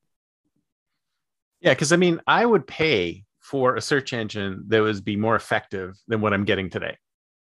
Yeah, 1.61 1.75
because 1.75 1.93
I 1.93 1.97
mean, 1.97 2.23
I 2.27 2.47
would 2.47 2.67
pay 2.67 3.25
for 3.41 3.77
a 3.77 3.83
search 3.83 4.15
engine 4.15 4.65
that 4.69 4.81
would 4.81 5.05
be 5.05 5.17
more 5.17 5.37
effective 5.37 5.95
than 6.07 6.23
what 6.23 6.33
I'm 6.33 6.45
getting 6.47 6.71
today 6.71 6.97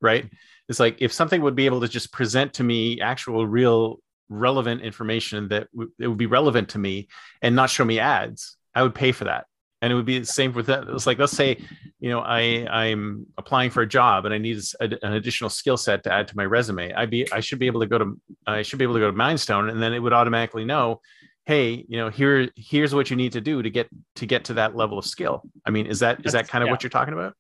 right? 0.04 0.30
It's 0.70 0.80
like 0.80 0.98
if 1.00 1.12
something 1.12 1.42
would 1.42 1.56
be 1.56 1.66
able 1.66 1.82
to 1.82 1.88
just 1.88 2.12
present 2.12 2.54
to 2.56 2.64
me 2.64 3.02
actual, 3.02 3.48
real, 3.48 4.00
relevant 4.30 4.82
information 4.82 5.48
that 5.50 5.68
w- 5.72 5.92
it 6.00 6.08
would 6.08 6.18
be 6.18 6.26
relevant 6.26 6.70
to 6.70 6.80
me 6.80 7.08
and 7.42 7.56
not 7.56 7.70
show 7.70 7.84
me 7.86 8.00
ads, 8.00 8.58
I 8.76 8.84
would 8.84 8.96
pay 8.96 9.12
for 9.12 9.26
that. 9.26 9.46
And 9.82 9.92
it 9.92 9.96
would 9.96 10.06
be 10.06 10.20
the 10.20 10.26
same 10.26 10.54
with 10.54 10.68
that. 10.68 10.86
It's 10.88 11.06
like 11.06 11.20
let's 11.20 11.34
say, 11.34 11.58
you 12.00 12.10
know, 12.10 12.22
I 12.22 12.66
I'm 12.72 13.26
applying 13.38 13.70
for 13.70 13.82
a 13.82 13.88
job 13.88 14.24
and 14.24 14.34
I 14.34 14.38
need 14.38 14.62
a, 14.80 15.06
an 15.06 15.14
additional 15.14 15.50
skill 15.50 15.76
set 15.76 16.04
to 16.04 16.14
add 16.14 16.30
to 16.30 16.38
my 16.38 16.46
resume. 16.46 16.94
I 16.94 17.06
be 17.06 17.30
I 17.34 17.42
should 17.42 17.60
be 17.60 17.68
able 17.68 17.82
to 17.82 17.88
go 17.88 17.98
to 17.98 18.20
I 18.48 18.62
should 18.62 18.80
be 18.80 18.84
able 18.84 18.94
to 18.94 19.02
go 19.02 19.12
to 19.12 19.18
Mindstone 19.18 19.70
and 19.70 19.84
then 19.84 19.94
it 19.94 20.00
would 20.00 20.14
automatically 20.14 20.64
know 20.64 21.02
hey 21.46 21.86
you 21.88 21.98
know 21.98 22.10
here 22.10 22.50
here's 22.56 22.96
what 22.96 23.10
you 23.10 23.16
need 23.16 23.34
to 23.34 23.42
do 23.42 23.62
to 23.62 23.70
get 23.70 23.90
to 24.16 24.26
get 24.26 24.46
to 24.46 24.54
that 24.54 24.76
level 24.76 24.98
of 24.98 25.06
skill 25.06 25.44
i 25.66 25.72
mean 25.72 25.86
is 25.86 26.00
that 26.00 26.26
is 26.26 26.32
that 26.32 26.48
kind 26.48 26.64
of 26.64 26.68
yeah. 26.68 26.72
what 26.72 26.84
you're 26.84 26.90
talking 26.90 27.14
about 27.14 27.36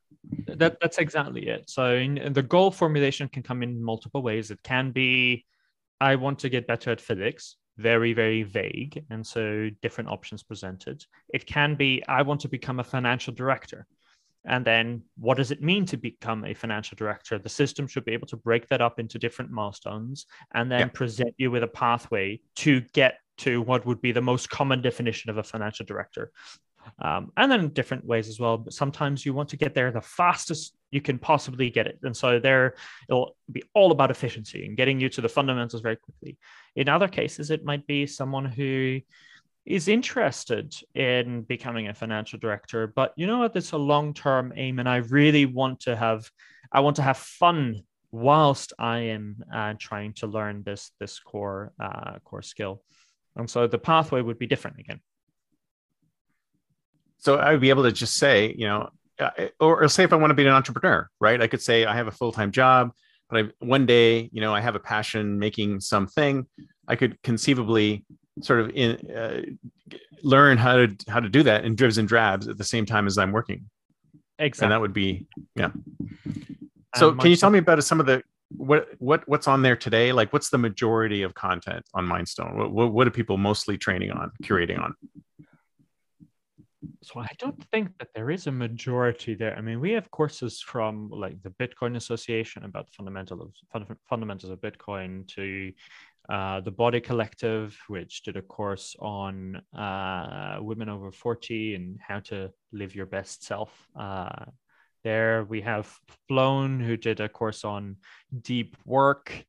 that 0.47 0.80
that's 0.80 0.97
exactly 0.97 1.47
it. 1.47 1.69
So 1.69 1.95
in, 1.95 2.34
the 2.34 2.43
goal 2.43 2.71
formulation 2.71 3.28
can 3.28 3.43
come 3.43 3.63
in 3.63 3.84
multiple 3.84 4.21
ways. 4.21 4.51
It 4.51 4.59
can 4.63 4.91
be, 4.91 5.45
I 5.99 6.15
want 6.15 6.39
to 6.39 6.49
get 6.49 6.67
better 6.67 6.91
at 6.91 7.01
physics, 7.01 7.55
very 7.78 8.13
very 8.13 8.43
vague, 8.43 9.03
and 9.09 9.26
so 9.26 9.69
different 9.82 10.09
options 10.09 10.43
presented. 10.43 11.03
It 11.34 11.45
can 11.45 11.76
be, 11.76 12.03
I 12.07 12.21
want 12.21 12.41
to 12.41 12.47
become 12.47 12.80
a 12.80 12.84
financial 12.84 13.34
director. 13.34 13.86
And 14.45 14.65
then, 14.65 15.03
what 15.17 15.38
does 15.38 15.51
it 15.51 15.61
mean 15.61 15.86
to 15.86 15.97
become 15.97 16.43
a 16.43 16.53
financial 16.53 16.97
director? 16.97 17.39
The 17.39 17.47
system 17.47 17.88
should 17.88 18.03
be 18.03 18.11
able 18.11 18.28
to 18.28 18.38
break 18.38 18.67
that 18.67 18.82
up 18.82 18.99
into 18.99 19.17
different 19.17 19.51
milestones 19.51 20.26
and 20.53 20.69
then 20.69 20.80
yeah. 20.82 20.88
present 20.88 21.34
you 21.38 21.49
with 21.49 21.63
a 21.63 21.67
pathway 21.67 22.41
to 22.57 22.82
get 22.93 23.19
to 23.38 23.61
what 23.61 23.86
would 23.86 24.01
be 24.01 24.11
the 24.11 24.21
most 24.21 24.49
common 24.49 24.82
definition 24.82 25.30
of 25.30 25.38
a 25.38 25.43
financial 25.43 25.86
director 25.86 26.32
um, 27.00 27.32
and 27.38 27.52
then 27.52 27.70
different 27.70 28.06
ways 28.06 28.28
as 28.28 28.40
well. 28.40 28.58
But 28.58 28.74
sometimes 28.74 29.26
you 29.26 29.34
want 29.34 29.50
to 29.50 29.58
get 29.58 29.74
there 29.74 29.92
the 29.92 30.02
fastest 30.02 30.76
you 30.92 31.02
can 31.02 31.18
possibly 31.18 31.70
get 31.72 31.88
it, 31.88 32.00
and 32.04 32.16
so 32.16 32.40
there 32.40 32.76
it'll 33.10 33.36
be 33.52 33.64
all 33.74 33.92
about 33.92 34.12
efficiency 34.12 34.66
and 34.66 34.78
getting 34.78 35.00
you 35.00 35.10
to 35.10 35.22
the 35.22 35.30
fundamentals 35.30 35.82
very 35.82 35.96
quickly. 35.96 36.38
In 36.76 36.88
other 36.88 37.08
cases, 37.08 37.50
it 37.50 37.66
might 37.66 37.88
be 37.88 38.06
someone 38.06 38.46
who 38.46 39.00
is 39.66 39.88
interested 39.88 40.76
in 40.94 41.42
becoming 41.44 41.88
a 41.88 41.94
financial 41.94 42.38
director, 42.38 42.86
but 42.86 43.14
you 43.16 43.26
know 43.26 43.40
what? 43.40 43.56
It's 43.56 43.72
a 43.72 43.78
long-term 43.78 44.54
aim, 44.56 44.80
and 44.80 44.88
I 44.88 44.98
really 44.98 45.46
want 45.46 45.80
to 45.82 45.96
have 45.96 46.30
I 46.72 46.82
want 46.82 46.98
to 46.98 47.02
have 47.02 47.18
fun 47.18 47.82
whilst 48.12 48.74
I 48.78 49.00
am 49.00 49.44
uh, 49.54 49.74
trying 49.80 50.14
to 50.14 50.28
learn 50.28 50.64
this 50.64 50.92
this 51.00 51.20
core 51.20 51.74
uh, 51.80 52.20
core 52.24 52.44
skill. 52.44 52.84
And 53.36 53.50
so 53.50 53.66
the 53.66 53.80
pathway 53.80 54.22
would 54.22 54.38
be 54.38 54.46
different 54.46 54.80
again 54.80 55.02
so 57.24 57.38
I 57.38 57.51
would 57.51 57.61
be 57.61 57.69
able 57.69 57.84
to 57.84 57.91
just 57.91 58.15
say, 58.15 58.53
you 58.57 58.67
know, 58.67 58.89
uh, 59.17 59.30
or, 59.59 59.84
or, 59.84 59.88
say 59.88 60.03
if 60.03 60.11
I 60.11 60.17
want 60.17 60.32
to 60.32 60.36
be 60.36 60.43
an 60.45 60.49
entrepreneur, 60.49 61.07
right? 61.21 61.41
I 61.41 61.47
could 61.47 61.61
say 61.61 61.86
I 61.86 61.95
have 61.95 62.07
a 62.07 62.11
full 62.11 62.32
time 62.32 62.51
job, 62.51 62.91
but 63.30 63.45
I, 63.45 63.65
one 63.65 63.86
day, 63.86 64.30
you 64.34 64.41
know, 64.41 64.53
I 64.53 64.59
have 64.59 64.76
a 64.76 64.80
passion 64.80 65.39
making 65.39 65.80
something. 65.80 66.45
I 66.88 66.95
could 66.95 67.21
conceivably 67.21 68.03
sort 68.41 68.59
of 68.59 68.71
in, 68.71 69.11
uh, 69.11 69.41
learn 70.24 70.57
how 70.57 70.78
to 70.78 70.95
how 71.07 71.19
to 71.21 71.30
do 71.30 71.43
that 71.43 71.63
in 71.63 71.76
dribs 71.76 71.97
and 71.97 72.07
drabs 72.07 72.47
at 72.47 72.57
the 72.57 72.63
same 72.63 72.86
time 72.86 73.07
as 73.07 73.17
I'm 73.17 73.32
working. 73.32 73.69
Exactly. 74.39 74.65
And 74.65 74.71
that 74.74 74.82
would 74.82 74.93
be 74.93 75.26
yeah. 75.55 75.71
So 76.95 77.09
um, 77.09 77.19
can 77.19 77.30
you 77.30 77.38
tell 77.38 77.51
me 77.51 77.59
about 77.59 77.82
some 77.84 77.99
of 78.01 78.05
the 78.05 78.21
what 78.49 78.89
what 78.97 79.28
what's 79.28 79.47
on 79.47 79.61
there 79.61 79.76
today? 79.78 80.11
Like, 80.11 80.34
what's 80.34 80.49
the 80.49 80.57
majority 80.57 81.21
of 81.21 81.34
content 81.36 81.86
on 81.93 82.05
Mindstone? 82.05 82.55
What 82.55 82.71
what, 82.71 82.91
what 82.91 83.07
are 83.07 83.11
people 83.11 83.38
mostly 83.38 83.78
training 83.78 84.11
on, 84.11 84.32
curating 84.43 84.82
on? 84.82 84.95
So 87.02 87.20
I 87.20 87.30
don't 87.38 87.62
think 87.72 87.98
that 88.00 88.10
there 88.16 88.32
is 88.32 88.48
a 88.48 88.52
majority 88.52 89.36
there. 89.36 89.56
I 89.58 89.62
mean, 89.62 89.80
we 89.80 89.92
have 89.92 90.10
courses 90.12 90.62
from 90.62 91.10
like 91.10 91.42
the 91.42 91.50
Bitcoin 91.52 91.96
Association 91.96 92.64
about 92.64 92.90
fundamentals 92.92 93.64
of 93.74 93.92
fundamentals 94.10 94.52
of 94.52 94.60
Bitcoin 94.60 95.28
to 95.36 95.72
uh, 96.30 96.62
the 96.62 96.72
Body 96.72 97.02
Collective, 97.02 97.78
which 97.88 98.24
did 98.24 98.38
a 98.38 98.42
course 98.42 98.96
on 99.00 99.62
uh, 99.78 100.58
women 100.62 100.90
over 100.90 101.12
40 101.12 101.76
and 101.76 102.00
how 102.00 102.20
to 102.22 102.52
live 102.72 102.96
your 102.96 103.06
best 103.06 103.44
self. 103.44 103.88
Uh, 103.96 104.46
there 105.04 105.44
we 105.44 105.62
have 105.62 105.94
Flown, 106.28 106.80
who 106.80 106.96
did 106.96 107.20
a 107.20 107.28
course 107.28 107.66
on 107.66 107.98
deep 108.42 108.78
work. 108.86 109.46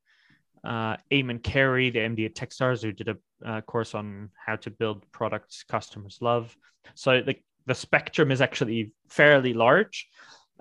Uh, 0.64 0.96
Eamonn 1.12 1.42
Carey, 1.42 1.90
the 1.90 2.00
MD 2.00 2.26
at 2.26 2.34
Techstars, 2.34 2.82
who 2.82 2.90
did 2.90 3.08
a 3.08 3.16
uh, 3.44 3.60
course 3.60 3.94
on 3.94 4.30
how 4.46 4.56
to 4.56 4.70
build 4.70 5.04
products 5.12 5.64
customers 5.68 6.18
love. 6.20 6.56
So 6.94 7.22
the, 7.22 7.36
the 7.66 7.74
spectrum 7.74 8.30
is 8.30 8.40
actually 8.40 8.92
fairly 9.08 9.54
large. 9.54 10.08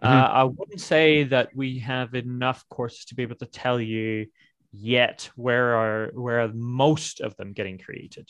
Mm-hmm. 0.01 0.13
Uh, 0.13 0.27
I 0.27 0.43
wouldn't 0.43 0.81
say 0.81 1.23
that 1.25 1.55
we 1.55 1.79
have 1.79 2.13
enough 2.15 2.65
courses 2.69 3.05
to 3.05 3.15
be 3.15 3.23
able 3.23 3.35
to 3.37 3.45
tell 3.45 3.79
you 3.79 4.27
yet 4.71 5.29
where 5.35 5.75
are 5.75 6.11
where 6.13 6.41
are 6.41 6.51
most 6.53 7.21
of 7.21 7.35
them 7.37 7.53
getting 7.53 7.77
created. 7.77 8.29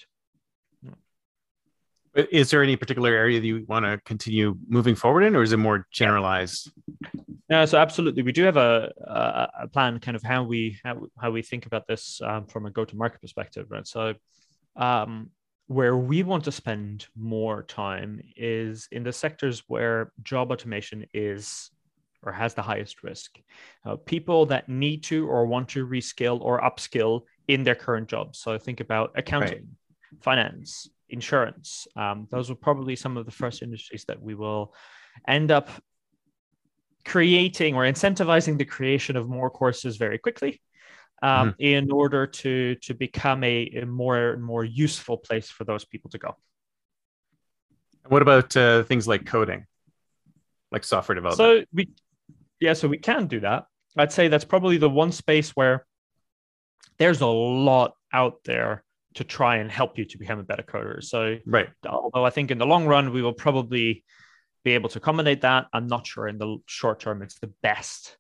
Is 2.16 2.52
there 2.52 2.62
any 2.62 2.76
particular 2.76 3.10
area 3.10 3.40
that 3.40 3.48
you 3.48 3.66
want 3.68 3.86
to 3.86 4.00
continue 4.06 4.56
moving 4.70 4.94
forward 4.94 5.24
in, 5.24 5.36
or 5.36 5.42
is 5.42 5.52
it 5.52 5.58
more 5.58 5.88
generalized? 5.92 6.72
No, 7.50 7.66
so 7.66 7.80
absolutely, 7.80 8.22
we 8.22 8.32
do 8.32 8.44
have 8.44 8.58
a, 8.58 8.92
a, 9.02 9.50
a 9.64 9.68
plan, 9.68 10.00
kind 10.00 10.16
of 10.16 10.22
how 10.22 10.44
we 10.44 10.80
how, 10.84 11.08
how 11.20 11.32
we 11.32 11.42
think 11.42 11.66
about 11.66 11.88
this 11.88 12.22
um, 12.24 12.46
from 12.46 12.68
a 12.68 12.72
go-to-market 12.72 13.20
perspective, 13.20 13.66
right? 13.70 13.88
So, 13.88 14.14
um, 14.76 15.30
where 15.68 15.96
we 15.96 16.24
want 16.24 16.44
to 16.44 16.52
spend 16.52 17.08
more 17.16 17.64
time 17.64 18.22
is 18.36 18.88
in 18.92 19.04
the 19.04 19.14
sectors 19.14 19.64
where 19.68 20.12
job 20.22 20.52
automation 20.52 21.06
is 21.14 21.72
or 22.24 22.32
has 22.32 22.54
the 22.54 22.62
highest 22.62 23.04
risk. 23.04 23.38
Uh, 23.86 23.96
people 23.96 24.46
that 24.46 24.70
need 24.70 25.04
to 25.04 25.28
or 25.28 25.46
want 25.46 25.70
to 25.70 25.86
reskill 25.86 26.40
or 26.42 26.62
upskill 26.62 27.22
in 27.48 27.64
their 27.64 27.76
current 27.76 28.08
jobs. 28.08 28.40
So 28.40 28.58
think 28.58 28.80
about 28.80 29.12
accounting, 29.16 29.52
right. 29.52 30.22
finance, 30.22 30.90
insurance. 31.10 31.88
Um, 31.96 32.28
those 32.32 32.50
are 32.50 32.56
probably 32.56 32.96
some 32.96 33.18
of 33.18 33.26
the 33.26 33.32
first 33.32 33.62
industries 33.62 34.06
that 34.06 34.22
we 34.22 34.36
will 34.36 34.74
end 35.28 35.52
up 35.52 35.70
creating 37.06 37.76
or 37.76 37.84
incentivizing 37.84 38.58
the 38.58 38.66
creation 38.66 39.18
of 39.18 39.28
more 39.28 39.50
courses 39.50 39.98
very 39.98 40.18
quickly 40.18 40.62
um, 41.24 41.52
mm-hmm. 41.52 41.62
in 41.62 41.92
order 41.92 42.28
to 42.28 42.76
to 42.76 42.94
become 42.94 43.44
a, 43.44 43.82
a, 43.82 43.86
more 43.86 44.38
more 44.38 44.64
useful 44.64 45.18
place 45.18 45.50
for 45.50 45.64
those 45.64 45.86
people 45.86 46.12
to 46.12 46.18
go. 46.18 46.36
What 48.08 48.22
about 48.22 48.56
uh, 48.58 48.84
things 48.84 49.08
like 49.08 49.26
coding, 49.26 49.66
like 50.70 50.84
software 50.84 51.16
development? 51.16 51.62
So 51.62 51.66
we, 51.74 51.90
yeah, 52.60 52.74
so 52.74 52.90
we 52.90 52.98
can 52.98 53.28
do 53.28 53.40
that. 53.40 53.66
I'd 53.98 54.12
say 54.12 54.28
that's 54.28 54.44
probably 54.44 54.78
the 54.78 54.90
one 54.90 55.14
space 55.14 55.52
where 55.52 55.86
there's 56.98 57.22
a 57.22 57.28
lot 57.28 57.94
out 58.12 58.44
there 58.44 58.84
to 59.14 59.24
try 59.24 59.58
and 59.58 59.72
help 59.72 59.98
you 59.98 60.06
to 60.06 60.18
become 60.18 60.40
a 60.40 60.44
better 60.44 60.64
coder. 60.64 61.02
So, 61.02 61.38
right. 61.46 61.70
Although 61.88 62.26
I 62.26 62.32
think 62.32 62.52
in 62.52 62.58
the 62.58 62.66
long 62.66 62.86
run 62.86 63.14
we 63.14 63.22
will 63.22 63.34
probably 63.34 64.04
be 64.66 64.72
able 64.72 64.90
to 64.90 64.98
accommodate 64.98 65.42
that, 65.42 65.68
I'm 65.72 65.88
not 65.88 66.06
sure 66.06 66.28
in 66.28 66.38
the 66.38 66.58
short 66.66 67.00
term 67.00 67.22
it's 67.22 67.40
the 67.40 67.54
best 67.62 68.18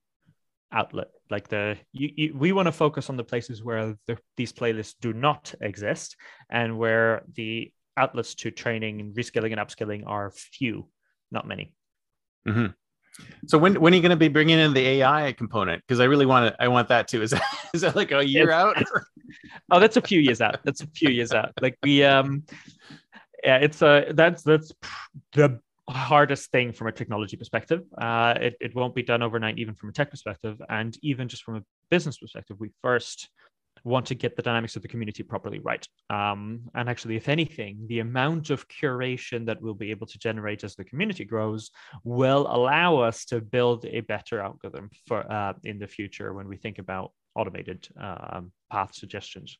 outlet. 0.71 1.07
Like 1.33 1.47
the 1.47 1.77
you, 1.91 2.09
you, 2.15 2.37
we 2.37 2.51
want 2.51 2.67
to 2.67 2.71
focus 2.71 3.09
on 3.09 3.17
the 3.17 3.23
places 3.23 3.63
where 3.63 3.95
the, 4.05 4.19
these 4.37 4.53
playlists 4.53 4.93
do 5.01 5.13
not 5.13 5.51
exist 5.61 6.15
and 6.51 6.77
where 6.77 7.23
the 7.33 7.73
outlets 7.97 8.35
to 8.35 8.51
training 8.51 9.01
and 9.01 9.15
reskilling 9.15 9.51
and 9.51 9.59
upskilling 9.59 10.03
are 10.05 10.29
few, 10.29 10.87
not 11.31 11.47
many. 11.47 11.73
Mm-hmm. 12.47 12.67
So 13.47 13.57
when 13.57 13.81
when 13.81 13.93
are 13.93 13.95
you 13.95 14.01
going 14.03 14.11
to 14.11 14.15
be 14.15 14.27
bringing 14.27 14.59
in 14.59 14.75
the 14.75 14.87
AI 14.87 15.33
component? 15.33 15.81
Because 15.81 15.99
I 15.99 16.03
really 16.03 16.27
want 16.27 16.53
to. 16.53 16.63
I 16.63 16.67
want 16.67 16.87
that 16.89 17.07
too. 17.07 17.23
Is 17.23 17.31
that 17.31 17.43
is 17.73 17.81
that 17.81 17.95
like 17.95 18.11
a 18.11 18.23
year 18.23 18.51
out? 18.51 18.77
oh, 19.71 19.79
that's 19.79 19.97
a 19.97 20.01
few 20.01 20.19
years 20.19 20.39
out. 20.39 20.59
That's 20.63 20.81
a 20.81 20.87
few 20.87 21.09
years 21.09 21.31
out. 21.31 21.51
Like 21.63 21.79
we 21.81 22.03
um, 22.03 22.43
yeah, 23.43 23.57
it's 23.57 23.81
a 23.81 24.13
that's 24.13 24.43
that's 24.43 24.71
the 25.31 25.59
hardest 25.89 26.51
thing 26.51 26.71
from 26.71 26.87
a 26.87 26.91
technology 26.91 27.35
perspective. 27.37 27.81
Uh, 27.97 28.35
it 28.39 28.55
it 28.61 28.75
won't 28.75 28.95
be 28.95 29.03
done 29.03 29.21
overnight, 29.21 29.59
even 29.59 29.75
from 29.75 29.89
a 29.89 29.93
tech 29.93 30.11
perspective, 30.11 30.61
and 30.69 30.97
even 31.01 31.27
just 31.27 31.43
from 31.43 31.57
a 31.57 31.63
business 31.89 32.17
perspective. 32.17 32.57
We 32.59 32.71
first 32.81 33.29
want 33.83 34.05
to 34.05 34.15
get 34.15 34.35
the 34.35 34.41
dynamics 34.41 34.75
of 34.75 34.81
the 34.81 34.87
community 34.87 35.23
properly 35.23 35.59
right. 35.59 35.85
Um, 36.09 36.61
and 36.73 36.89
actually, 36.89 37.17
if 37.17 37.27
anything, 37.27 37.85
the 37.87 37.99
amount 37.99 38.49
of 38.49 38.67
curation 38.69 39.45
that 39.47 39.61
we'll 39.61 39.73
be 39.73 39.91
able 39.91 40.07
to 40.07 40.17
generate 40.19 40.63
as 40.63 40.75
the 40.75 40.85
community 40.85 41.25
grows 41.25 41.71
will 42.03 42.47
allow 42.49 42.97
us 42.97 43.25
to 43.25 43.41
build 43.41 43.85
a 43.85 44.01
better 44.01 44.39
algorithm 44.39 44.89
for 45.07 45.29
uh, 45.29 45.53
in 45.63 45.79
the 45.79 45.87
future 45.87 46.33
when 46.33 46.47
we 46.47 46.55
think 46.55 46.79
about 46.79 47.11
automated 47.35 47.87
um, 47.99 48.51
path 48.71 48.93
suggestions. 48.93 49.57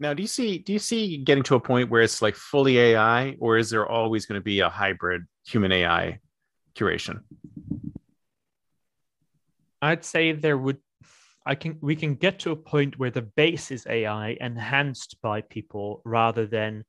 Now, 0.00 0.12
do 0.12 0.22
you 0.22 0.28
see 0.28 0.58
do 0.58 0.72
you 0.72 0.78
see 0.78 1.18
getting 1.18 1.44
to 1.44 1.54
a 1.54 1.60
point 1.60 1.90
where 1.90 2.02
it's 2.02 2.20
like 2.20 2.34
fully 2.34 2.78
AI, 2.78 3.36
or 3.38 3.56
is 3.56 3.70
there 3.70 3.86
always 3.86 4.26
going 4.26 4.40
to 4.40 4.44
be 4.44 4.60
a 4.60 4.68
hybrid 4.68 5.22
human 5.46 5.70
AI 5.72 6.18
curation? 6.74 7.20
I'd 9.80 10.04
say 10.04 10.32
there 10.32 10.58
would 10.58 10.78
I 11.46 11.54
can 11.54 11.78
we 11.80 11.94
can 11.94 12.14
get 12.14 12.40
to 12.40 12.50
a 12.50 12.56
point 12.56 12.98
where 12.98 13.10
the 13.10 13.22
base 13.22 13.70
is 13.70 13.86
AI 13.86 14.36
enhanced 14.40 15.16
by 15.22 15.42
people 15.42 16.02
rather 16.04 16.46
than 16.46 16.84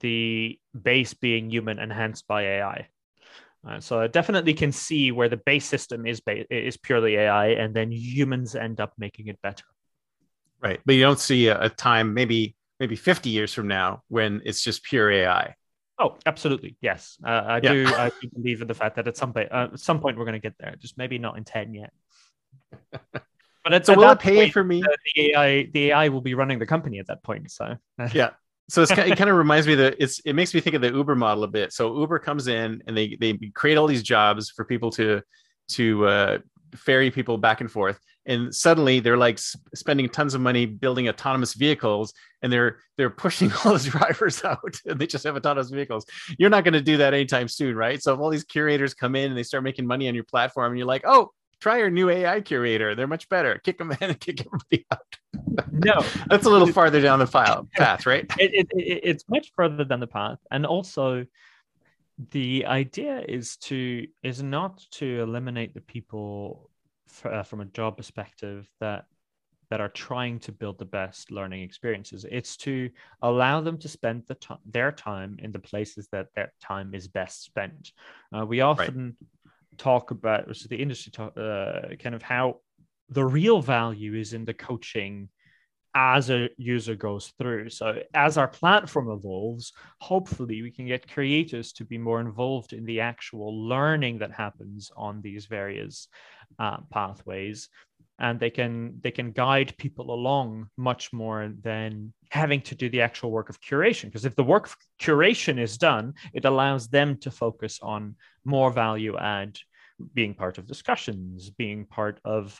the 0.00 0.58
base 0.80 1.14
being 1.14 1.50
human 1.50 1.78
enhanced 1.78 2.28
by 2.28 2.42
AI. 2.42 2.88
Uh, 3.66 3.80
so 3.80 4.00
I 4.00 4.06
definitely 4.06 4.54
can 4.54 4.70
see 4.70 5.10
where 5.10 5.28
the 5.28 5.38
base 5.38 5.66
system 5.66 6.06
is 6.06 6.20
ba- 6.20 6.46
is 6.54 6.76
purely 6.76 7.16
AI, 7.16 7.48
and 7.48 7.74
then 7.74 7.90
humans 7.90 8.54
end 8.54 8.80
up 8.80 8.92
making 8.98 9.26
it 9.26 9.40
better. 9.42 9.64
Right, 10.60 10.80
but 10.84 10.94
you 10.94 11.02
don't 11.02 11.20
see 11.20 11.48
a, 11.48 11.62
a 11.62 11.68
time 11.68 12.14
maybe 12.14 12.56
maybe 12.80 12.96
50 12.96 13.30
years 13.30 13.52
from 13.52 13.68
now 13.68 14.02
when 14.08 14.42
it's 14.44 14.62
just 14.62 14.82
pure 14.82 15.10
AI. 15.10 15.54
Oh, 16.00 16.16
absolutely, 16.26 16.76
yes. 16.80 17.18
Uh, 17.24 17.30
I 17.30 17.60
yeah. 17.62 17.72
do. 17.72 17.86
I 17.88 18.10
do 18.20 18.28
believe 18.34 18.62
in 18.62 18.68
the 18.68 18.74
fact 18.74 18.96
that 18.96 19.08
at 19.08 19.16
some 19.16 19.32
point, 19.32 19.50
uh, 19.50 19.68
at 19.72 19.80
some 19.80 20.00
point, 20.00 20.16
we're 20.16 20.24
going 20.24 20.34
to 20.34 20.40
get 20.40 20.54
there. 20.58 20.74
Just 20.78 20.96
maybe 20.96 21.18
not 21.18 21.36
in 21.36 21.44
ten 21.44 21.74
yet. 21.74 21.92
But 23.64 23.74
at, 23.74 23.86
so 23.86 23.92
at 23.92 23.98
will 23.98 24.10
it 24.12 24.18
pay 24.18 24.36
point, 24.36 24.52
for 24.54 24.64
me? 24.64 24.82
The 25.14 25.32
AI, 25.32 25.68
the 25.74 25.90
AI 25.90 26.08
will 26.08 26.22
be 26.22 26.32
running 26.32 26.58
the 26.58 26.64
company 26.64 27.00
at 27.00 27.06
that 27.08 27.22
point. 27.22 27.50
So 27.50 27.76
yeah. 28.14 28.30
So 28.70 28.80
it's, 28.82 28.90
it 28.90 29.16
kind 29.18 29.28
of 29.28 29.36
reminds 29.36 29.66
me 29.66 29.74
that 29.74 29.96
it's 29.98 30.20
it 30.20 30.32
makes 30.32 30.54
me 30.54 30.60
think 30.60 30.74
of 30.74 30.80
the 30.80 30.90
Uber 30.90 31.14
model 31.14 31.44
a 31.44 31.48
bit. 31.48 31.74
So 31.74 31.98
Uber 31.98 32.18
comes 32.18 32.48
in 32.48 32.82
and 32.86 32.96
they 32.96 33.16
they 33.20 33.34
create 33.54 33.76
all 33.76 33.86
these 33.86 34.02
jobs 34.02 34.50
for 34.50 34.64
people 34.64 34.90
to 34.92 35.20
to 35.72 36.06
uh, 36.06 36.38
ferry 36.76 37.10
people 37.10 37.36
back 37.36 37.60
and 37.60 37.70
forth, 37.70 37.98
and 38.28 38.54
suddenly 38.54 39.00
they're 39.00 39.16
like 39.16 39.40
spending 39.74 40.08
tons 40.08 40.34
of 40.34 40.40
money 40.40 40.66
building 40.66 41.08
autonomous 41.08 41.54
vehicles, 41.54 42.12
and 42.42 42.52
they're 42.52 42.78
they're 42.96 43.10
pushing 43.10 43.50
all 43.64 43.76
the 43.76 43.90
drivers 43.90 44.44
out, 44.44 44.80
and 44.86 45.00
they 45.00 45.06
just 45.06 45.24
have 45.24 45.34
autonomous 45.34 45.70
vehicles. 45.70 46.04
You're 46.38 46.50
not 46.50 46.62
going 46.62 46.74
to 46.74 46.82
do 46.82 46.98
that 46.98 47.14
anytime 47.14 47.48
soon, 47.48 47.74
right? 47.74 48.00
So 48.00 48.14
if 48.14 48.20
all 48.20 48.30
these 48.30 48.44
curators 48.44 48.94
come 48.94 49.16
in 49.16 49.30
and 49.30 49.36
they 49.36 49.42
start 49.42 49.64
making 49.64 49.86
money 49.86 50.08
on 50.08 50.14
your 50.14 50.24
platform, 50.24 50.72
and 50.72 50.78
you're 50.78 50.86
like, 50.86 51.04
oh, 51.06 51.32
try 51.60 51.80
our 51.80 51.90
new 51.90 52.10
AI 52.10 52.40
curator. 52.40 52.94
They're 52.94 53.06
much 53.06 53.28
better. 53.28 53.60
Kick 53.64 53.78
them 53.78 53.90
in 53.90 53.98
and 54.00 54.20
kick 54.20 54.46
everybody 54.46 54.86
out. 54.92 55.70
no, 55.72 56.04
that's 56.28 56.46
a 56.46 56.50
little 56.50 56.68
farther 56.72 57.00
down 57.00 57.18
the 57.18 57.26
file 57.26 57.68
path, 57.74 58.06
right? 58.06 58.30
It, 58.38 58.54
it, 58.54 58.68
it, 58.72 59.00
it's 59.04 59.24
much 59.28 59.52
further 59.56 59.84
down 59.84 60.00
the 60.00 60.06
path, 60.06 60.38
and 60.50 60.66
also 60.66 61.24
the 62.30 62.66
idea 62.66 63.24
is 63.28 63.56
to 63.56 64.06
is 64.22 64.42
not 64.42 64.84
to 64.90 65.20
eliminate 65.20 65.72
the 65.72 65.80
people 65.80 66.67
for, 67.08 67.32
uh, 67.32 67.42
from 67.42 67.60
a 67.60 67.66
job 67.66 67.96
perspective 67.96 68.68
that 68.80 69.06
that 69.70 69.80
are 69.82 69.90
trying 69.90 70.38
to 70.38 70.50
build 70.50 70.78
the 70.78 70.84
best 70.86 71.30
learning 71.30 71.62
experiences. 71.62 72.24
It's 72.30 72.56
to 72.58 72.88
allow 73.20 73.60
them 73.60 73.76
to 73.78 73.88
spend 73.88 74.22
the 74.26 74.34
t- 74.34 74.54
their 74.64 74.92
time 74.92 75.36
in 75.42 75.52
the 75.52 75.58
places 75.58 76.08
that 76.10 76.28
their 76.34 76.54
time 76.62 76.94
is 76.94 77.06
best 77.06 77.44
spent. 77.44 77.92
Uh, 78.34 78.46
we 78.46 78.62
often 78.62 79.08
right 79.20 79.28
talk 79.78 80.10
about, 80.10 80.50
is 80.50 80.62
the 80.64 80.76
industry 80.76 81.12
talk, 81.12 81.36
uh, 81.38 81.94
kind 81.98 82.14
of 82.14 82.22
how 82.22 82.60
the 83.08 83.24
real 83.24 83.62
value 83.62 84.14
is 84.14 84.32
in 84.34 84.44
the 84.44 84.54
coaching 84.54 85.28
as 85.94 86.30
a 86.30 86.48
user 86.58 86.94
goes 86.94 87.32
through. 87.38 87.70
So 87.70 88.02
as 88.12 88.36
our 88.36 88.48
platform 88.48 89.10
evolves, 89.10 89.72
hopefully 90.00 90.62
we 90.62 90.70
can 90.70 90.86
get 90.86 91.10
creators 91.10 91.72
to 91.72 91.84
be 91.84 91.96
more 91.96 92.20
involved 92.20 92.72
in 92.72 92.84
the 92.84 93.00
actual 93.00 93.66
learning 93.66 94.18
that 94.18 94.32
happens 94.32 94.90
on 94.96 95.22
these 95.22 95.46
various 95.46 96.08
uh, 96.58 96.78
pathways 96.90 97.68
and 98.18 98.40
they 98.40 98.50
can 98.50 98.98
they 99.02 99.10
can 99.10 99.30
guide 99.30 99.74
people 99.78 100.12
along 100.12 100.68
much 100.76 101.12
more 101.12 101.52
than 101.62 102.12
having 102.30 102.60
to 102.60 102.74
do 102.74 102.88
the 102.90 103.00
actual 103.00 103.30
work 103.30 103.48
of 103.48 103.60
curation. 103.60 104.04
Because 104.04 104.24
if 104.24 104.34
the 104.34 104.44
work 104.44 104.66
of 104.66 104.76
curation 105.00 105.58
is 105.58 105.78
done 105.78 106.14
it 106.32 106.44
allows 106.44 106.88
them 106.88 107.16
to 107.18 107.30
focus 107.30 107.78
on 107.82 108.16
more 108.44 108.70
value 108.70 109.16
add 109.16 109.58
being 110.14 110.34
part 110.34 110.58
of 110.58 110.66
discussions 110.66 111.50
being 111.50 111.84
part 111.84 112.20
of 112.24 112.58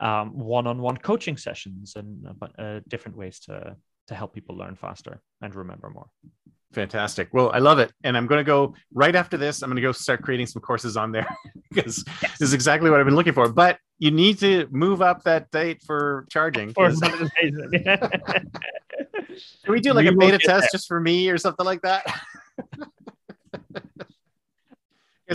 um, 0.00 0.36
one-on-one 0.36 0.96
coaching 0.98 1.36
sessions 1.36 1.94
and 1.96 2.26
uh, 2.26 2.46
uh, 2.58 2.80
different 2.88 3.16
ways 3.16 3.40
to 3.40 3.76
to 4.08 4.14
help 4.14 4.34
people 4.34 4.56
learn 4.56 4.76
faster 4.76 5.20
and 5.40 5.54
remember 5.54 5.90
more 5.90 6.08
Fantastic. 6.74 7.28
Well, 7.32 7.50
I 7.54 7.58
love 7.58 7.78
it. 7.78 7.92
And 8.02 8.16
I'm 8.16 8.26
going 8.26 8.40
to 8.40 8.44
go 8.44 8.74
right 8.92 9.14
after 9.14 9.36
this. 9.36 9.62
I'm 9.62 9.70
going 9.70 9.76
to 9.76 9.82
go 9.82 9.92
start 9.92 10.22
creating 10.22 10.46
some 10.46 10.60
courses 10.60 10.96
on 10.96 11.12
there 11.12 11.26
because 11.70 12.04
yes. 12.20 12.32
this 12.38 12.48
is 12.48 12.54
exactly 12.54 12.90
what 12.90 13.00
I've 13.00 13.06
been 13.06 13.16
looking 13.16 13.32
for. 13.32 13.48
But 13.48 13.78
you 13.98 14.10
need 14.10 14.38
to 14.40 14.66
move 14.70 15.00
up 15.00 15.22
that 15.22 15.50
date 15.50 15.82
for 15.86 16.26
charging. 16.30 16.72
For 16.72 16.90
Can 17.00 17.30
we 19.68 19.80
do 19.80 19.92
like 19.92 20.04
we 20.04 20.08
a 20.08 20.16
beta 20.16 20.38
test 20.38 20.62
there. 20.62 20.68
just 20.72 20.88
for 20.88 21.00
me 21.00 21.30
or 21.30 21.38
something 21.38 21.64
like 21.64 21.82
that? 21.82 22.04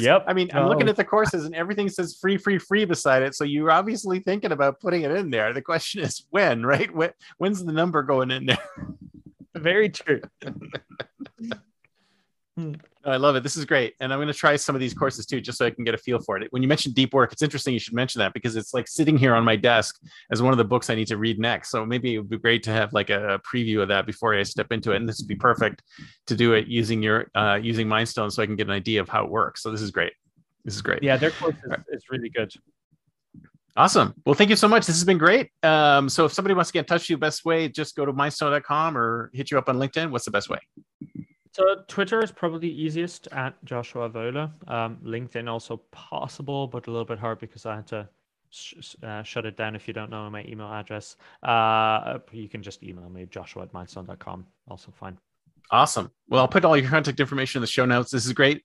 yep. 0.03 0.23
I 0.27 0.33
mean, 0.33 0.49
I'm 0.53 0.67
looking 0.67 0.89
at 0.89 0.95
the 0.95 1.03
courses 1.03 1.45
and 1.45 1.55
everything 1.55 1.89
says 1.89 2.17
free, 2.19 2.37
free, 2.37 2.57
free 2.57 2.85
beside 2.85 3.23
it. 3.23 3.35
So 3.35 3.43
you're 3.43 3.71
obviously 3.71 4.19
thinking 4.19 4.51
about 4.51 4.79
putting 4.79 5.03
it 5.03 5.11
in 5.11 5.29
there. 5.29 5.53
The 5.53 5.61
question 5.61 6.01
is 6.01 6.25
when, 6.29 6.65
right? 6.65 6.93
When, 6.93 7.11
when's 7.37 7.63
the 7.63 7.71
number 7.71 8.03
going 8.03 8.31
in 8.31 8.47
there? 8.47 8.57
Very 9.55 9.89
true. 9.89 10.21
Hmm. 12.57 12.73
I 13.05 13.15
love 13.15 13.35
it. 13.37 13.43
This 13.43 13.55
is 13.55 13.63
great. 13.63 13.93
And 13.99 14.11
I'm 14.11 14.17
going 14.17 14.27
to 14.27 14.33
try 14.33 14.55
some 14.57 14.75
of 14.75 14.81
these 14.81 14.93
courses 14.93 15.25
too, 15.25 15.39
just 15.39 15.57
so 15.57 15.65
I 15.65 15.69
can 15.69 15.85
get 15.85 15.93
a 15.93 15.97
feel 15.97 16.19
for 16.19 16.37
it. 16.37 16.51
When 16.51 16.61
you 16.61 16.67
mentioned 16.67 16.95
deep 16.95 17.13
work, 17.13 17.31
it's 17.31 17.41
interesting 17.41 17.73
you 17.73 17.79
should 17.79 17.93
mention 17.93 18.19
that 18.19 18.33
because 18.33 18.57
it's 18.57 18.73
like 18.73 18.87
sitting 18.87 19.17
here 19.17 19.35
on 19.35 19.45
my 19.45 19.55
desk 19.55 20.01
as 20.31 20.41
one 20.41 20.51
of 20.51 20.57
the 20.57 20.65
books 20.65 20.89
I 20.89 20.95
need 20.95 21.07
to 21.07 21.17
read 21.17 21.39
next. 21.39 21.71
So 21.71 21.85
maybe 21.85 22.15
it 22.15 22.17
would 22.17 22.29
be 22.29 22.37
great 22.37 22.61
to 22.63 22.71
have 22.71 22.91
like 22.91 23.09
a 23.09 23.39
preview 23.49 23.81
of 23.81 23.87
that 23.87 24.05
before 24.05 24.35
I 24.35 24.43
step 24.43 24.71
into 24.71 24.91
it. 24.91 24.97
And 24.97 25.07
this 25.07 25.19
would 25.19 25.29
be 25.29 25.35
perfect 25.35 25.81
to 26.27 26.35
do 26.35 26.53
it 26.53 26.67
using 26.67 27.01
your, 27.01 27.31
uh, 27.35 27.59
using 27.61 27.87
Mindstone 27.87 28.31
so 28.31 28.43
I 28.43 28.45
can 28.45 28.57
get 28.57 28.67
an 28.67 28.73
idea 28.73 28.99
of 28.99 29.07
how 29.07 29.23
it 29.23 29.31
works. 29.31 29.63
So 29.63 29.71
this 29.71 29.81
is 29.81 29.91
great. 29.91 30.13
This 30.65 30.75
is 30.75 30.81
great. 30.81 31.01
Yeah, 31.01 31.15
their 31.15 31.31
course 31.31 31.55
is, 31.55 31.71
is 31.89 32.03
really 32.09 32.29
good. 32.29 32.51
Awesome. 33.77 34.13
Well, 34.25 34.35
thank 34.35 34.49
you 34.49 34.57
so 34.57 34.67
much. 34.67 34.85
This 34.85 34.97
has 34.97 35.05
been 35.05 35.17
great. 35.17 35.51
Um, 35.63 36.09
so 36.09 36.25
if 36.25 36.33
somebody 36.33 36.53
wants 36.53 36.69
to 36.69 36.73
get 36.73 36.79
in 36.79 36.85
touch 36.85 37.03
with 37.03 37.11
you, 37.11 37.17
best 37.17 37.45
way, 37.45 37.69
just 37.69 37.95
go 37.95 38.05
to 38.05 38.11
mindstone.com 38.11 38.97
or 38.97 39.31
hit 39.33 39.51
you 39.51 39.57
up 39.57 39.69
on 39.69 39.77
LinkedIn. 39.77 40.11
What's 40.11 40.25
the 40.25 40.31
best 40.31 40.49
way? 40.49 40.59
So 41.59 41.83
Twitter 41.89 42.23
is 42.23 42.31
probably 42.31 42.69
easiest 42.69 43.27
at 43.33 43.53
Joshua 43.65 44.09
Wohle. 44.09 44.49
Um, 44.69 44.97
LinkedIn 45.03 45.49
also 45.49 45.77
possible, 45.91 46.67
but 46.67 46.87
a 46.87 46.89
little 46.89 47.03
bit 47.05 47.19
hard 47.19 47.39
because 47.39 47.65
I 47.65 47.75
had 47.75 47.87
to 47.87 48.07
sh- 48.49 48.95
uh, 49.03 49.23
shut 49.23 49.45
it 49.45 49.57
down 49.57 49.75
if 49.75 49.85
you 49.85 49.93
don't 49.93 50.09
know 50.09 50.29
my 50.29 50.45
email 50.45 50.71
address. 50.71 51.17
Uh, 51.43 52.19
you 52.31 52.47
can 52.47 52.63
just 52.63 52.81
email 52.81 53.09
me, 53.09 53.25
joshua 53.25 53.63
at 53.63 53.73
mindstone.com. 53.73 54.45
Also 54.69 54.89
fine. 54.91 55.17
Awesome. 55.69 56.09
Well, 56.29 56.39
I'll 56.39 56.47
put 56.47 56.63
all 56.63 56.77
your 56.77 56.89
contact 56.89 57.19
information 57.19 57.59
in 57.59 57.61
the 57.61 57.67
show 57.67 57.83
notes. 57.83 58.11
This 58.11 58.25
is 58.25 58.31
great. 58.31 58.63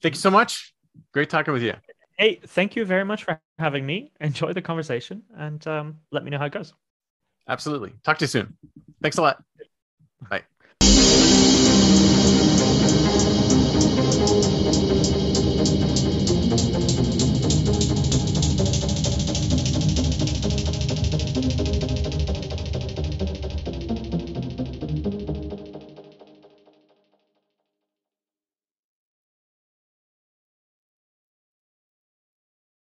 Thank 0.00 0.14
you 0.14 0.20
so 0.20 0.30
much. 0.30 0.74
Great 1.12 1.28
talking 1.28 1.52
with 1.52 1.64
you. 1.64 1.74
Hey, 2.18 2.38
thank 2.46 2.76
you 2.76 2.84
very 2.84 3.04
much 3.04 3.24
for 3.24 3.40
having 3.58 3.84
me. 3.84 4.12
Enjoy 4.20 4.52
the 4.52 4.62
conversation 4.62 5.24
and 5.36 5.66
um, 5.66 5.98
let 6.12 6.22
me 6.22 6.30
know 6.30 6.38
how 6.38 6.46
it 6.46 6.52
goes. 6.52 6.72
Absolutely. 7.48 7.94
Talk 8.04 8.18
to 8.18 8.24
you 8.24 8.28
soon. 8.28 8.56
Thanks 9.02 9.18
a 9.18 9.22
lot. 9.22 9.42
Bye. 10.30 10.42